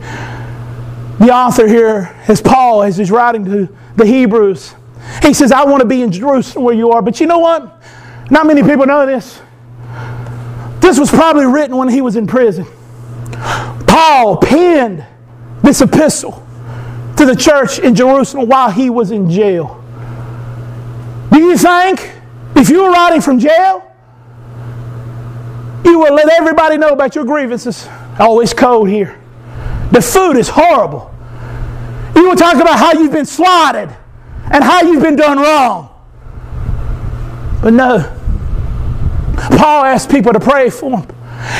The 1.18 1.30
author 1.32 1.66
here 1.66 2.16
is 2.28 2.40
Paul 2.40 2.82
as 2.82 2.96
he's 2.96 3.10
writing 3.10 3.44
to 3.44 3.68
the 3.96 4.06
Hebrews. 4.06 4.74
He 5.22 5.34
says, 5.34 5.52
I 5.52 5.64
want 5.64 5.82
to 5.82 5.88
be 5.88 6.02
in 6.02 6.10
Jerusalem 6.10 6.64
where 6.64 6.74
you 6.74 6.90
are. 6.90 7.02
But 7.02 7.20
you 7.20 7.26
know 7.26 7.38
what? 7.38 7.82
Not 8.30 8.46
many 8.46 8.62
people 8.62 8.86
know 8.86 9.06
this. 9.06 9.40
This 10.80 10.98
was 10.98 11.10
probably 11.10 11.46
written 11.46 11.76
when 11.76 11.88
he 11.88 12.00
was 12.00 12.16
in 12.16 12.26
prison. 12.26 12.66
Paul 13.86 14.36
penned 14.38 15.04
this 15.62 15.80
epistle 15.80 16.46
to 17.16 17.24
the 17.24 17.36
church 17.36 17.78
in 17.78 17.94
Jerusalem 17.94 18.48
while 18.48 18.70
he 18.70 18.90
was 18.90 19.10
in 19.10 19.30
jail. 19.30 19.81
Do 21.32 21.40
you 21.40 21.56
think 21.56 22.12
if 22.56 22.68
you 22.68 22.82
were 22.82 22.90
writing 22.90 23.22
from 23.22 23.38
jail, 23.38 23.82
you 25.84 25.98
would 25.98 26.12
let 26.12 26.30
everybody 26.30 26.76
know 26.76 26.90
about 26.90 27.14
your 27.14 27.24
grievances? 27.24 27.88
Oh, 28.20 28.44
cold 28.54 28.88
here. 28.88 29.18
The 29.92 30.02
food 30.02 30.36
is 30.36 30.50
horrible. 30.50 31.12
You 32.14 32.28
will 32.28 32.36
talk 32.36 32.56
about 32.56 32.78
how 32.78 32.92
you've 32.92 33.12
been 33.12 33.26
slighted 33.26 33.88
and 34.50 34.62
how 34.62 34.82
you've 34.82 35.02
been 35.02 35.16
done 35.16 35.38
wrong. 35.38 35.88
But 37.62 37.72
no. 37.72 38.18
Paul 39.56 39.84
asks 39.84 40.10
people 40.10 40.34
to 40.34 40.40
pray 40.40 40.68
for 40.68 40.98
him. 40.98 41.08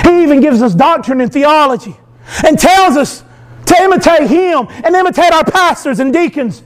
He 0.05 0.23
even 0.23 0.41
gives 0.41 0.61
us 0.61 0.75
doctrine 0.75 1.21
and 1.23 1.33
theology 1.33 1.97
and 2.45 2.59
tells 2.59 2.97
us 2.97 3.25
to 3.67 3.77
imitate 3.83 4.29
him 4.29 4.67
and 4.85 4.95
imitate 4.95 5.33
our 5.33 5.45
pastors 5.45 5.99
and 5.99 6.13
deacons 6.13 6.63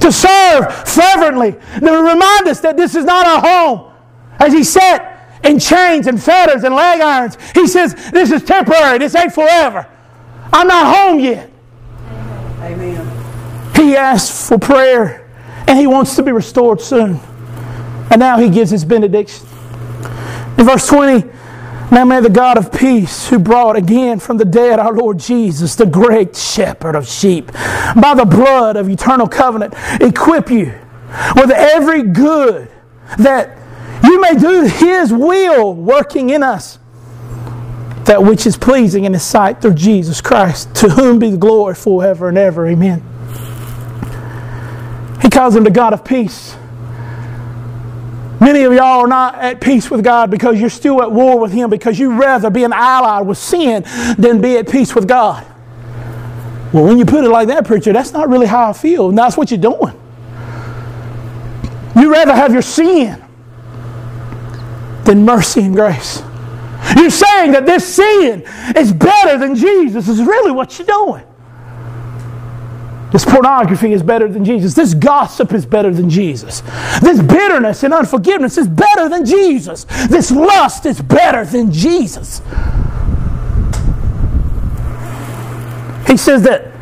to 0.00 0.12
serve 0.12 0.72
fervently, 0.88 1.52
to 1.52 1.92
remind 1.92 2.48
us 2.48 2.60
that 2.60 2.76
this 2.76 2.94
is 2.94 3.04
not 3.04 3.26
our 3.26 3.40
home. 3.40 3.92
As 4.38 4.52
he 4.52 4.64
said, 4.64 5.16
in 5.44 5.58
chains 5.58 6.06
and 6.06 6.22
fetters 6.22 6.64
and 6.64 6.74
leg 6.74 7.00
irons, 7.00 7.36
he 7.54 7.66
says, 7.66 7.94
This 8.10 8.30
is 8.30 8.42
temporary, 8.42 8.98
this 8.98 9.14
ain't 9.14 9.32
forever. 9.32 9.86
I'm 10.52 10.66
not 10.66 10.96
home 10.96 11.20
yet. 11.20 11.50
Amen. 12.60 13.74
He 13.76 13.96
asks 13.96 14.48
for 14.48 14.58
prayer 14.58 15.28
and 15.66 15.78
he 15.78 15.86
wants 15.86 16.16
to 16.16 16.22
be 16.22 16.32
restored 16.32 16.80
soon. 16.80 17.20
And 18.10 18.18
now 18.18 18.38
he 18.38 18.48
gives 18.48 18.70
his 18.70 18.84
benediction. 18.84 19.46
In 20.56 20.64
verse 20.64 20.88
20, 20.88 21.28
now 21.90 22.04
may 22.04 22.20
the 22.20 22.30
God 22.30 22.58
of 22.58 22.72
peace, 22.72 23.28
who 23.28 23.38
brought 23.38 23.76
again 23.76 24.18
from 24.18 24.36
the 24.36 24.44
dead 24.44 24.78
our 24.78 24.92
Lord 24.92 25.18
Jesus, 25.18 25.74
the 25.74 25.86
great 25.86 26.36
shepherd 26.36 26.94
of 26.94 27.08
sheep, 27.08 27.50
by 28.00 28.14
the 28.14 28.26
blood 28.28 28.76
of 28.76 28.88
eternal 28.88 29.26
covenant, 29.26 29.74
equip 30.00 30.50
you 30.50 30.74
with 31.34 31.50
every 31.50 32.02
good 32.02 32.70
that 33.18 33.58
you 34.04 34.20
may 34.20 34.34
do 34.34 34.62
his 34.64 35.12
will 35.12 35.74
working 35.74 36.30
in 36.30 36.42
us, 36.42 36.78
that 38.04 38.22
which 38.22 38.46
is 38.46 38.56
pleasing 38.56 39.04
in 39.04 39.12
his 39.12 39.22
sight 39.22 39.60
through 39.60 39.74
Jesus 39.74 40.20
Christ, 40.20 40.74
to 40.76 40.90
whom 40.90 41.18
be 41.18 41.30
the 41.30 41.36
glory 41.36 41.74
forever 41.74 42.28
and 42.28 42.38
ever. 42.38 42.66
Amen. 42.66 43.02
He 45.22 45.30
calls 45.30 45.56
him 45.56 45.64
the 45.64 45.70
God 45.70 45.92
of 45.92 46.04
peace. 46.04 46.56
Many 48.40 48.62
of 48.62 48.72
y'all 48.72 49.00
are 49.00 49.08
not 49.08 49.34
at 49.36 49.60
peace 49.60 49.90
with 49.90 50.04
God 50.04 50.30
because 50.30 50.60
you're 50.60 50.70
still 50.70 51.02
at 51.02 51.10
war 51.10 51.38
with 51.38 51.52
Him 51.52 51.70
because 51.70 51.98
you'd 51.98 52.16
rather 52.16 52.50
be 52.50 52.64
an 52.64 52.72
ally 52.72 53.20
with 53.20 53.38
sin 53.38 53.84
than 54.16 54.40
be 54.40 54.56
at 54.58 54.70
peace 54.70 54.94
with 54.94 55.08
God. 55.08 55.44
Well, 56.72 56.84
when 56.84 56.98
you 56.98 57.04
put 57.04 57.24
it 57.24 57.30
like 57.30 57.48
that, 57.48 57.66
preacher, 57.66 57.92
that's 57.92 58.12
not 58.12 58.28
really 58.28 58.46
how 58.46 58.70
I 58.70 58.72
feel. 58.72 59.08
And 59.08 59.18
that's 59.18 59.36
what 59.36 59.50
you're 59.50 59.60
doing. 59.60 59.94
You'd 61.96 62.12
rather 62.12 62.34
have 62.34 62.52
your 62.52 62.62
sin 62.62 63.24
than 65.04 65.24
mercy 65.24 65.62
and 65.62 65.74
grace. 65.74 66.22
You're 66.96 67.10
saying 67.10 67.52
that 67.52 67.66
this 67.66 67.94
sin 67.96 68.44
is 68.76 68.92
better 68.92 69.38
than 69.38 69.56
Jesus, 69.56 70.08
is 70.08 70.22
really 70.22 70.52
what 70.52 70.78
you're 70.78 70.86
doing. 70.86 71.24
This 73.10 73.24
pornography 73.24 73.92
is 73.92 74.02
better 74.02 74.28
than 74.28 74.44
Jesus. 74.44 74.74
This 74.74 74.92
gossip 74.92 75.54
is 75.54 75.64
better 75.64 75.90
than 75.90 76.10
Jesus. 76.10 76.60
This 77.00 77.22
bitterness 77.22 77.82
and 77.82 77.94
unforgiveness 77.94 78.58
is 78.58 78.68
better 78.68 79.08
than 79.08 79.24
Jesus. 79.24 79.84
This 80.08 80.30
lust 80.30 80.84
is 80.84 81.00
better 81.00 81.44
than 81.44 81.72
Jesus. 81.72 82.42
He 86.06 86.16
says 86.16 86.42
that 86.42 86.72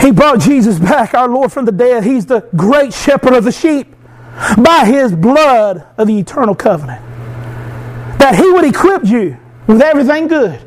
he 0.00 0.12
brought 0.12 0.40
Jesus 0.40 0.78
back, 0.78 1.14
our 1.14 1.28
Lord, 1.28 1.50
from 1.50 1.64
the 1.64 1.72
dead. 1.72 2.04
He's 2.04 2.26
the 2.26 2.48
great 2.54 2.92
shepherd 2.92 3.32
of 3.32 3.44
the 3.44 3.52
sheep 3.52 3.94
by 4.58 4.84
his 4.84 5.12
blood 5.12 5.86
of 5.98 6.06
the 6.06 6.18
eternal 6.18 6.54
covenant. 6.54 7.02
That 8.18 8.36
he 8.36 8.48
would 8.50 8.64
equip 8.64 9.04
you 9.04 9.38
with 9.66 9.82
everything 9.82 10.28
good. 10.28 10.60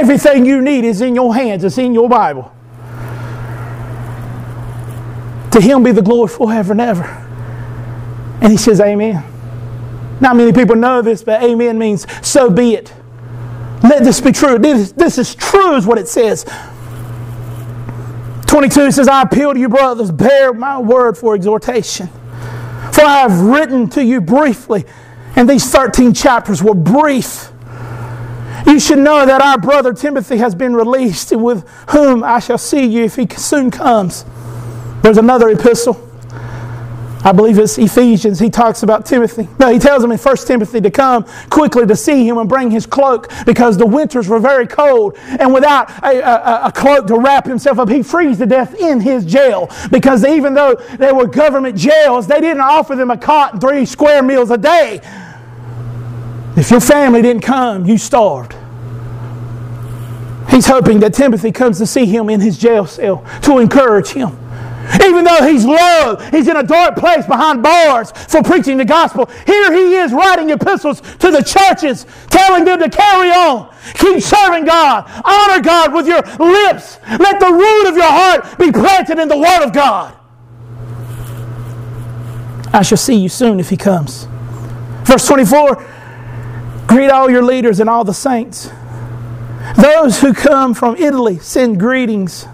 Everything 0.00 0.46
you 0.46 0.62
need 0.62 0.84
is 0.84 1.02
in 1.02 1.14
your 1.14 1.34
hands, 1.34 1.64
it's 1.64 1.76
in 1.78 1.92
your 1.92 2.08
Bible. 2.08 2.52
To 5.52 5.60
him 5.60 5.82
be 5.82 5.92
the 5.92 6.02
glory 6.02 6.28
forever 6.28 6.72
and 6.72 6.80
ever. 6.80 7.04
And 8.40 8.52
he 8.52 8.56
says, 8.56 8.80
Amen. 8.80 9.24
Not 10.20 10.36
many 10.36 10.52
people 10.52 10.76
know 10.76 11.02
this, 11.02 11.22
but 11.22 11.42
amen 11.42 11.78
means 11.78 12.06
so 12.26 12.50
be 12.50 12.74
it. 12.74 12.92
Let 13.82 14.02
this 14.02 14.20
be 14.20 14.32
true. 14.32 14.58
This, 14.58 14.92
this 14.92 15.18
is 15.18 15.34
true, 15.34 15.76
is 15.76 15.86
what 15.86 15.98
it 15.98 16.08
says. 16.08 16.44
22 18.46 18.90
says, 18.92 19.08
I 19.08 19.22
appeal 19.22 19.54
to 19.54 19.60
you, 19.60 19.68
brothers, 19.68 20.10
bear 20.10 20.52
my 20.52 20.78
word 20.78 21.16
for 21.16 21.34
exhortation. 21.34 22.08
For 22.92 23.02
I 23.04 23.20
have 23.20 23.40
written 23.40 23.88
to 23.90 24.02
you 24.02 24.20
briefly, 24.20 24.84
and 25.36 25.48
these 25.48 25.70
13 25.70 26.14
chapters 26.14 26.62
were 26.62 26.74
brief. 26.74 27.52
You 28.66 28.80
should 28.80 28.98
know 28.98 29.24
that 29.24 29.40
our 29.40 29.58
brother 29.58 29.92
Timothy 29.92 30.38
has 30.38 30.54
been 30.54 30.74
released, 30.74 31.30
and 31.30 31.44
with 31.44 31.68
whom 31.90 32.24
I 32.24 32.40
shall 32.40 32.58
see 32.58 32.84
you 32.84 33.04
if 33.04 33.14
he 33.14 33.28
soon 33.36 33.70
comes. 33.70 34.24
There's 35.02 35.18
another 35.18 35.48
epistle 35.48 36.08
I 37.24 37.32
believe 37.32 37.58
it's 37.58 37.78
Ephesians, 37.78 38.38
he 38.38 38.48
talks 38.48 38.82
about 38.82 39.04
Timothy. 39.04 39.48
No, 39.58 39.72
he 39.72 39.78
tells 39.78 40.04
him 40.04 40.12
in 40.12 40.18
1 40.18 40.36
Timothy 40.38 40.80
to 40.80 40.90
come 40.90 41.24
quickly 41.50 41.84
to 41.86 41.96
see 41.96 42.26
him 42.26 42.38
and 42.38 42.48
bring 42.48 42.70
his 42.70 42.86
cloak 42.86 43.30
because 43.44 43.76
the 43.76 43.86
winters 43.86 44.28
were 44.28 44.38
very 44.38 44.66
cold. 44.66 45.16
And 45.18 45.52
without 45.52 45.90
a, 46.04 46.20
a, 46.20 46.66
a, 46.66 46.72
cloak 46.72 47.08
to 47.08 47.18
wrap 47.18 47.44
himself 47.44 47.80
up, 47.80 47.88
he 47.88 48.02
freezed 48.02 48.38
to 48.40 48.46
death 48.46 48.74
in 48.80 49.00
his 49.00 49.24
jail 49.24 49.68
because 49.90 50.24
even 50.24 50.54
though 50.54 50.76
they 50.98 51.12
were 51.12 51.26
government 51.26 51.76
jails, 51.76 52.28
they 52.28 52.40
didn't 52.40 52.62
offer 52.62 52.94
them 52.94 53.10
a 53.10 53.16
cot 53.16 53.54
and 53.54 53.60
three 53.60 53.84
square 53.84 54.22
meals 54.22 54.50
a 54.50 54.58
day. 54.58 55.00
If 56.56 56.70
your 56.70 56.80
family 56.80 57.20
didn't 57.20 57.42
come, 57.42 57.84
you 57.84 57.98
starved. 57.98 58.54
He's 60.50 60.66
hoping 60.66 61.00
that 61.00 61.14
Timothy 61.14 61.52
comes 61.52 61.78
to 61.78 61.86
see 61.86 62.06
him 62.06 62.30
in 62.30 62.40
his 62.40 62.56
jail 62.56 62.86
cell 62.86 63.24
to 63.42 63.58
encourage 63.58 64.10
him. 64.10 64.47
Even 65.04 65.24
though 65.24 65.46
he's 65.46 65.64
low, 65.64 66.16
he's 66.30 66.48
in 66.48 66.56
a 66.56 66.62
dark 66.62 66.96
place 66.96 67.26
behind 67.26 67.62
bars 67.62 68.10
for 68.12 68.42
preaching 68.42 68.76
the 68.76 68.84
gospel. 68.84 69.28
Here 69.46 69.72
he 69.72 69.94
is 69.94 70.12
writing 70.12 70.50
epistles 70.50 71.00
to 71.00 71.30
the 71.30 71.42
churches, 71.42 72.06
telling 72.30 72.64
them 72.64 72.78
to 72.80 72.88
carry 72.88 73.30
on. 73.30 73.74
Keep 73.94 74.22
serving 74.22 74.64
God. 74.64 75.10
Honor 75.24 75.62
God 75.62 75.92
with 75.92 76.06
your 76.06 76.22
lips. 76.38 76.98
Let 77.18 77.40
the 77.40 77.52
root 77.52 77.88
of 77.88 77.96
your 77.96 78.10
heart 78.10 78.58
be 78.58 78.72
planted 78.72 79.18
in 79.18 79.28
the 79.28 79.36
Word 79.36 79.62
of 79.62 79.72
God. 79.72 80.14
I 82.72 82.82
shall 82.82 82.98
see 82.98 83.14
you 83.14 83.28
soon 83.28 83.60
if 83.60 83.70
he 83.70 83.76
comes. 83.76 84.26
Verse 85.04 85.26
24 85.26 85.86
Greet 86.86 87.10
all 87.10 87.30
your 87.30 87.42
leaders 87.42 87.80
and 87.80 87.90
all 87.90 88.04
the 88.04 88.14
saints. 88.14 88.70
Those 89.76 90.20
who 90.20 90.32
come 90.32 90.72
from 90.72 90.96
Italy 90.96 91.38
send 91.38 91.78
greetings. 91.78 92.46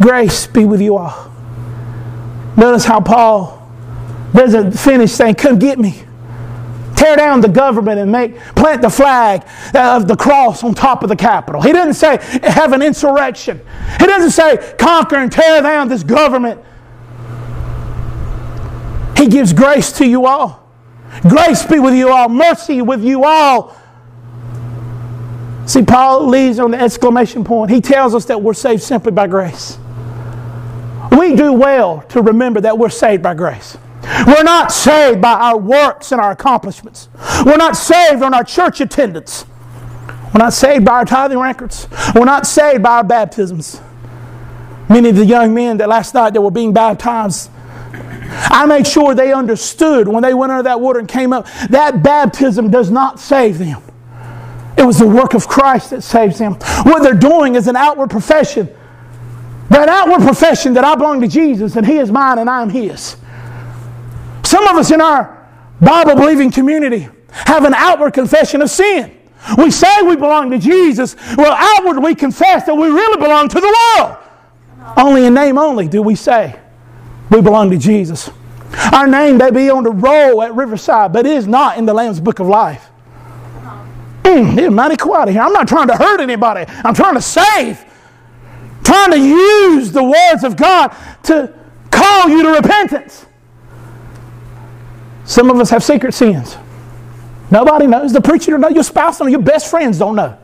Grace 0.00 0.46
be 0.46 0.64
with 0.64 0.80
you 0.80 0.96
all. 0.96 1.32
Notice 2.56 2.84
how 2.84 3.00
Paul 3.00 3.56
doesn't 4.34 4.72
finish 4.72 5.12
saying, 5.12 5.36
Come 5.36 5.58
get 5.58 5.78
me. 5.78 6.02
Tear 6.96 7.16
down 7.16 7.42
the 7.42 7.48
government 7.48 8.00
and 8.00 8.10
make 8.10 8.38
plant 8.54 8.80
the 8.80 8.88
flag 8.88 9.46
of 9.74 10.08
the 10.08 10.16
cross 10.16 10.64
on 10.64 10.74
top 10.74 11.02
of 11.02 11.10
the 11.10 11.16
Capitol. 11.16 11.60
He 11.60 11.72
doesn't 11.72 11.94
say 11.94 12.18
have 12.42 12.72
an 12.72 12.80
insurrection. 12.80 13.60
He 14.00 14.06
doesn't 14.06 14.30
say 14.30 14.74
conquer 14.78 15.16
and 15.16 15.30
tear 15.30 15.60
down 15.60 15.88
this 15.88 16.02
government. 16.02 16.62
He 19.16 19.28
gives 19.28 19.52
grace 19.52 19.92
to 19.92 20.06
you 20.06 20.26
all. 20.26 20.66
Grace 21.22 21.64
be 21.66 21.78
with 21.78 21.94
you 21.94 22.10
all. 22.10 22.28
Mercy 22.28 22.80
with 22.80 23.04
you 23.04 23.24
all. 23.24 23.76
See, 25.66 25.82
Paul 25.82 26.28
leaves 26.28 26.58
on 26.58 26.70
the 26.70 26.80
exclamation 26.80 27.44
point. 27.44 27.70
He 27.70 27.80
tells 27.80 28.14
us 28.14 28.24
that 28.26 28.40
we're 28.40 28.54
saved 28.54 28.82
simply 28.82 29.12
by 29.12 29.26
grace. 29.26 29.78
We 31.12 31.36
do 31.36 31.52
well 31.52 32.02
to 32.08 32.22
remember 32.22 32.60
that 32.62 32.78
we're 32.78 32.88
saved 32.90 33.22
by 33.22 33.34
grace. 33.34 33.76
We're 34.26 34.44
not 34.44 34.72
saved 34.72 35.20
by 35.20 35.32
our 35.32 35.58
works 35.58 36.12
and 36.12 36.20
our 36.20 36.30
accomplishments. 36.30 37.08
We're 37.44 37.56
not 37.56 37.76
saved 37.76 38.22
on 38.22 38.34
our 38.34 38.44
church 38.44 38.80
attendance. 38.80 39.44
We're 40.32 40.38
not 40.38 40.52
saved 40.52 40.84
by 40.84 40.92
our 40.92 41.04
tithing 41.04 41.38
records. 41.38 41.88
We're 42.14 42.24
not 42.24 42.46
saved 42.46 42.82
by 42.82 42.98
our 42.98 43.04
baptisms. 43.04 43.80
Many 44.88 45.08
of 45.08 45.16
the 45.16 45.24
young 45.24 45.54
men 45.54 45.78
that 45.78 45.88
last 45.88 46.14
night 46.14 46.34
that 46.34 46.40
were 46.40 46.50
being 46.50 46.72
baptized, 46.72 47.50
I 47.92 48.66
made 48.66 48.86
sure 48.86 49.14
they 49.14 49.32
understood 49.32 50.08
when 50.08 50.22
they 50.22 50.34
went 50.34 50.52
under 50.52 50.62
that 50.64 50.80
water 50.80 50.98
and 50.98 51.08
came 51.08 51.32
up, 51.32 51.46
that 51.70 52.02
baptism 52.02 52.70
does 52.70 52.90
not 52.90 53.18
save 53.18 53.58
them. 53.58 53.82
It 54.76 54.84
was 54.84 54.98
the 54.98 55.06
work 55.08 55.34
of 55.34 55.48
Christ 55.48 55.90
that 55.90 56.02
saves 56.02 56.38
them. 56.38 56.54
What 56.84 57.02
they're 57.02 57.14
doing 57.14 57.54
is 57.54 57.66
an 57.66 57.76
outward 57.76 58.10
profession 58.10 58.68
that 59.70 59.88
outward 59.88 60.20
profession 60.20 60.74
that 60.74 60.84
I 60.84 60.94
belong 60.94 61.20
to 61.20 61.28
Jesus 61.28 61.76
and 61.76 61.86
He 61.86 61.98
is 61.98 62.10
mine 62.10 62.38
and 62.38 62.48
I 62.48 62.62
am 62.62 62.70
His. 62.70 63.16
Some 64.44 64.66
of 64.68 64.76
us 64.76 64.90
in 64.90 65.00
our 65.00 65.48
Bible 65.80 66.14
believing 66.14 66.50
community 66.50 67.08
have 67.30 67.64
an 67.64 67.74
outward 67.74 68.14
confession 68.14 68.62
of 68.62 68.70
sin. 68.70 69.12
We 69.58 69.70
say 69.70 70.02
we 70.02 70.16
belong 70.16 70.50
to 70.50 70.58
Jesus. 70.58 71.16
Well, 71.36 71.52
outwardly 71.52 72.02
we 72.02 72.14
confess 72.14 72.64
that 72.66 72.74
we 72.74 72.88
really 72.88 73.20
belong 73.20 73.48
to 73.48 73.60
the 73.60 73.96
world. 73.98 74.16
Only 74.96 75.26
in 75.26 75.34
name 75.34 75.58
only 75.58 75.88
do 75.88 76.02
we 76.02 76.14
say 76.14 76.58
we 77.30 77.40
belong 77.40 77.70
to 77.70 77.78
Jesus. 77.78 78.30
Our 78.92 79.06
name 79.06 79.38
may 79.38 79.50
be 79.50 79.70
on 79.70 79.84
the 79.84 79.90
roll 79.90 80.42
at 80.42 80.54
Riverside, 80.54 81.12
but 81.12 81.26
it 81.26 81.32
is 81.32 81.46
not 81.46 81.78
in 81.78 81.86
the 81.86 81.94
Lamb's 81.94 82.20
Book 82.20 82.40
of 82.40 82.46
Life. 82.46 82.88
Mm, 84.22 84.58
it's 84.58 84.72
mighty 84.72 84.96
quiet 84.96 85.28
here. 85.28 85.40
I'm 85.40 85.52
not 85.52 85.68
trying 85.68 85.86
to 85.88 85.96
hurt 85.96 86.20
anybody. 86.20 86.64
I'm 86.68 86.94
trying 86.94 87.14
to 87.14 87.22
save 87.22 87.84
trying 88.86 89.10
to 89.10 89.18
use 89.18 89.90
the 89.90 90.02
words 90.02 90.44
of 90.44 90.56
God 90.56 90.94
to 91.24 91.52
call 91.90 92.28
you 92.28 92.42
to 92.44 92.50
repentance. 92.50 93.26
Some 95.24 95.50
of 95.50 95.58
us 95.58 95.70
have 95.70 95.82
secret 95.82 96.14
sins. 96.14 96.56
Nobody 97.50 97.88
knows. 97.88 98.12
The 98.12 98.20
preacher 98.20 98.52
don't 98.52 98.60
know. 98.60 98.68
Your 98.68 98.84
spouse 98.84 99.18
don't 99.18 99.26
know. 99.26 99.32
Your 99.32 99.42
best 99.42 99.70
friends 99.70 99.98
don't 99.98 100.14
know. 100.14 100.38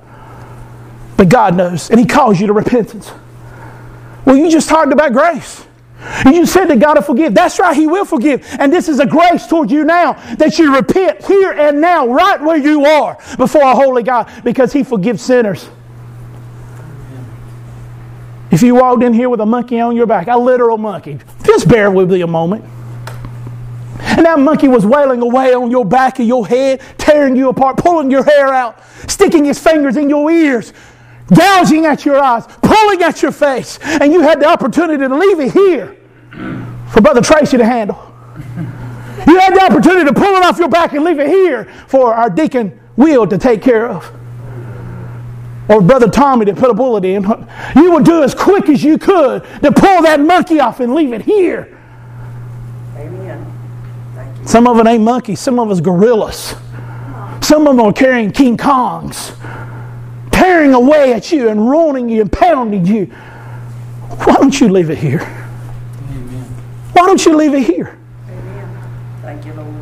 But 1.16 1.28
God 1.28 1.56
knows, 1.56 1.88
and 1.90 2.00
He 2.00 2.06
calls 2.06 2.40
you 2.40 2.48
to 2.48 2.52
repentance. 2.52 3.12
Well, 4.24 4.36
you 4.36 4.50
just 4.50 4.68
talked 4.68 4.92
about 4.92 5.12
grace. 5.12 5.64
You 6.26 6.46
said 6.46 6.64
that 6.64 6.80
God 6.80 6.96
will 6.96 7.02
forgive. 7.02 7.32
That's 7.32 7.60
right, 7.60 7.76
He 7.76 7.86
will 7.86 8.04
forgive. 8.04 8.44
And 8.58 8.72
this 8.72 8.88
is 8.88 8.98
a 8.98 9.06
grace 9.06 9.46
toward 9.46 9.70
you 9.70 9.84
now 9.84 10.14
that 10.36 10.58
you 10.58 10.74
repent 10.74 11.24
here 11.24 11.52
and 11.52 11.80
now, 11.80 12.08
right 12.08 12.40
where 12.40 12.56
you 12.56 12.84
are, 12.84 13.16
before 13.36 13.62
a 13.62 13.74
holy 13.74 14.02
God, 14.02 14.28
because 14.42 14.72
He 14.72 14.82
forgives 14.82 15.22
sinners. 15.22 15.68
If 18.52 18.60
you 18.60 18.74
walked 18.74 19.02
in 19.02 19.14
here 19.14 19.30
with 19.30 19.40
a 19.40 19.46
monkey 19.46 19.80
on 19.80 19.96
your 19.96 20.04
back, 20.04 20.26
a 20.28 20.36
literal 20.36 20.76
monkey, 20.76 21.18
just 21.42 21.66
bear 21.68 21.90
with 21.90 22.12
me 22.12 22.20
a 22.20 22.26
moment. 22.26 22.62
And 23.98 24.26
that 24.26 24.38
monkey 24.38 24.68
was 24.68 24.84
wailing 24.84 25.22
away 25.22 25.54
on 25.54 25.70
your 25.70 25.86
back 25.86 26.20
of 26.20 26.26
your 26.26 26.46
head, 26.46 26.82
tearing 26.98 27.34
you 27.34 27.48
apart, 27.48 27.78
pulling 27.78 28.10
your 28.10 28.22
hair 28.22 28.52
out, 28.52 28.78
sticking 29.08 29.46
his 29.46 29.58
fingers 29.58 29.96
in 29.96 30.10
your 30.10 30.30
ears, 30.30 30.74
gouging 31.34 31.86
at 31.86 32.04
your 32.04 32.22
eyes, 32.22 32.44
pulling 32.60 33.02
at 33.02 33.22
your 33.22 33.32
face. 33.32 33.78
And 33.82 34.12
you 34.12 34.20
had 34.20 34.38
the 34.38 34.46
opportunity 34.46 34.98
to 34.98 35.16
leave 35.16 35.40
it 35.40 35.52
here 35.52 35.96
for 36.90 37.00
Brother 37.00 37.22
Tracy 37.22 37.56
to 37.56 37.64
handle. 37.64 37.96
You 39.26 39.38
had 39.38 39.54
the 39.54 39.64
opportunity 39.64 40.04
to 40.04 40.12
pull 40.12 40.34
it 40.36 40.44
off 40.44 40.58
your 40.58 40.68
back 40.68 40.92
and 40.92 41.04
leave 41.04 41.18
it 41.18 41.28
here 41.28 41.72
for 41.88 42.12
our 42.12 42.28
deacon 42.28 42.78
Will 42.96 43.26
to 43.26 43.38
take 43.38 43.62
care 43.62 43.88
of 43.88 44.12
or 45.68 45.80
Brother 45.80 46.08
Tommy 46.08 46.44
to 46.46 46.54
put 46.54 46.70
a 46.70 46.74
bullet 46.74 47.04
in, 47.04 47.22
you 47.76 47.92
would 47.92 48.04
do 48.04 48.22
as 48.22 48.34
quick 48.34 48.68
as 48.68 48.82
you 48.82 48.98
could 48.98 49.42
to 49.62 49.72
pull 49.72 50.02
that 50.02 50.20
monkey 50.20 50.60
off 50.60 50.80
and 50.80 50.94
leave 50.94 51.12
it 51.12 51.22
here. 51.22 51.78
Amen. 52.96 53.46
Some 54.44 54.66
of 54.66 54.78
it 54.78 54.86
ain't 54.86 55.04
monkeys, 55.04 55.40
some 55.40 55.58
of 55.58 55.70
us 55.70 55.80
gorillas. 55.80 56.54
Some 57.40 57.66
of 57.66 57.76
them 57.76 57.86
are 57.86 57.92
carrying 57.92 58.30
King 58.30 58.56
Kongs, 58.56 59.36
tearing 60.30 60.74
away 60.74 61.12
at 61.12 61.32
you 61.32 61.48
and 61.48 61.68
rolling 61.68 62.08
you 62.08 62.22
and 62.22 62.32
pounding 62.32 62.86
you. 62.86 63.06
Why 63.06 64.36
don't 64.36 64.60
you 64.60 64.68
leave 64.68 64.90
it 64.90 64.98
here? 64.98 65.20
Amen. 65.20 66.44
Why 66.92 67.06
don't 67.06 67.24
you 67.24 67.36
leave 67.36 67.54
it 67.54 67.64
here? 67.64 67.98
Amen. 68.28 68.92
Thank 69.22 69.44
you, 69.46 69.52
Lord. 69.54 69.74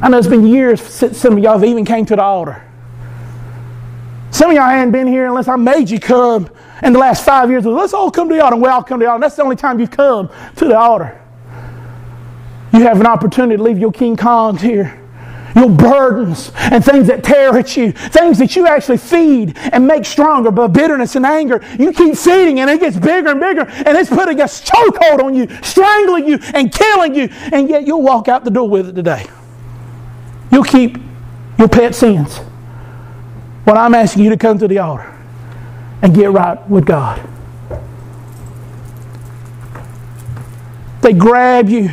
I 0.00 0.08
know 0.08 0.18
it's 0.18 0.28
been 0.28 0.46
years 0.46 0.80
since 0.80 1.18
some 1.18 1.36
of 1.36 1.38
y'all 1.42 1.58
have 1.58 1.64
even 1.64 1.84
came 1.84 2.06
to 2.06 2.16
the 2.16 2.22
altar. 2.22 2.64
Some 4.30 4.50
of 4.50 4.56
y'all 4.56 4.68
hadn't 4.68 4.92
been 4.92 5.06
here 5.06 5.26
unless 5.26 5.48
I 5.48 5.56
made 5.56 5.88
you 5.88 5.98
come 5.98 6.50
in 6.82 6.92
the 6.92 6.98
last 6.98 7.24
five 7.24 7.50
years. 7.50 7.64
Let's 7.64 7.94
all 7.94 8.10
come 8.10 8.28
to 8.28 8.34
the 8.34 8.42
altar. 8.42 8.54
And 8.54 8.62
we 8.62 8.68
all 8.68 8.82
come 8.82 9.00
to 9.00 9.06
the 9.06 9.10
altar. 9.10 9.22
That's 9.22 9.36
the 9.36 9.42
only 9.42 9.56
time 9.56 9.80
you've 9.80 9.90
come 9.90 10.30
to 10.56 10.64
the 10.64 10.76
altar. 10.76 11.20
You 12.72 12.80
have 12.82 13.00
an 13.00 13.06
opportunity 13.06 13.56
to 13.56 13.62
leave 13.62 13.78
your 13.78 13.92
King 13.92 14.16
Kongs 14.16 14.60
here. 14.60 15.02
Your 15.56 15.70
burdens 15.70 16.52
and 16.56 16.84
things 16.84 17.08
that 17.08 17.24
tear 17.24 17.56
at 17.56 17.76
you, 17.76 17.90
things 17.90 18.38
that 18.38 18.54
you 18.54 18.68
actually 18.68 18.98
feed 18.98 19.56
and 19.56 19.86
make 19.86 20.04
stronger, 20.04 20.50
but 20.50 20.68
bitterness 20.68 21.16
and 21.16 21.24
anger, 21.24 21.64
you 21.78 21.92
keep 21.92 22.16
feeding 22.16 22.60
and 22.60 22.70
it 22.70 22.78
gets 22.78 22.96
bigger 22.96 23.30
and 23.30 23.40
bigger 23.40 23.62
and 23.62 23.96
it's 23.96 24.10
putting 24.10 24.38
a 24.40 24.44
chokehold 24.44 25.20
on 25.20 25.34
you, 25.34 25.48
strangling 25.62 26.28
you 26.28 26.38
and 26.54 26.70
killing 26.70 27.14
you, 27.14 27.28
and 27.50 27.68
yet 27.68 27.86
you'll 27.86 28.02
walk 28.02 28.28
out 28.28 28.44
the 28.44 28.50
door 28.50 28.68
with 28.68 28.90
it 28.90 28.92
today. 28.92 29.26
You'll 30.52 30.64
keep 30.64 30.98
your 31.58 31.68
pet 31.68 31.94
sins. 31.94 32.40
Well, 33.68 33.76
I'm 33.76 33.94
asking 33.94 34.24
you 34.24 34.30
to 34.30 34.38
come 34.38 34.58
to 34.60 34.66
the 34.66 34.78
altar 34.78 35.14
and 36.00 36.14
get 36.14 36.30
right 36.30 36.66
with 36.70 36.86
God. 36.86 37.20
They 41.02 41.12
grab 41.12 41.68
you, 41.68 41.90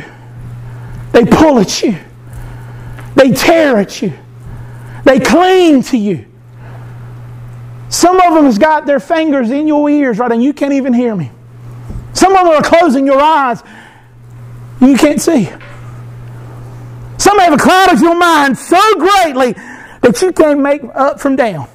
they 1.12 1.26
pull 1.26 1.58
at 1.58 1.82
you, 1.82 1.98
they 3.14 3.30
tear 3.30 3.76
at 3.76 4.00
you, 4.00 4.14
they 5.04 5.20
cling 5.20 5.82
to 5.82 5.98
you. 5.98 6.24
Some 7.90 8.22
of 8.22 8.32
them 8.32 8.46
has 8.46 8.56
got 8.56 8.86
their 8.86 8.98
fingers 8.98 9.50
in 9.50 9.66
your 9.66 9.90
ears 9.90 10.18
right 10.18 10.32
and 10.32 10.42
you 10.42 10.54
can't 10.54 10.72
even 10.72 10.94
hear 10.94 11.14
me. 11.14 11.30
Some 12.14 12.34
of 12.34 12.46
them 12.46 12.54
are 12.54 12.62
closing 12.62 13.04
your 13.04 13.20
eyes. 13.20 13.62
You 14.80 14.96
can't 14.96 15.20
see. 15.20 15.50
Some 17.18 17.38
have 17.38 17.60
clouded 17.60 18.00
your 18.00 18.16
mind 18.16 18.56
so 18.56 18.80
greatly 18.94 19.54
that 20.06 20.22
you 20.22 20.32
can't 20.32 20.60
make 20.60 20.82
up 20.94 21.18
from 21.18 21.34
down. 21.34 21.66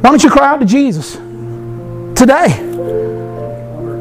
Why 0.00 0.10
don't 0.10 0.24
you 0.24 0.28
cry 0.28 0.48
out 0.48 0.58
to 0.58 0.66
Jesus 0.66 1.14
today? 2.18 2.48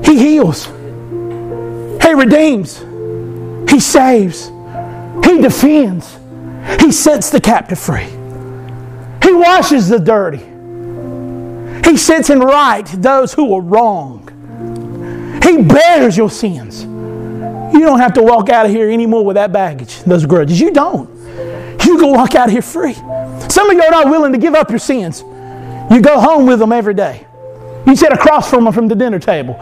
He 0.04 0.18
heals. 0.18 0.66
He 0.66 2.14
redeems. 2.16 2.80
He 3.70 3.80
saves. 3.80 4.48
He 5.24 5.40
defends. 5.40 6.18
He 6.80 6.92
sets 6.92 7.30
the 7.30 7.40
captive 7.40 7.78
free. 7.78 8.10
He 9.22 9.34
washes 9.34 9.90
the 9.90 10.00
dirty. 10.00 10.42
He 11.88 11.96
sets 11.96 12.32
in 12.32 12.40
right 12.40 12.88
those 12.88 13.34
who 13.36 13.54
are 13.54 13.62
wrong. 13.62 14.28
He 15.44 15.62
bears 15.62 16.18
your 16.18 16.32
sins. 16.32 16.86
You 16.86 17.82
don't 17.82 18.00
have 18.00 18.14
to 18.14 18.24
walk 18.24 18.50
out 18.50 18.66
of 18.66 18.72
here 18.72 18.90
anymore 18.90 19.24
with 19.24 19.36
that 19.36 19.52
baggage, 19.52 20.00
those 20.06 20.26
grudges. 20.26 20.60
You 20.60 20.72
don't. 20.72 21.11
You 22.02 22.08
can 22.08 22.16
walk 22.16 22.34
out 22.34 22.50
here 22.50 22.64
free. 22.64 22.96
Some 23.48 23.70
of 23.70 23.76
you 23.76 23.84
are 23.84 23.92
not 23.92 24.08
willing 24.08 24.32
to 24.32 24.40
give 24.40 24.56
up 24.56 24.72
your 24.72 24.80
sins. 24.80 25.22
You 25.22 26.02
go 26.02 26.20
home 26.20 26.48
with 26.48 26.58
them 26.58 26.72
every 26.72 26.96
day. 26.96 27.28
You 27.86 27.96
sit 27.96 28.12
across 28.12 28.50
from 28.50 28.64
them 28.64 28.74
from 28.74 28.88
the 28.88 28.96
dinner 28.96 29.20
table. 29.20 29.54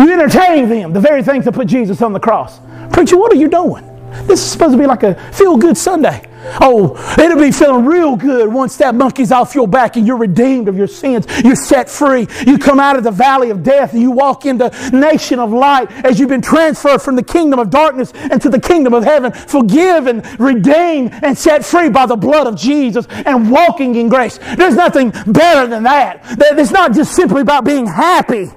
You 0.00 0.12
entertain 0.12 0.68
them, 0.68 0.92
the 0.92 0.98
very 0.98 1.22
things 1.22 1.44
that 1.44 1.52
put 1.52 1.68
Jesus 1.68 2.02
on 2.02 2.12
the 2.12 2.18
cross. 2.18 2.58
Preacher, 2.90 3.16
what 3.16 3.32
are 3.32 3.36
you 3.36 3.46
doing? 3.46 3.84
This 4.26 4.40
is 4.40 4.50
supposed 4.50 4.72
to 4.72 4.78
be 4.78 4.86
like 4.86 5.02
a 5.02 5.14
feel 5.32 5.56
good 5.56 5.76
Sunday. 5.76 6.26
Oh, 6.60 6.96
it'll 7.18 7.38
be 7.38 7.52
feeling 7.52 7.84
real 7.84 8.16
good 8.16 8.52
once 8.52 8.76
that 8.78 8.94
monkey's 8.94 9.30
off 9.30 9.54
your 9.54 9.68
back 9.68 9.96
and 9.96 10.06
you're 10.06 10.16
redeemed 10.16 10.68
of 10.68 10.76
your 10.76 10.86
sins. 10.86 11.26
You're 11.44 11.54
set 11.54 11.88
free. 11.88 12.26
You 12.46 12.56
come 12.58 12.80
out 12.80 12.96
of 12.96 13.04
the 13.04 13.10
valley 13.10 13.50
of 13.50 13.62
death 13.62 13.92
and 13.92 14.00
you 14.00 14.10
walk 14.10 14.46
into 14.46 14.70
nation 14.92 15.38
of 15.38 15.52
light 15.52 15.90
as 16.04 16.18
you've 16.18 16.30
been 16.30 16.40
transferred 16.40 17.02
from 17.02 17.16
the 17.16 17.22
kingdom 17.22 17.60
of 17.60 17.68
darkness 17.68 18.12
into 18.30 18.48
the 18.48 18.60
kingdom 18.60 18.94
of 18.94 19.04
heaven, 19.04 19.32
forgiven, 19.32 20.22
redeemed, 20.38 21.12
and 21.22 21.36
set 21.36 21.64
free 21.64 21.90
by 21.90 22.06
the 22.06 22.16
blood 22.16 22.46
of 22.46 22.56
Jesus 22.56 23.06
and 23.10 23.50
walking 23.50 23.94
in 23.96 24.08
grace. 24.08 24.38
There's 24.56 24.76
nothing 24.76 25.10
better 25.26 25.66
than 25.66 25.82
that. 25.82 26.20
It's 26.38 26.70
not 26.70 26.94
just 26.94 27.14
simply 27.14 27.42
about 27.42 27.64
being 27.64 27.86
happy. 27.86 28.48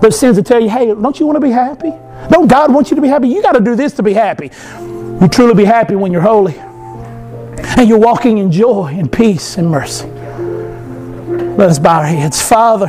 Those 0.00 0.18
sins 0.18 0.36
that 0.36 0.46
tell 0.46 0.60
you, 0.60 0.68
hey, 0.68 0.86
don't 0.86 1.18
you 1.18 1.26
want 1.26 1.36
to 1.36 1.40
be 1.40 1.50
happy? 1.50 1.92
Don't 2.30 2.48
God 2.48 2.72
want 2.72 2.90
you 2.90 2.96
to 2.96 3.02
be 3.02 3.08
happy? 3.08 3.28
You 3.28 3.42
got 3.42 3.52
to 3.52 3.60
do 3.60 3.74
this 3.74 3.94
to 3.94 4.02
be 4.02 4.12
happy. 4.12 4.50
You 5.20 5.28
truly 5.28 5.54
be 5.54 5.64
happy 5.64 5.96
when 5.96 6.12
you're 6.12 6.22
holy 6.22 6.56
and 6.58 7.88
you're 7.88 7.98
walking 7.98 8.38
in 8.38 8.52
joy 8.52 8.94
and 8.96 9.10
peace 9.10 9.56
and 9.56 9.70
mercy. 9.70 10.06
Let 11.56 11.70
us 11.70 11.78
bow 11.78 12.00
our 12.00 12.06
heads. 12.06 12.40
Father, 12.40 12.88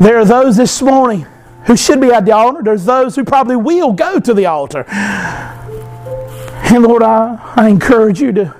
there 0.00 0.18
are 0.18 0.24
those 0.24 0.56
this 0.56 0.80
morning 0.80 1.26
who 1.66 1.76
should 1.76 2.00
be 2.00 2.10
at 2.10 2.24
the 2.24 2.32
altar. 2.32 2.62
There's 2.62 2.84
those 2.84 3.16
who 3.16 3.24
probably 3.24 3.56
will 3.56 3.92
go 3.92 4.18
to 4.18 4.32
the 4.32 4.46
altar. 4.46 4.84
And 4.88 6.82
Lord, 6.82 7.02
I, 7.02 7.38
I 7.56 7.68
encourage 7.68 8.20
you 8.20 8.32
to 8.32 8.54